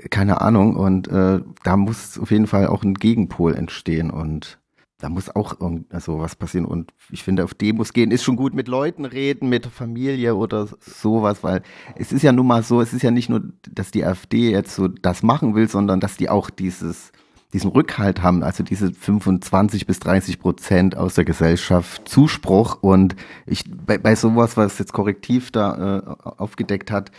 keine 0.09 0.41
Ahnung. 0.41 0.77
Und 0.77 1.09
äh, 1.09 1.41
da 1.63 1.77
muss 1.77 2.19
auf 2.19 2.31
jeden 2.31 2.47
Fall 2.47 2.67
auch 2.67 2.83
ein 2.83 2.95
Gegenpol 2.95 3.55
entstehen. 3.55 4.11
Und 4.11 4.59
da 5.03 5.09
muss 5.09 5.35
auch 5.35 5.57
also 5.91 6.21
was 6.21 6.37
passieren. 6.37 6.65
Und 6.65 6.93
ich 7.11 7.25
finde, 7.25 7.43
auf 7.43 7.55
Demos 7.55 7.93
gehen 7.93 8.13
ist 8.13 8.23
schon 8.23 8.37
gut 8.37 8.55
mit 8.55 8.69
Leuten 8.69 9.05
reden, 9.05 9.49
mit 9.49 9.67
Familie 9.67 10.37
oder 10.37 10.69
sowas, 10.79 11.43
weil 11.43 11.63
es 11.97 12.13
ist 12.13 12.23
ja 12.23 12.31
nun 12.31 12.47
mal 12.47 12.63
so, 12.63 12.81
es 12.81 12.93
ist 12.93 13.03
ja 13.03 13.11
nicht 13.11 13.29
nur, 13.29 13.43
dass 13.69 13.91
die 13.91 14.05
AfD 14.05 14.53
jetzt 14.53 14.77
so 14.77 14.87
das 14.87 15.25
machen 15.25 15.57
will, 15.57 15.69
sondern 15.69 15.99
dass 15.99 16.17
die 16.17 16.31
auch 16.31 16.51
dieses, 16.51 17.11
diesen 17.53 17.71
Rückhalt 17.73 18.23
haben, 18.23 18.45
also 18.45 18.63
diese 18.63 18.93
25 18.93 19.89
bis 19.89 19.99
30 19.99 20.39
Prozent 20.39 20.97
aus 20.97 21.15
der 21.15 21.25
Gesellschaft 21.25 22.09
Zuspruch. 22.09 22.79
Und 22.81 23.17
ich 23.45 23.65
bei, 23.85 23.99
bei 23.99 24.15
sowas, 24.15 24.57
was 24.57 24.79
jetzt 24.79 24.93
korrektiv 24.93 25.51
da 25.51 25.99
äh, 25.99 26.31
aufgedeckt 26.39 26.93
hat, 26.93 27.11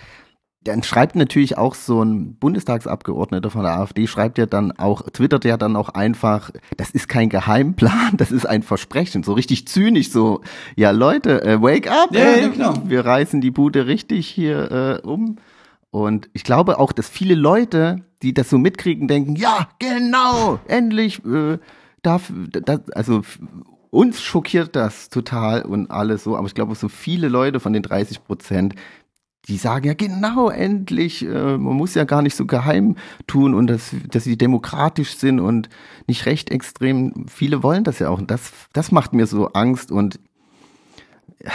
dann 0.64 0.84
schreibt 0.84 1.16
natürlich 1.16 1.58
auch 1.58 1.76
so 1.76 2.02
ein 2.04 2.36
Bundestagsabgeordneter 2.36 3.50
von 3.50 3.64
der 3.64 3.78
AfD, 3.80 4.08
schreibt 4.08 4.38
ja 4.38 4.46
dann 4.46 4.72
auch, 4.72 5.02
twittert 5.12 5.46
ja 5.46 5.58
dann 5.58 5.76
auch 5.76 5.90
einfach, 5.90 6.52
das 6.78 6.92
ist 6.92 7.10
kein 7.10 7.30
Geheimplan, 7.30 8.12
das 8.18 8.32
ist 8.32 8.46
ein 8.46 8.64
Versprechen, 8.64 9.24
so 9.24 9.34
richtig 9.34 9.68
zynisch, 9.68 10.12
so, 10.12 10.42
ja 10.76 10.92
Leute, 10.92 11.44
äh, 11.44 11.62
wake 11.62 11.90
up, 11.90 12.10
Ja, 12.12 12.22
ey, 12.22 12.42
ja, 12.42 12.48
genau. 12.50 12.74
wir 12.86 13.06
reißen 13.06 13.42
die 13.42 13.52
Bude 13.52 13.88
richtig 13.88 14.28
hier 14.28 15.02
äh, 15.04 15.08
um. 15.08 15.38
Und 15.92 16.30
ich 16.34 16.44
glaube 16.44 16.80
auch, 16.80 16.92
dass 16.92 17.08
viele 17.08 17.36
Leute, 17.36 17.98
die 18.24 18.34
das 18.34 18.50
so 18.50 18.58
mitkriegen, 18.58 19.08
denken, 19.08 19.36
ja, 19.36 19.70
genau, 19.80 20.60
endlich 20.68 21.24
äh, 21.26 21.60
darf, 22.02 22.32
das, 22.50 22.90
also 22.92 23.22
uns 23.92 24.24
schockiert 24.24 24.76
das 24.76 25.10
total 25.10 25.62
und 25.62 25.92
alles 25.92 26.24
so, 26.24 26.36
aber 26.36 26.48
ich 26.48 26.56
glaube, 26.56 26.74
so 26.74 26.90
viele 26.90 27.28
Leute 27.30 27.60
von 27.60 27.74
den 27.74 27.84
30 27.84 28.24
Prozent, 28.24 28.74
die 29.48 29.58
sagen 29.58 29.88
ja 29.88 29.94
genau, 29.94 30.50
endlich, 30.50 31.24
äh, 31.24 31.58
man 31.58 31.76
muss 31.76 31.96
ja 31.96 32.06
gar 32.06 32.22
nicht 32.22 32.36
so 32.36 32.46
geheim 32.46 32.96
tun 33.28 33.54
und 33.54 33.68
dass, 33.68 33.92
dass 34.10 34.24
sie 34.24 34.38
demokratisch 34.38 35.18
sind 35.18 35.40
und 35.40 35.70
nicht 36.08 36.26
recht 36.26 36.50
extrem. 36.50 37.26
Viele 37.28 37.62
wollen 37.62 37.84
das 37.84 38.00
ja 38.00 38.10
auch 38.10 38.20
und 38.20 38.32
das, 38.32 38.52
das 38.72 38.92
macht 38.92 39.14
mir 39.14 39.28
so 39.28 39.48
Angst 39.48 39.92
und 39.92 40.20
äh, 41.40 41.50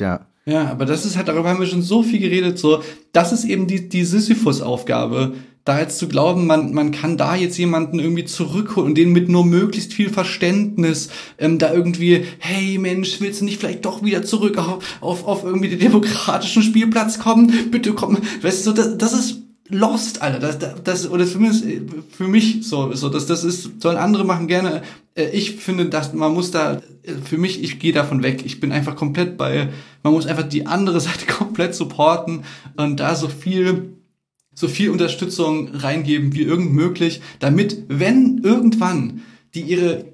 ja, 0.00 0.26
Ja, 0.46 0.70
aber 0.70 0.84
das 0.86 1.04
ist 1.04 1.16
halt, 1.16 1.28
darüber 1.28 1.50
haben 1.50 1.60
wir 1.60 1.66
schon 1.66 1.82
so 1.82 2.02
viel 2.02 2.20
geredet, 2.20 2.58
so, 2.58 2.82
das 3.12 3.32
ist 3.32 3.44
eben 3.44 3.66
die, 3.66 3.88
die 3.88 4.04
Sisyphus-Aufgabe, 4.04 5.34
da 5.64 5.80
jetzt 5.80 5.98
zu 5.98 6.08
glauben, 6.08 6.46
man, 6.46 6.72
man 6.74 6.90
kann 6.90 7.16
da 7.16 7.34
jetzt 7.34 7.56
jemanden 7.56 7.98
irgendwie 7.98 8.24
zurückholen 8.24 8.90
und 8.90 8.98
den 8.98 9.12
mit 9.12 9.28
nur 9.28 9.46
möglichst 9.46 9.94
viel 9.94 10.10
Verständnis, 10.10 11.08
ähm, 11.38 11.58
da 11.58 11.72
irgendwie, 11.72 12.24
hey 12.38 12.78
Mensch, 12.78 13.20
willst 13.20 13.40
du 13.40 13.46
nicht 13.46 13.60
vielleicht 13.60 13.84
doch 13.84 14.02
wieder 14.02 14.22
zurück 14.22 14.58
auf, 14.58 14.84
auf, 15.00 15.26
auf 15.26 15.44
irgendwie 15.44 15.70
den 15.70 15.78
demokratischen 15.78 16.62
Spielplatz 16.62 17.18
kommen? 17.18 17.70
Bitte 17.70 17.92
komm, 17.94 18.18
weißt 18.42 18.66
du, 18.66 18.72
das, 18.72 18.98
das 18.98 19.12
ist 19.12 19.38
lost, 19.70 20.20
Alter, 20.20 20.38
das, 20.38 20.58
das, 20.58 20.82
das 20.84 21.10
oder 21.10 21.26
zumindest 21.26 21.64
äh, 21.64 21.80
für 22.10 22.28
mich 22.28 22.58
so, 22.68 22.92
so, 22.92 23.08
das, 23.08 23.26
das 23.26 23.44
ist, 23.44 23.80
sollen 23.80 23.96
andere 23.96 24.24
machen 24.24 24.46
gerne, 24.46 24.82
Äh, 25.14 25.30
ich 25.30 25.56
finde, 25.56 25.86
dass 25.86 26.12
man 26.12 26.32
muss 26.32 26.50
da, 26.50 26.80
äh, 27.02 27.12
für 27.24 27.38
mich, 27.38 27.62
ich 27.62 27.78
gehe 27.78 27.92
davon 27.92 28.22
weg. 28.22 28.42
Ich 28.44 28.60
bin 28.60 28.72
einfach 28.72 28.96
komplett 28.96 29.36
bei, 29.36 29.68
man 30.02 30.12
muss 30.12 30.26
einfach 30.26 30.44
die 30.44 30.66
andere 30.66 31.00
Seite 31.08 31.26
komplett 31.26 31.74
supporten 31.74 32.44
und 32.76 33.00
da 33.00 33.14
so 33.14 33.28
viel, 33.28 33.94
so 34.54 34.68
viel 34.68 34.90
Unterstützung 34.90 35.68
reingeben 35.74 36.34
wie 36.34 36.42
irgend 36.42 36.72
möglich, 36.72 37.20
damit, 37.40 37.84
wenn 37.88 38.38
irgendwann 38.38 39.22
die 39.54 39.62
ihre 39.62 40.06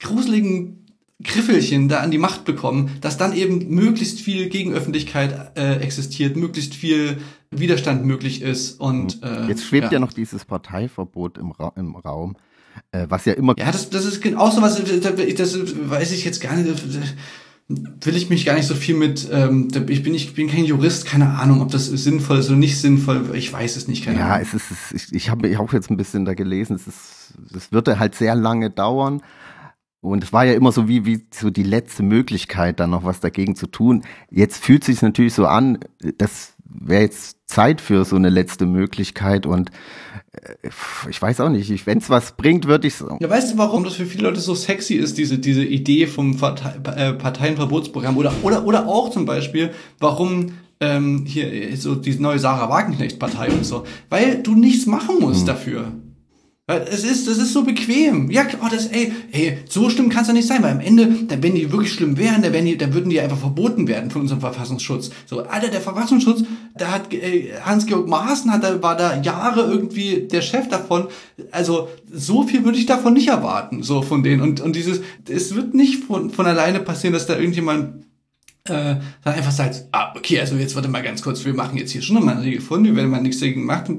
gruseligen 0.00 0.86
Griffelchen 1.22 1.88
da 1.88 1.98
an 1.98 2.12
die 2.12 2.18
Macht 2.18 2.44
bekommen, 2.44 2.90
dass 3.00 3.16
dann 3.16 3.34
eben 3.34 3.68
möglichst 3.74 4.20
viel 4.20 4.48
Gegenöffentlichkeit 4.48 5.58
äh, 5.58 5.76
existiert, 5.78 6.36
möglichst 6.36 6.74
viel 6.74 7.18
Widerstand 7.50 8.04
möglich 8.04 8.40
ist 8.42 8.78
und 8.80 9.22
äh, 9.24 9.46
Jetzt 9.48 9.64
schwebt 9.64 9.90
ja, 9.90 9.98
noch 9.98 10.12
dieses 10.12 10.44
Parteiverbot 10.44 11.38
im, 11.38 11.50
Ra 11.50 11.72
im 11.74 11.96
Raum, 11.96 12.36
äh, 12.92 13.06
was 13.08 13.24
ja 13.24 13.32
immer 13.32 13.54
Ja, 13.58 13.72
das, 13.72 13.90
das 13.90 14.04
ist 14.04 14.24
auch 14.36 14.52
so 14.52 14.62
was, 14.62 14.80
das 15.00 15.56
weiß 15.90 16.12
ich 16.12 16.24
jetzt 16.24 16.40
gar 16.40 16.54
nicht, 16.54 16.70
will 17.68 18.16
ich 18.16 18.30
mich 18.30 18.46
gar 18.46 18.54
nicht 18.54 18.66
so 18.66 18.74
viel 18.74 18.96
mit, 18.96 19.28
ähm, 19.30 19.68
ich 19.88 20.02
bin 20.02 20.12
nicht, 20.12 20.34
bin 20.34 20.48
kein 20.48 20.64
Jurist, 20.64 21.04
keine 21.04 21.28
Ahnung, 21.38 21.60
ob 21.60 21.70
das 21.70 21.86
sinnvoll 21.86 22.38
ist 22.38 22.48
oder 22.48 22.56
nicht 22.58 22.80
sinnvoll, 22.80 23.30
ich 23.34 23.52
weiß 23.52 23.76
es 23.76 23.88
nicht, 23.88 24.04
keine 24.04 24.18
Ja, 24.18 24.34
Ahnung. 24.34 24.40
es 24.42 24.54
ist, 24.54 24.70
es 24.70 24.92
ist 24.92 25.08
ich, 25.10 25.14
ich 25.14 25.30
habe 25.30 25.58
auch 25.58 25.72
jetzt 25.74 25.90
ein 25.90 25.98
bisschen 25.98 26.24
da 26.24 26.32
gelesen, 26.32 26.76
es 26.76 26.86
ist, 26.86 27.34
es 27.54 27.70
wird 27.70 27.88
halt 27.98 28.14
sehr 28.14 28.34
lange 28.34 28.70
dauern. 28.70 29.22
Und 30.00 30.22
es 30.22 30.32
war 30.32 30.44
ja 30.44 30.52
immer 30.54 30.70
so 30.70 30.86
wie, 30.86 31.04
wie 31.06 31.26
so 31.34 31.50
die 31.50 31.64
letzte 31.64 32.04
Möglichkeit, 32.04 32.78
dann 32.78 32.90
noch 32.90 33.02
was 33.04 33.18
dagegen 33.18 33.56
zu 33.56 33.66
tun. 33.66 34.04
Jetzt 34.30 34.62
fühlt 34.64 34.84
sich 34.84 35.02
natürlich 35.02 35.34
so 35.34 35.44
an, 35.46 35.80
das 36.18 36.54
wäre 36.64 37.02
jetzt 37.02 37.38
Zeit 37.46 37.80
für 37.80 38.04
so 38.04 38.14
eine 38.14 38.28
letzte 38.30 38.64
Möglichkeit 38.64 39.44
und 39.44 39.72
ich 41.08 41.20
weiß 41.20 41.40
auch 41.40 41.48
nicht, 41.48 41.86
wenn 41.86 41.98
es 41.98 42.10
was 42.10 42.32
bringt, 42.32 42.66
würde 42.66 42.88
ich 42.88 42.94
Ja, 43.20 43.30
weißt 43.30 43.52
du, 43.52 43.58
warum 43.58 43.84
das 43.84 43.94
für 43.94 44.06
viele 44.06 44.24
Leute 44.24 44.40
so 44.40 44.54
sexy 44.54 44.94
ist, 44.94 45.18
diese, 45.18 45.38
diese 45.38 45.64
Idee 45.64 46.06
vom 46.06 46.36
Partei, 46.36 46.74
äh, 46.96 47.12
Parteienverbotsprogramm? 47.12 48.16
Oder, 48.16 48.32
oder, 48.42 48.64
oder 48.64 48.86
auch 48.86 49.10
zum 49.10 49.24
Beispiel, 49.26 49.70
warum 49.98 50.52
ähm, 50.80 51.24
hier 51.26 51.76
so 51.76 51.94
die 51.94 52.14
neue 52.18 52.38
Sarah 52.38 52.68
Wagenknecht-Partei 52.68 53.50
und 53.50 53.64
so. 53.64 53.84
Weil 54.08 54.42
du 54.42 54.54
nichts 54.54 54.86
machen 54.86 55.16
musst 55.20 55.48
dafür. 55.48 55.92
Weil 56.68 56.82
es 56.82 57.02
ist, 57.02 57.26
das 57.26 57.38
ist 57.38 57.54
so 57.54 57.64
bequem. 57.64 58.30
Ja, 58.30 58.42
oh, 58.62 58.66
das, 58.70 58.88
ey, 58.88 59.10
ey, 59.32 59.56
so 59.66 59.88
schlimm 59.88 60.10
kann 60.10 60.20
es 60.20 60.28
ja 60.28 60.34
nicht 60.34 60.46
sein, 60.46 60.62
weil 60.62 60.72
am 60.72 60.80
Ende, 60.80 61.08
dann 61.26 61.42
wenn 61.42 61.54
die 61.54 61.72
wirklich 61.72 61.94
schlimm 61.94 62.18
wären, 62.18 62.42
dann, 62.42 62.52
wären 62.52 62.66
die, 62.66 62.76
dann 62.76 62.92
würden 62.92 63.08
die 63.08 63.18
einfach 63.18 63.38
verboten 63.38 63.88
werden 63.88 64.10
von 64.10 64.20
unserem 64.20 64.42
Verfassungsschutz. 64.42 65.08
So, 65.24 65.44
Alter, 65.44 65.68
der 65.68 65.80
Verfassungsschutz, 65.80 66.44
da 66.76 66.90
hat 66.90 67.10
äh, 67.14 67.54
Hans-Georg 67.64 68.06
Maaßen 68.06 68.52
hat, 68.52 68.64
da 68.64 68.82
war 68.82 68.98
da 68.98 69.18
Jahre 69.22 69.62
irgendwie 69.62 70.28
der 70.30 70.42
Chef 70.42 70.68
davon. 70.68 71.08
Also 71.52 71.88
so 72.12 72.42
viel 72.42 72.62
würde 72.66 72.76
ich 72.76 72.84
davon 72.84 73.14
nicht 73.14 73.28
erwarten, 73.28 73.82
so 73.82 74.02
von 74.02 74.22
denen. 74.22 74.42
Und, 74.42 74.60
und 74.60 74.76
dieses, 74.76 75.00
es 75.26 75.54
wird 75.54 75.72
nicht 75.72 76.04
von, 76.04 76.28
von 76.28 76.44
alleine 76.44 76.80
passieren, 76.80 77.14
dass 77.14 77.26
da 77.26 77.38
irgendjemand 77.38 78.04
äh, 78.70 78.96
dann 79.24 79.34
einfach 79.34 79.52
sagt, 79.52 79.86
ah, 79.92 80.12
okay, 80.16 80.40
also 80.40 80.56
jetzt 80.56 80.74
warte 80.74 80.88
mal 80.88 81.02
ganz 81.02 81.22
kurz, 81.22 81.44
wir 81.44 81.54
machen 81.54 81.76
jetzt 81.76 81.92
hier 81.92 82.02
schon 82.02 82.16
nochmal 82.16 82.34
eine 82.34 82.44
Regel 82.44 82.58
gefunden, 82.58 82.96
wenn 82.96 83.08
man 83.10 83.22
nichts 83.22 83.40
dagegen 83.40 83.64
macht, 83.64 83.88
dann, 83.88 83.98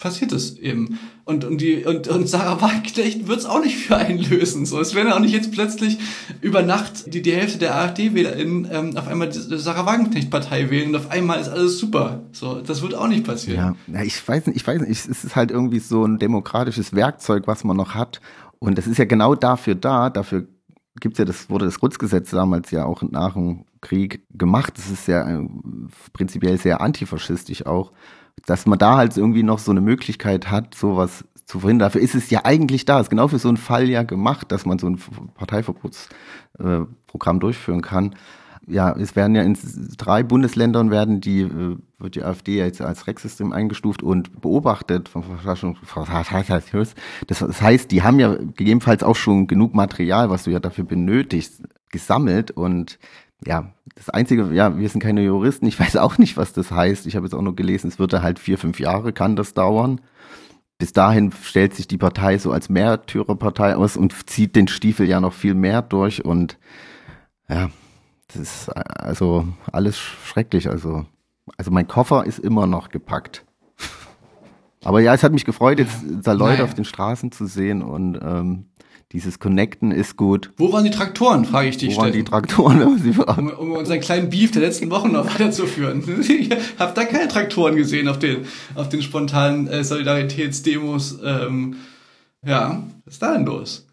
passiert 0.00 0.32
das 0.32 0.56
eben. 0.56 0.98
Und, 1.24 1.44
und, 1.44 1.60
die, 1.60 1.84
und, 1.84 2.08
und 2.08 2.28
Sarah 2.28 2.60
Wagenknecht 2.60 3.28
wird's 3.28 3.44
auch 3.44 3.62
nicht 3.62 3.76
für 3.76 3.96
einen 3.96 4.18
lösen. 4.18 4.66
So, 4.66 4.80
es 4.80 4.94
werden 4.94 5.12
auch 5.12 5.20
nicht 5.20 5.32
jetzt 5.32 5.52
plötzlich 5.52 5.98
über 6.40 6.62
Nacht 6.62 7.12
die, 7.12 7.22
die 7.22 7.32
Hälfte 7.32 7.58
der 7.58 7.76
AfD-WählerInnen 7.76 8.68
ähm, 8.72 8.96
auf 8.96 9.06
einmal 9.06 9.28
die 9.28 9.38
Sarah 9.58 9.86
Wagenknecht-Partei 9.86 10.70
wählen 10.70 10.88
und 10.88 10.96
auf 10.96 11.10
einmal 11.10 11.38
ist 11.38 11.48
alles 11.48 11.78
super. 11.78 12.22
So, 12.32 12.60
das 12.60 12.82
wird 12.82 12.94
auch 12.94 13.08
nicht 13.08 13.24
passieren. 13.24 13.76
Ja, 13.86 14.02
ich 14.02 14.26
weiß 14.26 14.46
nicht, 14.46 14.56
ich 14.56 14.66
weiß 14.66 14.80
nicht, 14.80 14.90
es 14.90 15.06
ist 15.06 15.36
halt 15.36 15.50
irgendwie 15.50 15.78
so 15.78 16.04
ein 16.04 16.18
demokratisches 16.18 16.94
Werkzeug, 16.94 17.46
was 17.46 17.62
man 17.62 17.76
noch 17.76 17.94
hat. 17.94 18.20
Und 18.58 18.76
das 18.76 18.86
ist 18.86 18.98
ja 18.98 19.04
genau 19.04 19.34
dafür 19.34 19.74
da, 19.74 20.10
dafür 20.10 20.48
gibt's 21.00 21.18
ja 21.18 21.24
das, 21.24 21.50
wurde 21.50 21.64
das 21.64 21.80
Grundgesetz 21.80 22.30
damals 22.30 22.70
ja 22.70 22.84
auch 22.84 23.02
nach 23.02 23.34
dem 23.34 23.64
Krieg 23.80 24.22
gemacht. 24.36 24.74
Das 24.76 24.90
ist 24.90 25.08
ja 25.08 25.28
äh, 25.28 25.46
prinzipiell 26.12 26.58
sehr 26.58 26.80
antifaschistisch 26.80 27.66
auch, 27.66 27.92
dass 28.46 28.66
man 28.66 28.78
da 28.78 28.96
halt 28.96 29.16
irgendwie 29.16 29.42
noch 29.42 29.58
so 29.58 29.70
eine 29.70 29.80
Möglichkeit 29.80 30.50
hat, 30.50 30.74
sowas 30.74 31.24
zu 31.44 31.60
verhindern. 31.60 31.86
Dafür 31.86 32.00
ist 32.00 32.14
es 32.14 32.30
ja 32.30 32.44
eigentlich 32.44 32.84
da, 32.84 33.00
ist 33.00 33.10
genau 33.10 33.28
für 33.28 33.38
so 33.38 33.48
einen 33.48 33.56
Fall 33.56 33.88
ja 33.88 34.02
gemacht, 34.02 34.52
dass 34.52 34.66
man 34.66 34.78
so 34.78 34.88
ein 34.88 34.98
Parteiverbotsprogramm 35.34 37.36
äh, 37.36 37.40
durchführen 37.40 37.82
kann 37.82 38.14
ja, 38.66 38.92
es 38.92 39.16
werden 39.16 39.34
ja 39.34 39.42
in 39.42 39.56
drei 39.96 40.22
Bundesländern 40.22 40.90
werden 40.90 41.20
die, 41.20 41.40
äh, 41.40 41.76
wird 41.98 42.14
die 42.14 42.22
AfD 42.22 42.58
jetzt 42.58 42.80
als 42.80 43.06
Rechtssystem 43.06 43.52
eingestuft 43.52 44.02
und 44.02 44.40
beobachtet 44.40 45.08
vom 45.08 45.22
Verfassungsschutz. 45.22 46.94
Das 47.26 47.62
heißt, 47.62 47.90
die 47.90 48.02
haben 48.02 48.20
ja 48.20 48.34
gegebenenfalls 48.34 49.02
auch 49.02 49.16
schon 49.16 49.46
genug 49.46 49.74
Material, 49.74 50.30
was 50.30 50.44
du 50.44 50.50
ja 50.50 50.60
dafür 50.60 50.84
benötigst, 50.84 51.62
gesammelt 51.90 52.50
und 52.50 52.98
ja, 53.46 53.72
das 53.94 54.10
Einzige, 54.10 54.52
ja, 54.52 54.76
wir 54.78 54.88
sind 54.88 55.02
keine 55.02 55.22
Juristen, 55.22 55.66
ich 55.66 55.80
weiß 55.80 55.96
auch 55.96 56.18
nicht, 56.18 56.36
was 56.36 56.52
das 56.52 56.70
heißt. 56.70 57.06
Ich 57.06 57.16
habe 57.16 57.26
jetzt 57.26 57.34
auch 57.34 57.42
nur 57.42 57.56
gelesen, 57.56 57.88
es 57.88 57.98
wird 57.98 58.12
halt 58.12 58.38
vier, 58.38 58.58
fünf 58.58 58.78
Jahre, 58.80 59.12
kann 59.12 59.36
das 59.36 59.54
dauern. 59.54 60.00
Bis 60.78 60.92
dahin 60.94 61.30
stellt 61.32 61.74
sich 61.74 61.88
die 61.88 61.98
Partei 61.98 62.38
so 62.38 62.52
als 62.52 62.70
Märtyrerpartei 62.70 63.76
aus 63.76 63.98
und 63.98 64.14
zieht 64.28 64.56
den 64.56 64.66
Stiefel 64.66 65.06
ja 65.06 65.20
noch 65.20 65.34
viel 65.34 65.54
mehr 65.54 65.82
durch 65.82 66.24
und 66.24 66.58
ja, 67.50 67.68
das 68.32 68.42
ist 68.42 68.68
also 68.70 69.46
alles 69.72 69.98
schrecklich. 69.98 70.68
Also, 70.68 71.06
also 71.56 71.70
mein 71.70 71.88
Koffer 71.88 72.24
ist 72.26 72.38
immer 72.38 72.66
noch 72.66 72.88
gepackt. 72.90 73.44
Aber 74.84 75.00
ja, 75.00 75.14
es 75.14 75.22
hat 75.22 75.32
mich 75.32 75.44
gefreut, 75.44 75.78
jetzt 75.78 75.96
da 76.22 76.32
Leute 76.32 76.54
Naja. 76.54 76.64
auf 76.64 76.74
den 76.74 76.84
Straßen 76.84 77.32
zu 77.32 77.46
sehen 77.46 77.82
und 77.82 78.18
ähm, 78.22 78.66
dieses 79.12 79.40
Connecten 79.40 79.90
ist 79.90 80.16
gut. 80.16 80.52
Wo 80.56 80.72
waren 80.72 80.84
die 80.84 80.90
Traktoren, 80.90 81.44
frage 81.44 81.68
ich 81.68 81.76
dich, 81.78 81.96
Wo 81.96 82.02
waren 82.02 82.12
die. 82.12 82.22
Traktoren? 82.22 82.82
um, 83.36 83.50
um 83.50 83.72
unseren 83.72 84.00
kleinen 84.00 84.30
Beef 84.30 84.52
der 84.52 84.62
letzten 84.62 84.88
Wochen 84.90 85.10
noch 85.10 85.26
weiterzuführen. 85.34 86.04
Ich 86.20 86.50
habe 86.78 86.92
da 86.94 87.04
keine 87.04 87.26
Traktoren 87.26 87.74
gesehen 87.74 88.06
auf 88.06 88.20
den, 88.20 88.44
auf 88.76 88.88
den 88.88 89.02
spontanen 89.02 89.66
äh, 89.66 89.82
Solidaritätsdemos. 89.82 91.18
Ähm, 91.24 91.76
ja, 92.46 92.84
was 93.04 93.14
ist 93.14 93.22
da 93.22 93.34
denn 93.34 93.46
los? 93.46 93.86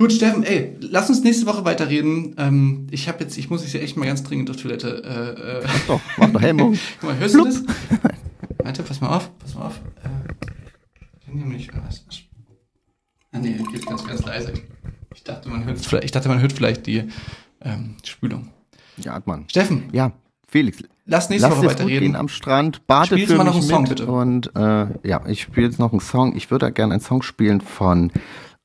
Gut, 0.00 0.14
Steffen, 0.14 0.44
ey, 0.44 0.78
lass 0.80 1.10
uns 1.10 1.22
nächste 1.24 1.44
Woche 1.44 1.66
weiterreden. 1.66 2.34
Ähm, 2.38 2.86
ich 2.90 3.06
habe 3.06 3.22
jetzt, 3.22 3.36
ich 3.36 3.50
muss 3.50 3.62
jetzt 3.62 3.74
echt 3.74 3.98
mal 3.98 4.06
ganz 4.06 4.22
dringend 4.22 4.48
auf 4.48 4.56
Toilette. 4.56 5.02
Äh, 5.04 5.58
äh, 5.62 5.68
Doch, 5.86 6.00
mach 6.16 6.30
doch 6.30 6.40
Hemmung. 6.40 6.72
guck 7.02 7.10
mal, 7.10 7.18
hörst 7.18 7.34
du 7.34 7.44
das? 7.44 7.62
Warte, 8.64 8.82
pass 8.82 9.02
mal 9.02 9.14
auf, 9.14 9.30
pass 9.38 9.54
mal 9.54 9.66
auf. 9.66 9.78
Äh, 10.02 11.30
hier 11.30 11.44
nicht, 11.44 11.70
was? 11.84 12.02
Ah 13.32 13.40
nee, 13.40 13.60
geht 13.72 13.84
ganz, 13.84 14.06
ganz 14.06 14.24
leise. 14.24 14.54
Ich 15.14 15.22
dachte, 15.22 15.50
man 15.50 15.66
hört 15.66 15.78
vielleicht, 15.78 16.04
ich 16.04 16.12
dachte, 16.12 16.30
man 16.30 16.40
hört 16.40 16.54
vielleicht 16.54 16.86
die 16.86 17.04
ähm, 17.60 17.96
Spülung. 18.02 18.48
Ja, 18.96 19.12
Atman. 19.12 19.44
Steffen, 19.50 19.90
Ja, 19.92 20.12
Felix, 20.48 20.82
lass 21.04 21.28
nächste 21.28 21.50
lass 21.50 21.58
Woche 21.58 21.66
weiterreden. 21.66 22.16
am 22.16 22.28
Strand. 22.28 22.86
Bade 22.86 23.18
für 23.18 23.36
mal 23.36 23.44
noch 23.44 23.52
einen 23.52 23.62
Song, 23.62 23.84
bitte. 23.84 24.06
Und 24.06 24.50
äh, 24.56 24.86
ja, 25.06 25.26
ich 25.26 25.42
spiele 25.42 25.66
jetzt 25.66 25.78
noch 25.78 25.92
einen 25.92 26.00
Song. 26.00 26.34
Ich 26.34 26.50
würde 26.50 26.72
gerne 26.72 26.94
einen 26.94 27.02
Song 27.02 27.20
spielen 27.20 27.60
von 27.60 28.10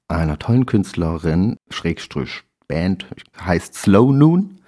einer 0.08 0.39
tollen 0.39 0.66
Künstlerin, 0.66 1.58
Schrägstrich 1.70 2.43
Band, 2.68 3.08
heißt 3.39 3.76
Slow 3.76 4.12
Noon, 4.12 4.62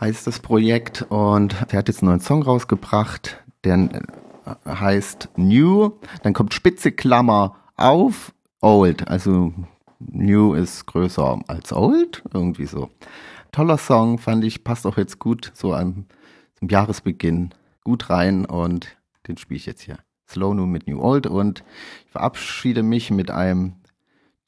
heißt 0.00 0.26
das 0.26 0.40
Projekt. 0.40 1.02
Und 1.08 1.56
sie 1.70 1.76
hat 1.76 1.88
jetzt 1.88 2.02
einen 2.02 2.10
neuen 2.10 2.20
Song 2.20 2.42
rausgebracht, 2.42 3.42
der 3.64 4.02
heißt 4.66 5.30
New, 5.36 5.92
dann 6.22 6.32
kommt 6.32 6.54
Spitze 6.54 6.92
Klammer 6.92 7.56
auf, 7.76 8.32
Old. 8.60 9.08
Also 9.08 9.52
New 9.98 10.54
ist 10.54 10.86
größer 10.86 11.40
als 11.46 11.72
Old, 11.72 12.22
irgendwie 12.32 12.66
so. 12.66 12.90
Toller 13.52 13.78
Song, 13.78 14.18
fand 14.18 14.44
ich, 14.44 14.64
passt 14.64 14.86
auch 14.86 14.96
jetzt 14.96 15.18
gut 15.18 15.52
so 15.54 15.74
am, 15.74 16.06
zum 16.58 16.68
Jahresbeginn 16.68 17.54
gut 17.84 18.10
rein 18.10 18.44
und 18.44 18.96
den 19.26 19.38
spiele 19.38 19.56
ich 19.56 19.66
jetzt 19.66 19.82
hier. 19.82 19.98
Slow 20.28 20.54
New 20.54 20.66
mit 20.66 20.86
New 20.86 21.00
Old 21.00 21.26
und 21.26 21.64
ich 22.04 22.12
verabschiede 22.12 22.82
mich 22.82 23.10
mit 23.10 23.30
einem 23.30 23.74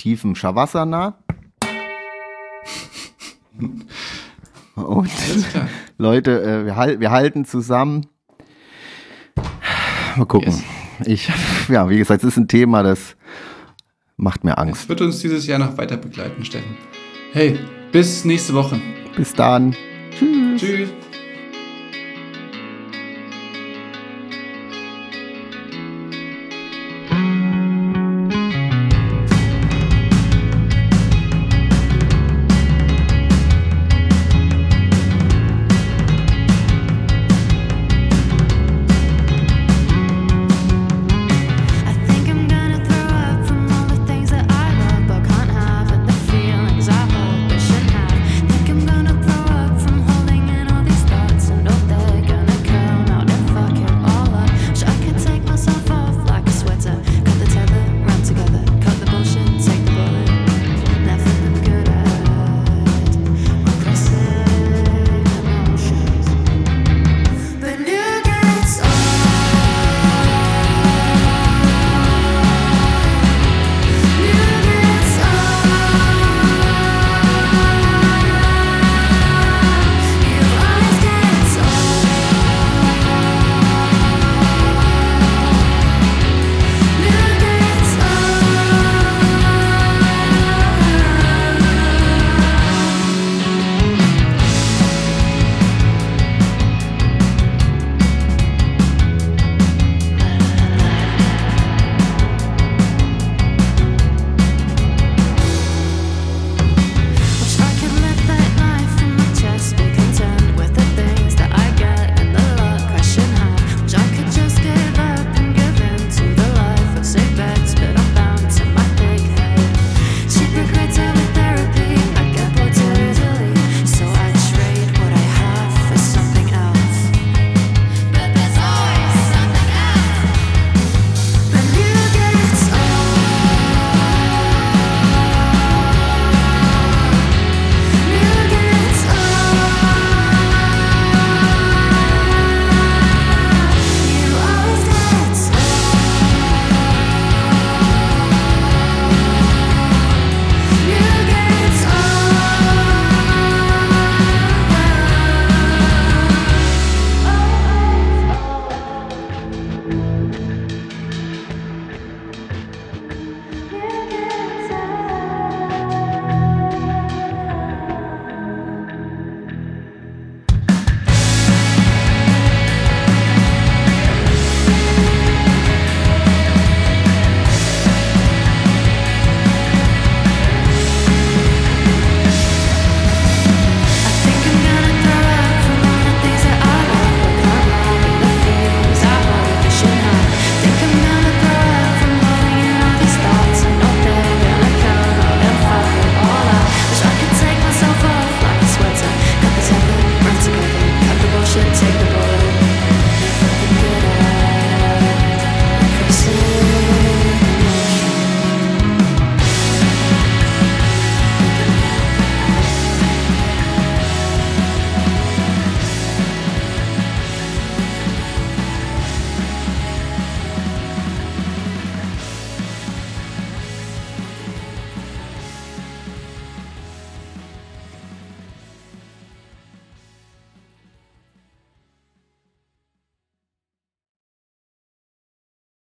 tiefen 0.01 0.35
Shavasana. 0.35 1.19
Und 4.75 5.11
Leute, 5.99 6.43
äh, 6.43 6.65
wir, 6.65 7.01
wir 7.01 7.11
halten 7.11 7.45
zusammen. 7.45 8.07
Mal 10.17 10.25
gucken. 10.25 10.53
Yes. 10.53 10.63
Ich, 11.07 11.33
ja, 11.69 11.89
wie 11.89 11.99
gesagt, 11.99 12.25
es 12.25 12.31
ist 12.31 12.37
ein 12.39 12.49
Thema, 12.49 12.83
das 12.83 13.17
macht 14.17 14.45
mir 14.45 14.57
Angst. 14.57 14.83
Es 14.83 14.89
wird 14.89 15.03
uns 15.03 15.19
dieses 15.21 15.47
Jahr 15.47 15.59
noch 15.59 15.77
weiter 15.77 15.99
begleiten, 15.99 16.45
Steffen. 16.45 16.77
Hey, 17.33 17.59
bis 17.93 18.25
nächste 18.25 18.55
Woche. 18.55 18.81
Bis 19.17 19.35
dann. 19.35 19.77
Tschüss. 20.19 20.61
Tschüss. 20.61 20.89